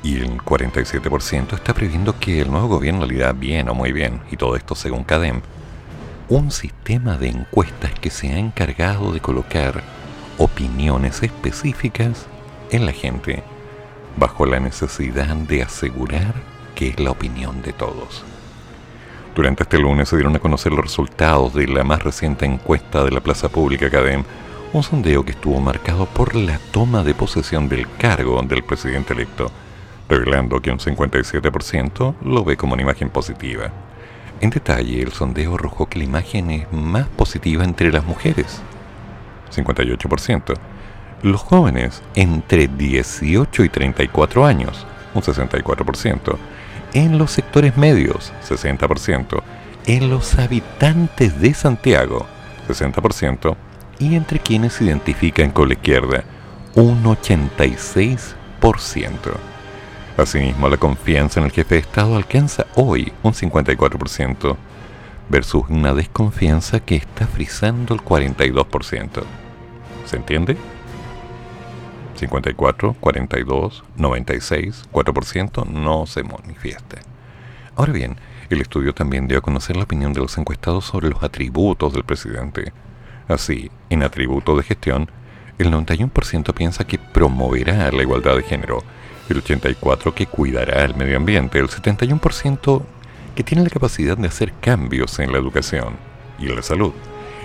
y 0.03 0.17
el 0.17 0.39
47% 0.39 1.55
está 1.55 1.73
previendo 1.73 2.19
que 2.19 2.41
el 2.41 2.51
nuevo 2.51 2.69
gobierno 2.69 3.07
le 3.07 3.15
irá 3.15 3.33
bien 3.33 3.69
o 3.69 3.75
muy 3.75 3.93
bien, 3.93 4.21
y 4.31 4.37
todo 4.37 4.57
esto 4.57 4.75
según 4.75 5.05
CADEM, 5.05 5.41
un 6.29 6.51
sistema 6.51 7.17
de 7.17 7.29
encuestas 7.29 7.93
que 8.01 8.11
se 8.11 8.33
ha 8.33 8.39
encargado 8.39 9.13
de 9.13 9.21
colocar 9.21 9.83
opiniones 10.39 11.23
específicas 11.23 12.27
en 12.71 12.87
la 12.87 12.93
gente 12.93 13.43
bajo 14.17 14.47
la 14.47 14.61
necesidad 14.61 15.35
de 15.37 15.63
asegurar 15.63 16.35
que 16.75 16.89
es 16.89 17.01
la 17.01 17.11
opinión 17.11 17.63
de 17.63 17.73
todos. 17.73 18.25
Durante 19.35 19.65
este 19.65 19.81
lunes 19.81 20.09
se 20.09 20.17
dieron 20.17 20.37
a 20.37 20.39
conocer 20.39 20.73
los 20.73 20.85
resultados 20.85 21.55
de 21.55 21.67
la 21.67 21.83
más 21.83 22.05
reciente 22.05 22.47
encuesta 22.47 23.03
de 23.03 23.11
la 23.11 23.21
Plaza 23.21 23.49
Pública 23.49 23.87
Academ, 23.87 24.23
un 24.73 24.85
sondeo 24.85 25.25
que 25.25 25.33
estuvo 25.33 25.61
marcado 25.61 26.07
por 26.07 26.37
la 26.37 26.61
toma 26.71 27.03
de 27.03 27.15
posesión 27.15 27.69
del 27.69 27.89
cargo 27.99 28.41
del 28.43 28.63
presidente 28.63 29.13
electo, 29.13 29.51
revelando 30.09 30.61
que 30.61 30.71
un 30.71 30.79
57% 30.79 32.15
lo 32.23 32.45
ve 32.45 32.57
como 32.57 32.75
una 32.75 32.83
imagen 32.83 33.11
positiva. 33.11 33.73
En 34.41 34.51
detalle, 34.51 35.03
el 35.03 35.13
sondeo 35.13 35.55
arrojó 35.55 35.89
que 35.89 35.99
la 35.99 36.05
imagen 36.05 36.51
es 36.53 36.73
más 36.73 37.09
positiva 37.09 37.65
entre 37.65 37.91
las 37.91 38.05
mujeres, 38.05 38.63
58%, 39.53 40.55
los 41.23 41.41
jóvenes 41.41 42.03
entre 42.15 42.69
18 42.69 43.65
y 43.65 43.69
34 43.69 44.47
años, 44.47 44.87
un 45.13 45.23
64%, 45.23 46.37
en 46.95 47.19
los 47.19 47.33
sectores 47.33 47.77
medios, 47.77 48.33
60%, 48.49 49.43
en 49.87 50.09
los 50.09 50.39
habitantes 50.39 51.41
de 51.41 51.53
Santiago, 51.53 52.27
60%, 52.69 53.57
y 53.99 54.15
entre 54.15 54.39
quienes 54.39 54.73
se 54.75 54.85
identifican 54.85 55.51
con 55.51 55.69
la 55.69 55.75
izquierda, 55.75 56.25
un 56.75 57.05
86%. 57.05 58.35
Asimismo, 60.17 60.69
la 60.69 60.77
confianza 60.77 61.41
en 61.41 61.47
el 61.47 61.53
jefe 61.53 61.75
de 61.75 61.81
Estado 61.81 62.17
alcanza 62.17 62.67
hoy 62.77 63.13
un 63.23 63.33
54%, 63.33 64.57
versus 65.29 65.65
una 65.69 65.95
desconfianza 65.95 66.81
que 66.81 66.97
está 66.97 67.27
frisando 67.27 67.95
el 67.95 68.01
42%. 68.01 69.23
¿Se 70.07 70.17
entiende? 70.17 70.57
54, 72.17 72.97
42, 73.01 73.85
96, 73.97 74.85
4% 74.93 75.67
no 75.67 76.07
se 76.07 76.23
manifiesta. 76.23 76.99
Ahora 77.77 77.93
bien, 77.93 78.17
el 78.51 78.61
estudio 78.61 78.95
también 78.95 79.27
dio 79.27 79.39
a 79.39 79.43
conocer 79.43 79.77
la 79.77 79.85
opinión 79.85 80.13
de 80.13 80.21
los 80.21 80.39
encuestados 80.39 80.85
sobre 80.85 81.09
los 81.09 81.23
atributos 81.23 81.93
del 81.93 82.05
presidente. 82.05 82.73
Así, 83.27 83.71
en 83.91 84.03
atributo 84.03 84.57
de 84.57 84.63
gestión, 84.63 85.11
el 85.59 85.71
91% 85.71 86.53
piensa 86.55 86.87
que 86.87 86.99
promoverá 86.99 87.91
la 87.91 88.03
igualdad 88.03 88.37
de 88.37 88.43
género, 88.43 88.83
el 89.29 89.43
84% 89.43 90.15
que 90.15 90.27
cuidará 90.27 90.85
el 90.85 90.95
medio 90.95 91.17
ambiente, 91.17 91.59
el 91.59 91.69
71% 91.69 92.83
que 93.35 93.43
tiene 93.43 93.65
la 93.65 93.71
capacidad 93.71 94.17
de 94.17 94.29
hacer 94.29 94.53
cambios 94.61 95.19
en 95.19 95.33
la 95.33 95.39
educación 95.39 95.97
y 96.39 96.49
en 96.49 96.57
la 96.57 96.63
salud, 96.63 96.93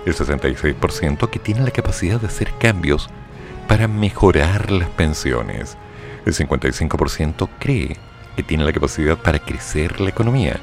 el 0.05 0.15
66% 0.15 1.29
que 1.29 1.39
tiene 1.39 1.61
la 1.61 1.71
capacidad 1.71 2.19
de 2.19 2.27
hacer 2.27 2.51
cambios 2.59 3.09
para 3.69 3.87
mejorar 3.87 4.71
las 4.71 4.89
pensiones. 4.89 5.77
El 6.25 6.33
55% 6.33 7.47
cree 7.59 7.95
que 8.35 8.41
tiene 8.41 8.65
la 8.65 8.73
capacidad 8.73 9.15
para 9.15 9.37
crecer 9.37 10.01
la 10.01 10.09
economía 10.09 10.59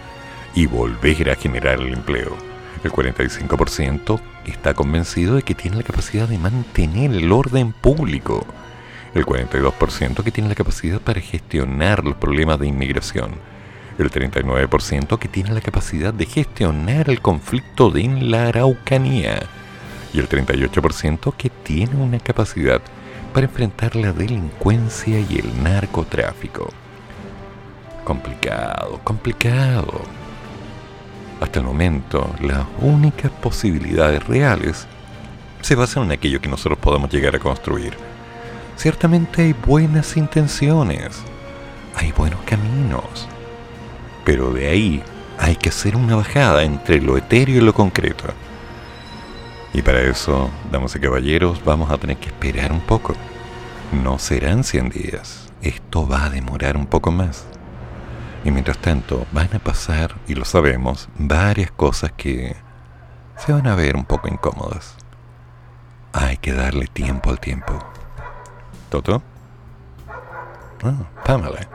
y 0.57 0.67
volver 0.67 1.31
a 1.31 1.37
generar 1.37 1.81
el 1.81 1.93
empleo. 1.93 2.37
El 2.83 2.91
45% 2.91 4.21
está 4.47 4.75
convencido 4.75 5.37
de 5.37 5.43
que 5.43 5.55
tiene 5.55 5.77
la 5.77 5.85
capacidad 5.85 6.29
de 6.29 6.37
mantener 6.39 7.13
el 7.13 7.31
orden 7.31 7.73
público. 7.73 8.45
El 9.15 9.25
42% 9.25 10.25
que 10.25 10.33
tiene 10.33 10.49
la 10.49 10.57
capacidad 10.57 11.01
para 11.01 11.21
gestionar 11.21 12.05
los 12.05 12.17
problemas 12.17 12.59
de 12.59 12.67
inmigración. 12.67 13.31
El 13.99 14.11
39% 14.11 15.17
que 15.21 15.29
tiene 15.29 15.55
la 15.55 15.61
capacidad 15.61 16.13
de 16.13 16.27
gestionar 16.27 17.09
el 17.09 17.21
conflicto 17.21 17.91
de 17.91 18.09
la 18.21 18.49
Araucanía. 18.49 19.39
Y 20.13 20.19
el 20.19 20.29
38% 20.29 21.35
que 21.37 21.51
tiene 21.51 21.97
una 21.97 22.19
capacidad 22.19 22.81
para 23.33 23.47
enfrentar 23.47 23.97
la 23.97 24.13
delincuencia 24.13 25.21
y 25.21 25.39
el 25.39 25.63
narcotráfico. 25.63 26.71
Complicado, 28.05 29.01
complicado. 29.05 30.01
Hasta 31.41 31.59
el 31.59 31.67
momento, 31.67 32.35
las 32.41 32.65
únicas 32.81 33.31
posibilidades 33.31 34.27
reales 34.27 34.87
se 35.61 35.75
basan 35.75 36.05
en 36.05 36.13
aquello 36.13 36.41
que 36.41 36.49
nosotros 36.49 36.79
podemos 36.79 37.11
llegar 37.11 37.37
a 37.37 37.41
construir. 37.41 37.95
Ciertamente 38.77 39.43
hay 39.43 39.53
buenas 39.53 40.17
intenciones, 40.17 41.19
hay 41.95 42.13
buenos 42.13 42.41
caminos, 42.47 43.29
pero 44.25 44.53
de 44.53 44.69
ahí 44.69 45.03
hay 45.39 45.57
que 45.57 45.71
hacer 45.71 45.97
una 45.97 46.17
bajada 46.17 46.63
entre 46.63 47.01
lo 47.01 47.17
etéreo 47.17 47.57
y 47.57 47.61
lo 47.61 47.75
concreto. 47.75 48.25
Y 49.73 49.83
para 49.83 50.01
eso, 50.01 50.51
damas 50.71 50.97
y 50.97 51.01
caballeros, 51.01 51.63
vamos 51.65 51.91
a 51.91 51.99
tener 51.99 52.17
que 52.17 52.29
esperar 52.29 52.73
un 52.73 52.81
poco. 52.81 53.15
No 53.93 54.19
serán 54.19 54.65
100 54.65 54.89
días. 54.91 55.53
Esto 55.63 56.09
va 56.09 56.25
a 56.25 56.31
demorar 56.31 56.77
un 56.77 56.87
poco 56.87 57.11
más. 57.11 57.47
Y 58.45 58.51
mientras 58.51 58.79
tanto, 58.79 59.27
van 59.33 59.55
a 59.55 59.59
pasar, 59.59 60.15
y 60.29 60.35
lo 60.35 60.45
sabemos, 60.45 61.09
varias 61.19 61.71
cosas 61.71 62.13
que 62.13 62.57
se 63.37 63.53
van 63.53 63.67
a 63.67 63.75
ver 63.75 63.97
un 63.97 64.05
poco 64.05 64.29
incómodas. 64.29 64.97
Hay 66.13 66.37
que 66.39 66.53
darle 66.53 66.87
tiempo 66.87 67.31
al 67.31 67.41
tiempo. 67.41 67.79
¿Toto? 68.89 69.23
Ah, 70.83 70.95
Pamela. 71.25 71.69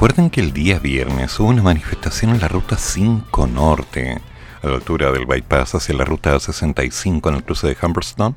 ¿Se 0.00 0.06
acuerdan 0.06 0.30
que 0.30 0.40
el 0.40 0.54
día 0.54 0.78
viernes 0.78 1.38
hubo 1.38 1.50
una 1.50 1.62
manifestación 1.62 2.30
en 2.30 2.40
la 2.40 2.48
ruta 2.48 2.78
5 2.78 3.46
Norte, 3.46 4.18
a 4.62 4.66
la 4.66 4.76
altura 4.76 5.12
del 5.12 5.26
bypass 5.26 5.74
hacia 5.74 5.94
la 5.94 6.06
ruta 6.06 6.40
65 6.40 7.28
en 7.28 7.34
el 7.34 7.44
cruce 7.44 7.66
de 7.66 7.76
Humberstone? 7.82 8.34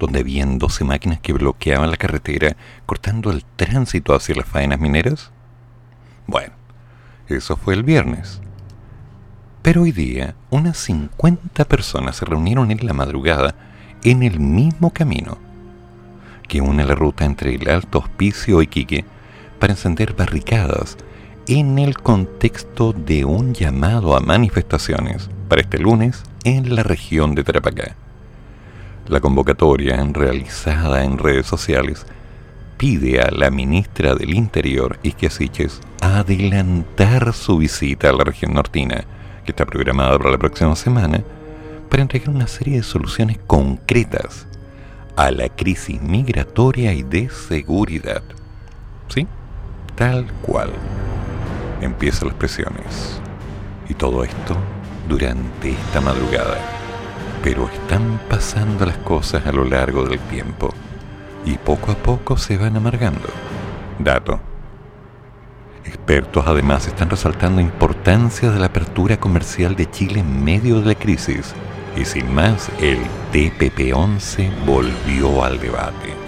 Donde 0.00 0.18
habían 0.18 0.58
12 0.58 0.82
máquinas 0.82 1.20
que 1.20 1.32
bloqueaban 1.32 1.92
la 1.92 1.96
carretera, 1.96 2.56
cortando 2.86 3.30
el 3.30 3.44
tránsito 3.54 4.16
hacia 4.16 4.34
las 4.34 4.48
faenas 4.48 4.80
mineras? 4.80 5.30
Bueno, 6.26 6.54
eso 7.28 7.56
fue 7.56 7.74
el 7.74 7.84
viernes. 7.84 8.40
Pero 9.62 9.82
hoy 9.82 9.92
día, 9.92 10.34
unas 10.50 10.76
50 10.76 11.66
personas 11.66 12.16
se 12.16 12.24
reunieron 12.24 12.72
en 12.72 12.84
la 12.84 12.94
madrugada 12.94 13.54
en 14.02 14.24
el 14.24 14.40
mismo 14.40 14.92
camino 14.92 15.38
que 16.48 16.60
une 16.60 16.84
la 16.84 16.96
ruta 16.96 17.24
entre 17.24 17.54
el 17.54 17.70
Alto 17.70 18.00
Hospicio 18.00 18.60
y 18.60 18.66
Quique 18.66 19.04
para 19.62 19.74
encender 19.74 20.14
barricadas 20.14 20.96
en 21.46 21.78
el 21.78 21.96
contexto 21.96 22.92
de 22.92 23.24
un 23.24 23.54
llamado 23.54 24.16
a 24.16 24.20
manifestaciones 24.20 25.30
para 25.48 25.60
este 25.60 25.78
lunes 25.78 26.24
en 26.42 26.74
la 26.74 26.82
región 26.82 27.36
de 27.36 27.44
Tarapacá. 27.44 27.94
La 29.06 29.20
convocatoria, 29.20 30.04
realizada 30.12 31.04
en 31.04 31.16
redes 31.16 31.46
sociales, 31.46 32.06
pide 32.76 33.20
a 33.20 33.30
la 33.30 33.52
ministra 33.52 34.16
del 34.16 34.34
Interior, 34.34 34.98
Isquia 35.04 35.30
Siches, 35.30 35.80
adelantar 36.00 37.32
su 37.32 37.58
visita 37.58 38.10
a 38.10 38.14
la 38.14 38.24
región 38.24 38.54
nortina, 38.54 39.04
que 39.44 39.52
está 39.52 39.64
programada 39.64 40.18
para 40.18 40.32
la 40.32 40.38
próxima 40.38 40.74
semana, 40.74 41.22
para 41.88 42.02
entregar 42.02 42.30
una 42.30 42.48
serie 42.48 42.78
de 42.78 42.82
soluciones 42.82 43.38
concretas 43.46 44.44
a 45.14 45.30
la 45.30 45.48
crisis 45.48 46.02
migratoria 46.02 46.92
y 46.94 47.04
de 47.04 47.30
seguridad. 47.30 48.24
¿Sí? 49.06 49.28
Tal 50.02 50.26
cual. 50.42 50.72
Empiezan 51.80 52.26
las 52.26 52.36
presiones. 52.36 53.20
Y 53.88 53.94
todo 53.94 54.24
esto 54.24 54.56
durante 55.08 55.70
esta 55.70 56.00
madrugada. 56.00 56.56
Pero 57.44 57.68
están 57.68 58.20
pasando 58.28 58.84
las 58.84 58.96
cosas 58.98 59.46
a 59.46 59.52
lo 59.52 59.64
largo 59.64 60.04
del 60.04 60.18
tiempo. 60.18 60.74
Y 61.44 61.56
poco 61.56 61.92
a 61.92 61.94
poco 61.94 62.36
se 62.36 62.58
van 62.58 62.76
amargando. 62.76 63.28
Dato. 64.00 64.40
Expertos 65.84 66.44
además 66.48 66.88
están 66.88 67.08
resaltando 67.08 67.60
importancia 67.60 68.50
de 68.50 68.58
la 68.58 68.66
apertura 68.66 69.20
comercial 69.20 69.76
de 69.76 69.88
Chile 69.88 70.18
en 70.18 70.42
medio 70.42 70.80
de 70.80 70.86
la 70.86 70.94
crisis. 70.96 71.54
Y 71.96 72.04
sin 72.06 72.34
más, 72.34 72.70
el 72.80 72.98
TPP-11 73.32 74.50
volvió 74.66 75.44
al 75.44 75.60
debate. 75.60 76.21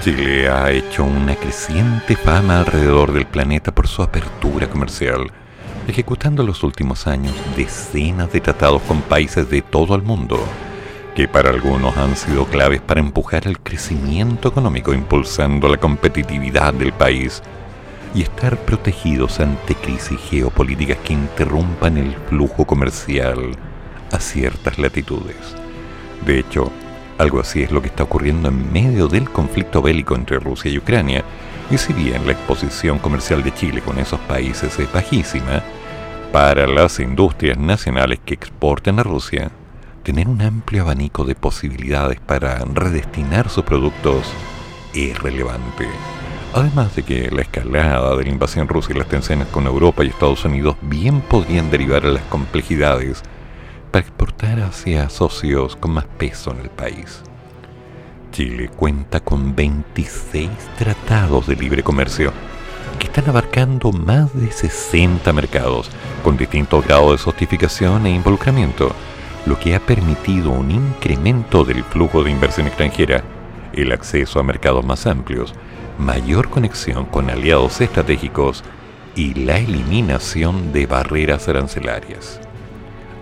Chile 0.00 0.48
ha 0.48 0.70
hecho 0.70 1.02
una 1.02 1.34
creciente 1.34 2.14
fama 2.14 2.60
alrededor 2.60 3.12
del 3.12 3.26
planeta 3.26 3.74
por 3.74 3.88
su 3.88 4.00
apertura 4.02 4.70
comercial, 4.70 5.32
ejecutando 5.88 6.42
en 6.42 6.46
los 6.46 6.62
últimos 6.62 7.08
años 7.08 7.34
decenas 7.56 8.32
de 8.32 8.40
tratados 8.40 8.80
con 8.82 9.02
países 9.02 9.50
de 9.50 9.60
todo 9.60 9.96
el 9.96 10.02
mundo, 10.02 10.38
que 11.16 11.26
para 11.26 11.50
algunos 11.50 11.96
han 11.96 12.16
sido 12.16 12.46
claves 12.46 12.80
para 12.80 13.00
empujar 13.00 13.48
el 13.48 13.58
crecimiento 13.58 14.48
económico, 14.48 14.94
impulsando 14.94 15.68
la 15.68 15.78
competitividad 15.78 16.72
del 16.74 16.92
país 16.92 17.42
y 18.14 18.22
estar 18.22 18.56
protegidos 18.56 19.40
ante 19.40 19.74
crisis 19.74 20.18
geopolíticas 20.30 20.98
que 20.98 21.14
interrumpan 21.14 21.96
el 21.96 22.14
flujo 22.28 22.64
comercial 22.64 23.50
a 24.12 24.20
ciertas 24.20 24.78
latitudes. 24.78 25.56
De 26.24 26.38
hecho, 26.38 26.70
algo 27.18 27.40
así 27.40 27.62
es 27.62 27.70
lo 27.70 27.82
que 27.82 27.88
está 27.88 28.04
ocurriendo 28.04 28.48
en 28.48 28.72
medio 28.72 29.08
del 29.08 29.28
conflicto 29.28 29.82
bélico 29.82 30.14
entre 30.14 30.38
Rusia 30.38 30.70
y 30.70 30.78
Ucrania, 30.78 31.24
y 31.70 31.76
si 31.76 31.92
bien 31.92 32.24
la 32.26 32.32
exposición 32.32 32.98
comercial 32.98 33.42
de 33.42 33.52
Chile 33.52 33.82
con 33.82 33.98
esos 33.98 34.20
países 34.20 34.78
es 34.78 34.92
bajísima, 34.92 35.62
para 36.32 36.66
las 36.66 37.00
industrias 37.00 37.58
nacionales 37.58 38.20
que 38.24 38.34
exportan 38.34 38.98
a 38.98 39.02
Rusia, 39.02 39.50
tener 40.02 40.28
un 40.28 40.40
amplio 40.40 40.82
abanico 40.82 41.24
de 41.24 41.34
posibilidades 41.34 42.20
para 42.20 42.58
redestinar 42.64 43.48
sus 43.50 43.64
productos 43.64 44.32
es 44.94 45.18
relevante. 45.20 45.88
Además 46.54 46.96
de 46.96 47.02
que 47.02 47.30
la 47.30 47.42
escalada 47.42 48.16
de 48.16 48.24
la 48.24 48.30
invasión 48.30 48.68
rusa 48.68 48.92
y 48.92 48.98
las 48.98 49.08
tensiones 49.08 49.48
con 49.48 49.66
Europa 49.66 50.04
y 50.04 50.08
Estados 50.08 50.44
Unidos 50.44 50.76
bien 50.80 51.20
podrían 51.20 51.70
derivar 51.70 52.06
a 52.06 52.10
las 52.10 52.22
complejidades 52.24 53.22
para 53.90 54.04
exportar 54.04 54.60
hacia 54.60 55.08
socios 55.08 55.76
con 55.76 55.92
más 55.92 56.04
peso 56.04 56.52
en 56.52 56.60
el 56.60 56.70
país. 56.70 57.22
Chile 58.32 58.68
cuenta 58.68 59.20
con 59.20 59.56
26 59.56 60.48
tratados 60.78 61.46
de 61.46 61.56
libre 61.56 61.82
comercio 61.82 62.32
que 62.98 63.06
están 63.06 63.28
abarcando 63.28 63.92
más 63.92 64.32
de 64.38 64.50
60 64.50 65.32
mercados 65.32 65.90
con 66.22 66.36
distintos 66.36 66.84
grados 66.84 67.12
de 67.12 67.18
sofisticación 67.18 68.06
e 68.06 68.10
involucramiento, 68.10 68.92
lo 69.46 69.58
que 69.58 69.74
ha 69.74 69.80
permitido 69.80 70.50
un 70.50 70.70
incremento 70.70 71.64
del 71.64 71.84
flujo 71.84 72.22
de 72.22 72.30
inversión 72.30 72.66
extranjera, 72.66 73.22
el 73.72 73.92
acceso 73.92 74.40
a 74.40 74.42
mercados 74.42 74.84
más 74.84 75.06
amplios, 75.06 75.54
mayor 75.98 76.50
conexión 76.50 77.06
con 77.06 77.30
aliados 77.30 77.80
estratégicos 77.80 78.64
y 79.14 79.34
la 79.34 79.58
eliminación 79.58 80.72
de 80.72 80.86
barreras 80.86 81.48
arancelarias. 81.48 82.40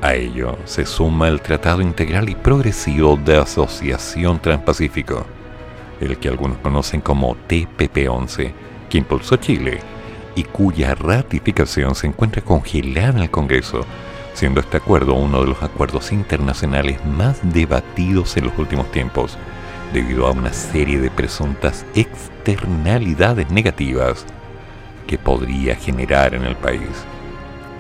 A 0.03 0.15
ello 0.15 0.59
se 0.67 0.85
suma 0.85 1.29
el 1.29 1.41
Tratado 1.41 1.81
Integral 1.81 2.29
y 2.29 2.35
Progresivo 2.35 3.17
de 3.17 3.39
Asociación 3.39 4.41
Transpacífico, 4.41 5.25
el 6.01 6.19
que 6.19 6.29
algunos 6.29 6.59
conocen 6.59 7.01
como 7.01 7.35
TPP-11, 7.49 8.53
que 8.91 8.99
impulsó 8.99 9.37
Chile 9.37 9.81
y 10.35 10.45
cuya 10.45 10.95
ratificación 10.95 11.95
se 11.95 12.07
encuentra 12.07 12.43
congelada 12.43 13.17
en 13.17 13.23
el 13.23 13.31
Congreso, 13.31 13.87
siendo 14.35 14.61
este 14.61 14.77
acuerdo 14.77 15.15
uno 15.15 15.41
de 15.41 15.49
los 15.49 15.63
acuerdos 15.63 16.13
internacionales 16.13 17.03
más 17.07 17.41
debatidos 17.43 18.37
en 18.37 18.45
los 18.45 18.59
últimos 18.59 18.93
tiempos, 18.93 19.39
debido 19.95 20.27
a 20.27 20.33
una 20.33 20.53
serie 20.53 21.01
de 21.01 21.11
presuntas 21.11 21.87
externalidades 21.95 23.51
negativas 23.51 24.27
que 25.07 25.17
podría 25.17 25.75
generar 25.75 26.35
en 26.35 26.45
el 26.45 26.57
país. 26.57 27.07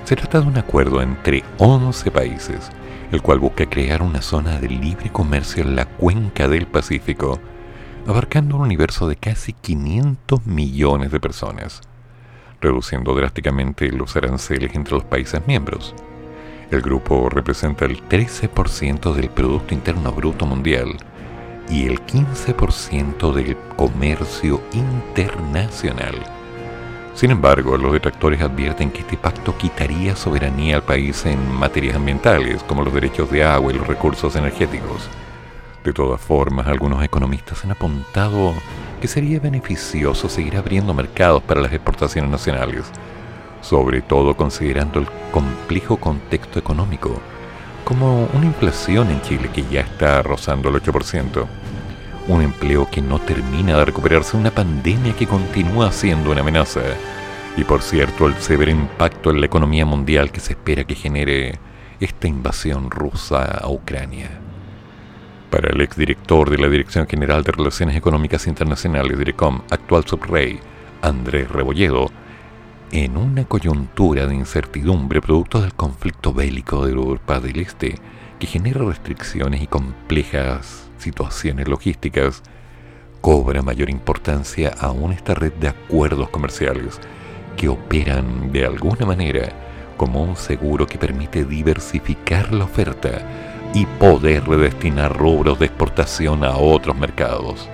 Se 0.06 0.14
trata 0.14 0.40
de 0.40 0.46
un 0.46 0.56
acuerdo 0.56 1.02
entre 1.02 1.42
11 1.58 2.12
países, 2.12 2.70
el 3.10 3.22
cual 3.22 3.40
busca 3.40 3.68
crear 3.68 4.02
una 4.02 4.22
zona 4.22 4.60
de 4.60 4.68
libre 4.68 5.10
comercio 5.10 5.64
en 5.64 5.74
la 5.74 5.84
cuenca 5.84 6.46
del 6.46 6.68
Pacífico, 6.68 7.40
abarcando 8.06 8.54
un 8.54 8.62
universo 8.62 9.08
de 9.08 9.16
casi 9.16 9.52
500 9.52 10.46
millones 10.46 11.10
de 11.10 11.18
personas, 11.18 11.80
reduciendo 12.60 13.16
drásticamente 13.16 13.90
los 13.90 14.14
aranceles 14.14 14.76
entre 14.76 14.94
los 14.94 15.02
países 15.02 15.44
miembros. 15.44 15.92
El 16.70 16.82
grupo 16.82 17.28
representa 17.28 17.84
el 17.84 18.00
13% 18.08 19.12
del 19.12 19.28
Producto 19.28 19.74
Interno 19.74 20.12
Bruto 20.12 20.46
Mundial 20.46 20.98
y 21.68 21.86
el 21.86 22.00
15% 22.06 23.32
del 23.32 23.56
comercio 23.76 24.62
internacional 24.72 26.35
sin 27.16 27.30
embargo, 27.30 27.78
los 27.78 27.94
detractores 27.94 28.42
advierten 28.42 28.90
que 28.90 29.00
este 29.00 29.16
pacto 29.16 29.56
quitaría 29.56 30.14
soberanía 30.14 30.76
al 30.76 30.82
país 30.82 31.24
en 31.24 31.50
materias 31.50 31.96
ambientales, 31.96 32.62
como 32.62 32.82
los 32.82 32.92
derechos 32.92 33.30
de 33.30 33.42
agua 33.42 33.72
y 33.72 33.78
los 33.78 33.86
recursos 33.86 34.36
energéticos. 34.36 35.08
De 35.82 35.94
todas 35.94 36.20
formas, 36.20 36.66
algunos 36.66 37.02
economistas 37.02 37.64
han 37.64 37.70
apuntado 37.70 38.52
que 39.00 39.08
sería 39.08 39.40
beneficioso 39.40 40.28
seguir 40.28 40.58
abriendo 40.58 40.92
mercados 40.92 41.42
para 41.42 41.62
las 41.62 41.72
exportaciones 41.72 42.30
nacionales, 42.30 42.84
sobre 43.62 44.02
todo 44.02 44.36
considerando 44.36 45.00
el 45.00 45.06
complejo 45.32 45.96
contexto 45.96 46.58
económico, 46.58 47.18
como 47.86 48.28
una 48.34 48.44
inflación 48.44 49.10
en 49.10 49.22
Chile 49.22 49.48
que 49.54 49.64
ya 49.64 49.80
está 49.80 50.20
rozando 50.20 50.68
el 50.68 50.82
8%, 50.82 51.46
un 52.28 52.42
empleo 52.42 52.88
que 52.90 53.00
no 53.00 53.20
termina 53.20 53.76
de 53.76 53.84
recuperarse, 53.84 54.36
una 54.36 54.50
pandemia 54.50 55.14
que 55.14 55.26
continúa 55.26 55.92
siendo 55.92 56.32
una 56.32 56.40
amenaza. 56.40 56.80
Y 57.56 57.64
por 57.64 57.82
cierto, 57.82 58.26
el 58.26 58.34
severo 58.34 58.70
impacto 58.70 59.30
en 59.30 59.40
la 59.40 59.46
economía 59.46 59.86
mundial 59.86 60.30
que 60.30 60.40
se 60.40 60.52
espera 60.52 60.84
que 60.84 60.94
genere 60.94 61.58
esta 62.00 62.26
invasión 62.26 62.90
rusa 62.90 63.44
a 63.44 63.68
Ucrania. 63.68 64.30
Para 65.50 65.70
el 65.70 65.80
exdirector 65.80 66.50
de 66.50 66.58
la 66.58 66.68
Dirección 66.68 67.06
General 67.06 67.44
de 67.44 67.52
Relaciones 67.52 67.96
Económicas 67.96 68.46
Internacionales, 68.46 69.16
DIRECOM, 69.16 69.62
actual 69.70 70.04
subrey, 70.04 70.58
Andrés 71.02 71.48
Rebolledo, 71.48 72.10
en 72.90 73.16
una 73.16 73.44
coyuntura 73.44 74.26
de 74.26 74.34
incertidumbre 74.34 75.20
producto 75.20 75.60
del 75.60 75.74
conflicto 75.74 76.34
bélico 76.34 76.84
de 76.84 76.92
Europa 76.92 77.40
del 77.40 77.60
Este, 77.60 77.94
que 78.38 78.46
genera 78.46 78.84
restricciones 78.84 79.62
y 79.62 79.66
complejas 79.66 80.85
situaciones 81.06 81.68
logísticas, 81.68 82.42
cobra 83.20 83.62
mayor 83.62 83.90
importancia 83.90 84.74
aún 84.80 85.12
esta 85.12 85.34
red 85.34 85.52
de 85.52 85.68
acuerdos 85.68 86.28
comerciales 86.30 86.98
que 87.56 87.68
operan 87.68 88.50
de 88.50 88.66
alguna 88.66 89.06
manera 89.06 89.52
como 89.96 90.22
un 90.22 90.36
seguro 90.36 90.84
que 90.84 90.98
permite 90.98 91.44
diversificar 91.44 92.52
la 92.52 92.64
oferta 92.64 93.20
y 93.72 93.86
poder 93.86 94.48
redestinar 94.48 95.16
rubros 95.16 95.60
de 95.60 95.66
exportación 95.66 96.44
a 96.44 96.56
otros 96.56 96.96
mercados. 96.96 97.68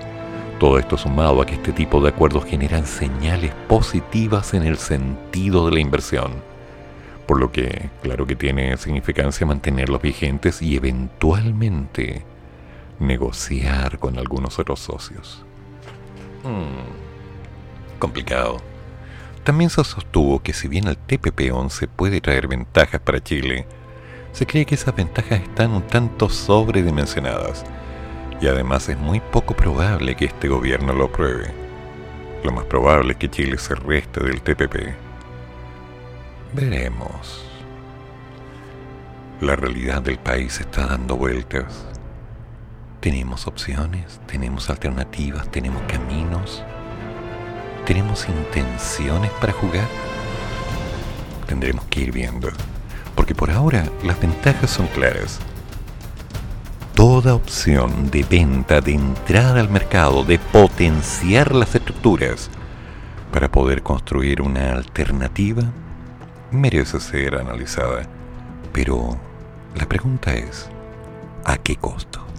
Todo 0.59 0.77
esto 0.77 0.95
sumado 0.95 1.41
a 1.41 1.45
que 1.47 1.55
este 1.55 1.71
tipo 1.71 2.01
de 2.01 2.09
acuerdos 2.09 2.45
generan 2.45 2.85
señales 2.85 3.51
positivas 3.67 4.53
en 4.53 4.63
el 4.63 4.77
sentido 4.77 5.65
de 5.65 5.73
la 5.73 5.79
inversión. 5.79 6.33
Por 7.25 7.39
lo 7.39 7.51
que, 7.51 7.89
claro 8.03 8.27
que 8.27 8.35
tiene 8.35 8.77
significancia 8.77 9.47
mantenerlos 9.47 10.01
vigentes 10.01 10.61
y 10.61 10.75
eventualmente 10.75 12.23
negociar 13.03 13.99
con 13.99 14.17
algunos 14.17 14.59
otros 14.59 14.79
socios. 14.79 15.43
Hmm, 16.43 17.99
complicado. 17.99 18.57
También 19.43 19.69
se 19.69 19.83
sostuvo 19.83 20.41
que 20.41 20.53
si 20.53 20.67
bien 20.67 20.87
el 20.87 20.97
TPP-11 20.97 21.89
puede 21.89 22.21
traer 22.21 22.47
ventajas 22.47 23.01
para 23.01 23.21
Chile, 23.21 23.67
se 24.31 24.47
cree 24.47 24.65
que 24.65 24.75
esas 24.75 24.95
ventajas 24.95 25.41
están 25.41 25.71
un 25.71 25.83
tanto 25.83 26.29
sobredimensionadas 26.29 27.65
y 28.41 28.47
además 28.47 28.89
es 28.89 28.97
muy 28.97 29.19
poco 29.19 29.55
probable 29.55 30.15
que 30.15 30.25
este 30.25 30.47
gobierno 30.47 30.93
lo 30.93 31.05
apruebe. 31.05 31.53
Lo 32.43 32.51
más 32.51 32.65
probable 32.65 33.13
es 33.13 33.17
que 33.17 33.29
Chile 33.29 33.57
se 33.57 33.75
reste 33.75 34.21
del 34.21 34.41
TPP. 34.41 34.93
Veremos. 36.53 37.45
La 39.39 39.55
realidad 39.55 40.01
del 40.01 40.19
país 40.19 40.59
está 40.59 40.87
dando 40.87 41.15
vueltas. 41.15 41.85
Tenemos 43.03 43.47
opciones, 43.47 44.21
tenemos 44.27 44.69
alternativas, 44.69 45.51
tenemos 45.51 45.81
caminos, 45.89 46.63
tenemos 47.85 48.25
intenciones 48.29 49.29
para 49.41 49.51
jugar. 49.51 49.89
Tendremos 51.45 51.83
que 51.87 51.99
ir 51.99 52.13
viendo, 52.13 52.47
porque 53.13 53.35
por 53.35 53.51
ahora 53.51 53.83
las 54.05 54.17
ventajas 54.21 54.71
son 54.71 54.87
claras 54.87 55.41
toda 56.95 57.35
opción 57.35 58.09
de 58.09 58.23
venta, 58.23 58.79
de 58.79 58.93
entrada 58.93 59.59
al 59.59 59.69
mercado, 59.69 60.23
de 60.23 60.39
potenciar 60.39 61.53
las 61.53 61.75
estructuras 61.75 62.49
para 63.33 63.51
poder 63.51 63.83
construir 63.83 64.41
una 64.41 64.71
alternativa, 64.71 65.63
merece 66.51 67.01
ser 67.01 67.35
analizada. 67.35 68.03
Pero 68.71 69.17
la 69.75 69.85
pregunta 69.89 70.33
es, 70.35 70.69
¿a 71.43 71.57
qué 71.57 71.75
costo? 71.75 72.32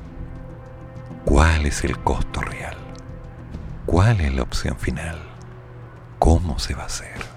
¿Cuál 1.24 1.64
es 1.64 1.82
el 1.84 1.98
costo 2.00 2.42
real? 2.42 2.76
¿Cuál 3.86 4.20
es 4.20 4.34
la 4.34 4.42
opción 4.42 4.76
final? 4.76 5.18
¿Cómo 6.18 6.58
se 6.58 6.74
va 6.74 6.82
a 6.82 6.86
hacer? 6.86 7.33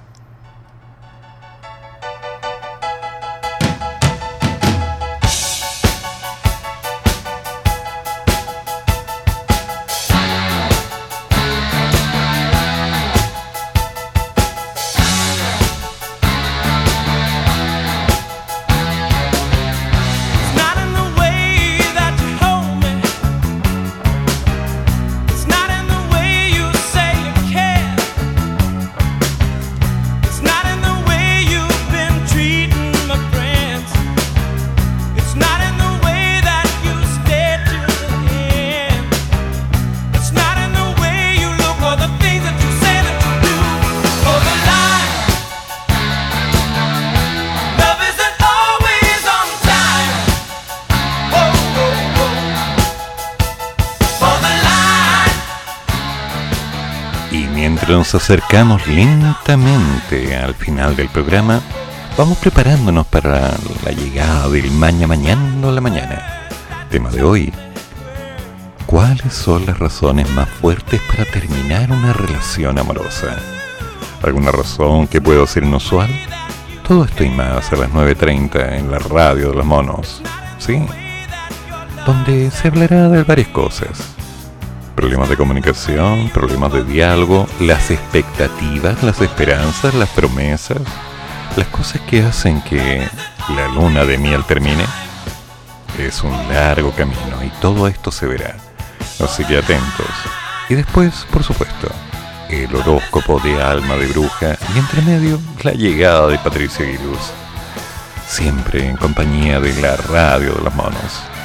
Acercamos 58.18 58.88
lentamente 58.88 60.36
al 60.36 60.56
final 60.56 60.96
del 60.96 61.08
programa, 61.08 61.62
vamos 62.18 62.40
preparándonos 62.40 63.06
para 63.06 63.52
la 63.86 63.92
llegada 63.92 64.50
del 64.50 64.72
mañana 64.72 65.08
mañana 65.08 65.72
la 65.72 65.82
mañana. 65.82 66.50
Tema 66.90 67.12
de 67.12 67.22
hoy. 67.22 67.54
¿Cuáles 68.88 69.34
son 69.34 69.68
las 69.68 69.78
razones 69.78 70.28
más 70.32 70.50
fuertes 70.50 71.00
para 71.02 71.26
terminar 71.26 71.92
una 71.92 72.12
relación 72.12 72.80
amorosa? 72.80 73.36
¿Alguna 74.24 74.52
razón 74.52 75.08
que 75.08 75.22
pueda 75.22 75.46
ser 75.46 75.64
inusual? 75.64 76.10
Todo 76.88 77.06
esto 77.06 77.24
y 77.24 77.30
más 77.30 77.72
a 77.72 77.76
las 77.76 77.92
9.30 77.92 78.80
en 78.80 78.90
la 78.90 78.98
radio 78.98 79.52
de 79.52 79.58
los 79.58 79.66
monos. 79.66 80.24
¿Sí? 80.58 80.84
Donde 82.06 82.50
se 82.50 82.70
hablará 82.70 83.10
de 83.10 83.24
varias 83.24 83.50
cosas 83.50 84.17
problemas 84.98 85.30
de 85.30 85.38
comunicación, 85.38 86.28
problemas 86.30 86.74
de 86.74 86.84
diálogo, 86.84 87.48
las 87.60 87.92
expectativas, 87.92 89.04
las 89.04 89.22
esperanzas, 89.22 89.94
las 89.94 90.10
promesas, 90.10 90.80
las 91.56 91.68
cosas 91.68 92.02
que 92.02 92.24
hacen 92.24 92.62
que 92.64 93.08
la 93.56 93.68
luna 93.68 94.06
de 94.06 94.18
miel 94.18 94.44
termine. 94.46 94.84
Es 96.00 96.24
un 96.24 96.32
largo 96.52 96.92
camino 96.94 97.44
y 97.46 97.50
todo 97.62 97.88
esto 97.88 98.12
se 98.12 98.26
verá. 98.26 98.58
Así 99.24 99.46
que 99.46 99.60
atentos. 99.60 100.08
Y 100.68 100.74
después, 100.74 101.28
por 101.32 101.44
supuesto, 101.44 101.90
el 102.50 102.76
horóscopo 102.76 103.40
de 103.40 103.62
alma 103.62 103.98
de 103.98 104.08
bruja 104.08 104.58
y 104.74 104.80
entre 104.80 105.04
medio 105.04 105.40
la 105.62 105.74
llegada 105.74 106.28
de 106.28 106.40
Patricia 106.40 106.84
Guiluz. 106.84 107.32
Siempre 108.28 108.88
en 108.88 108.98
compañía 108.98 109.60
de 109.60 109.80
la 109.80 109.96
radio 109.96 110.56
de 110.56 110.64
los 110.64 110.74
monos. 110.74 111.37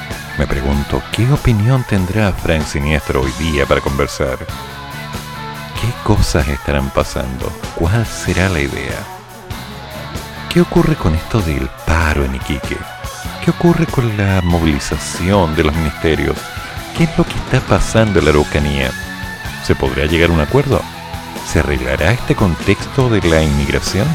Me 0.43 0.49
pregunto, 0.49 1.01
¿qué 1.13 1.31
opinión 1.31 1.85
tendrá 1.89 2.33
Frank 2.33 2.65
Siniestro 2.65 3.21
hoy 3.23 3.31
día 3.39 3.65
para 3.65 3.81
conversar? 3.81 4.39
¿Qué 4.39 5.87
cosas 6.03 6.49
estarán 6.49 6.91
pasando? 6.91 7.49
¿Cuál 7.77 8.05
será 8.05 8.49
la 8.49 8.59
idea? 8.59 8.99
¿Qué 10.53 10.61
ocurre 10.61 10.97
con 10.97 11.15
esto 11.15 11.41
del 11.43 11.71
paro 11.87 12.25
en 12.25 12.35
Iquique? 12.35 12.77
¿Qué 13.45 13.53
ocurre 13.53 13.87
con 13.87 14.17
la 14.17 14.41
movilización 14.43 15.55
de 15.55 15.63
los 15.63 15.77
ministerios? 15.77 16.37
¿Qué 16.99 17.05
es 17.05 17.17
lo 17.17 17.23
que 17.23 17.37
está 17.37 17.61
pasando 17.61 18.19
en 18.19 18.25
la 18.25 18.33
Araucanía? 18.33 18.91
¿Se 19.65 19.77
podrá 19.77 20.07
llegar 20.07 20.31
a 20.31 20.33
un 20.33 20.41
acuerdo? 20.41 20.83
¿Se 21.47 21.61
arreglará 21.61 22.11
este 22.11 22.35
contexto 22.35 23.09
de 23.09 23.21
la 23.31 23.45
inmigración? 23.45 24.09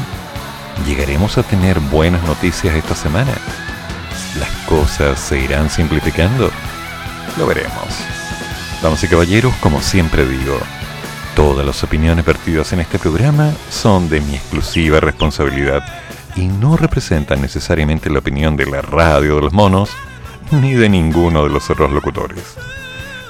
¿Llegaremos 0.86 1.38
a 1.38 1.42
tener 1.42 1.80
buenas 1.80 2.22
noticias 2.24 2.74
esta 2.74 2.94
semana? 2.94 3.32
¿Las 4.68 4.80
cosas 4.80 5.18
se 5.18 5.40
irán 5.40 5.70
simplificando? 5.70 6.50
Lo 7.38 7.46
veremos. 7.46 7.88
Damas 8.82 9.02
y 9.02 9.08
caballeros, 9.08 9.54
como 9.62 9.80
siempre 9.80 10.26
digo, 10.26 10.58
todas 11.34 11.64
las 11.64 11.82
opiniones 11.84 12.22
vertidas 12.22 12.74
en 12.74 12.80
este 12.80 12.98
programa 12.98 13.50
son 13.70 14.10
de 14.10 14.20
mi 14.20 14.34
exclusiva 14.34 15.00
responsabilidad 15.00 15.82
y 16.36 16.48
no 16.48 16.76
representan 16.76 17.40
necesariamente 17.40 18.10
la 18.10 18.18
opinión 18.18 18.56
de 18.58 18.66
la 18.66 18.82
radio 18.82 19.36
de 19.36 19.40
los 19.40 19.54
monos 19.54 19.88
ni 20.50 20.74
de 20.74 20.90
ninguno 20.90 21.44
de 21.44 21.48
los 21.48 21.70
otros 21.70 21.90
locutores. 21.90 22.56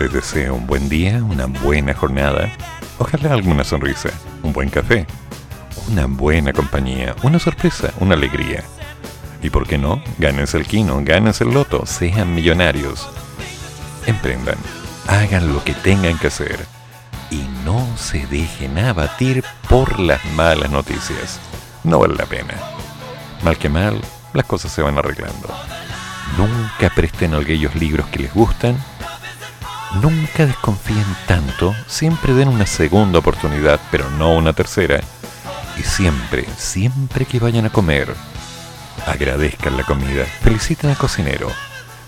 Les 0.01 0.13
deseo 0.13 0.57
un 0.57 0.67
buen 0.67 0.89
día, 0.89 1.23
una 1.23 1.47
buena 1.47 1.95
jornada, 1.95 2.51
ojalá 2.99 3.33
alguna 3.33 3.63
sonrisa, 3.63 4.11
un 4.43 4.53
buen 4.53 4.71
café, 4.71 5.07
una 5.89 6.07
buena 6.07 6.53
compañía, 6.53 7.15
una 7.23 7.39
sorpresa, 7.39 7.93
una 8.01 8.17
alegría 8.17 8.65
y 9.43 9.51
por 9.51 9.67
qué 9.67 9.79
no, 9.79 10.03
gánense 10.19 10.59
el 10.59 10.67
quino, 10.67 11.01
gánense 11.03 11.45
el 11.45 11.55
loto, 11.55 11.87
sean 11.87 12.35
millonarios. 12.35 13.09
Emprendan, 14.07 14.57
hagan 15.07 15.53
lo 15.53 15.63
que 15.63 15.75
tengan 15.75 16.19
que 16.19 16.29
hacer 16.29 16.67
y 17.31 17.47
no 17.65 17.87
se 17.97 18.27
dejen 18.27 18.79
abatir 18.79 19.45
por 19.69 20.01
las 20.01 20.25
malas 20.33 20.71
noticias. 20.71 21.39
No 21.85 21.99
vale 21.99 22.15
la 22.15 22.27
pena. 22.27 22.55
Mal 23.43 23.57
que 23.57 23.69
mal, 23.69 24.01
las 24.33 24.47
cosas 24.47 24.73
se 24.73 24.83
van 24.83 24.99
arreglando. 24.99 25.49
Nunca 26.37 26.95
presten 26.95 27.35
aquellos 27.35 27.75
libros 27.75 28.07
que 28.09 28.21
les 28.21 28.35
gustan. 28.35 28.77
Nunca 30.03 30.47
desconfíen 30.47 31.07
tanto. 31.27 31.75
Siempre 31.87 32.35
den 32.35 32.49
una 32.49 32.67
segunda 32.67 33.19
oportunidad, 33.21 33.81
pero 33.91 34.11
no 34.11 34.33
una 34.33 34.53
tercera. 34.53 35.01
Y 35.79 35.83
siempre, 35.83 36.47
siempre 36.57 37.25
que 37.25 37.39
vayan 37.39 37.67
a 37.67 37.71
comer, 37.71 38.15
Agradezcan 39.07 39.77
la 39.77 39.85
comida, 39.85 40.25
feliciten 40.43 40.91
al 40.91 40.97
cocinero, 40.97 41.51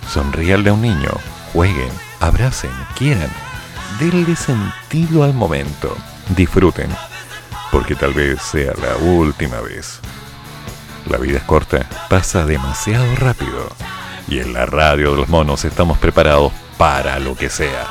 sonríanle 0.08 0.70
a 0.70 0.74
un 0.74 0.82
niño, 0.82 1.10
jueguen, 1.52 1.90
abracen, 2.20 2.70
quieran, 2.96 3.30
denle 3.98 4.36
sentido 4.36 5.24
al 5.24 5.34
momento, 5.34 5.96
disfruten, 6.36 6.90
porque 7.72 7.94
tal 7.94 8.12
vez 8.12 8.42
sea 8.42 8.72
la 8.74 8.96
última 8.96 9.60
vez. 9.60 10.00
La 11.06 11.18
vida 11.18 11.38
es 11.38 11.44
corta, 11.44 11.88
pasa 12.08 12.44
demasiado 12.44 13.16
rápido, 13.16 13.68
y 14.28 14.38
en 14.38 14.52
la 14.52 14.66
radio 14.66 15.12
de 15.12 15.16
los 15.16 15.28
monos 15.28 15.64
estamos 15.64 15.98
preparados 15.98 16.52
para 16.76 17.18
lo 17.18 17.36
que 17.36 17.50
sea. 17.50 17.86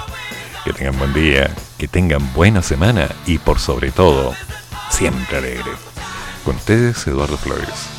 Que 0.63 0.73
tengan 0.73 0.97
buen 0.99 1.13
día, 1.13 1.49
que 1.77 1.87
tengan 1.87 2.33
buena 2.33 2.61
semana 2.61 3.07
y 3.25 3.37
por 3.37 3.59
sobre 3.59 3.91
todo, 3.91 4.33
siempre 4.89 5.37
alegre. 5.37 5.71
Con 6.43 6.55
ustedes, 6.57 7.05
Eduardo 7.07 7.37
Flores. 7.37 7.98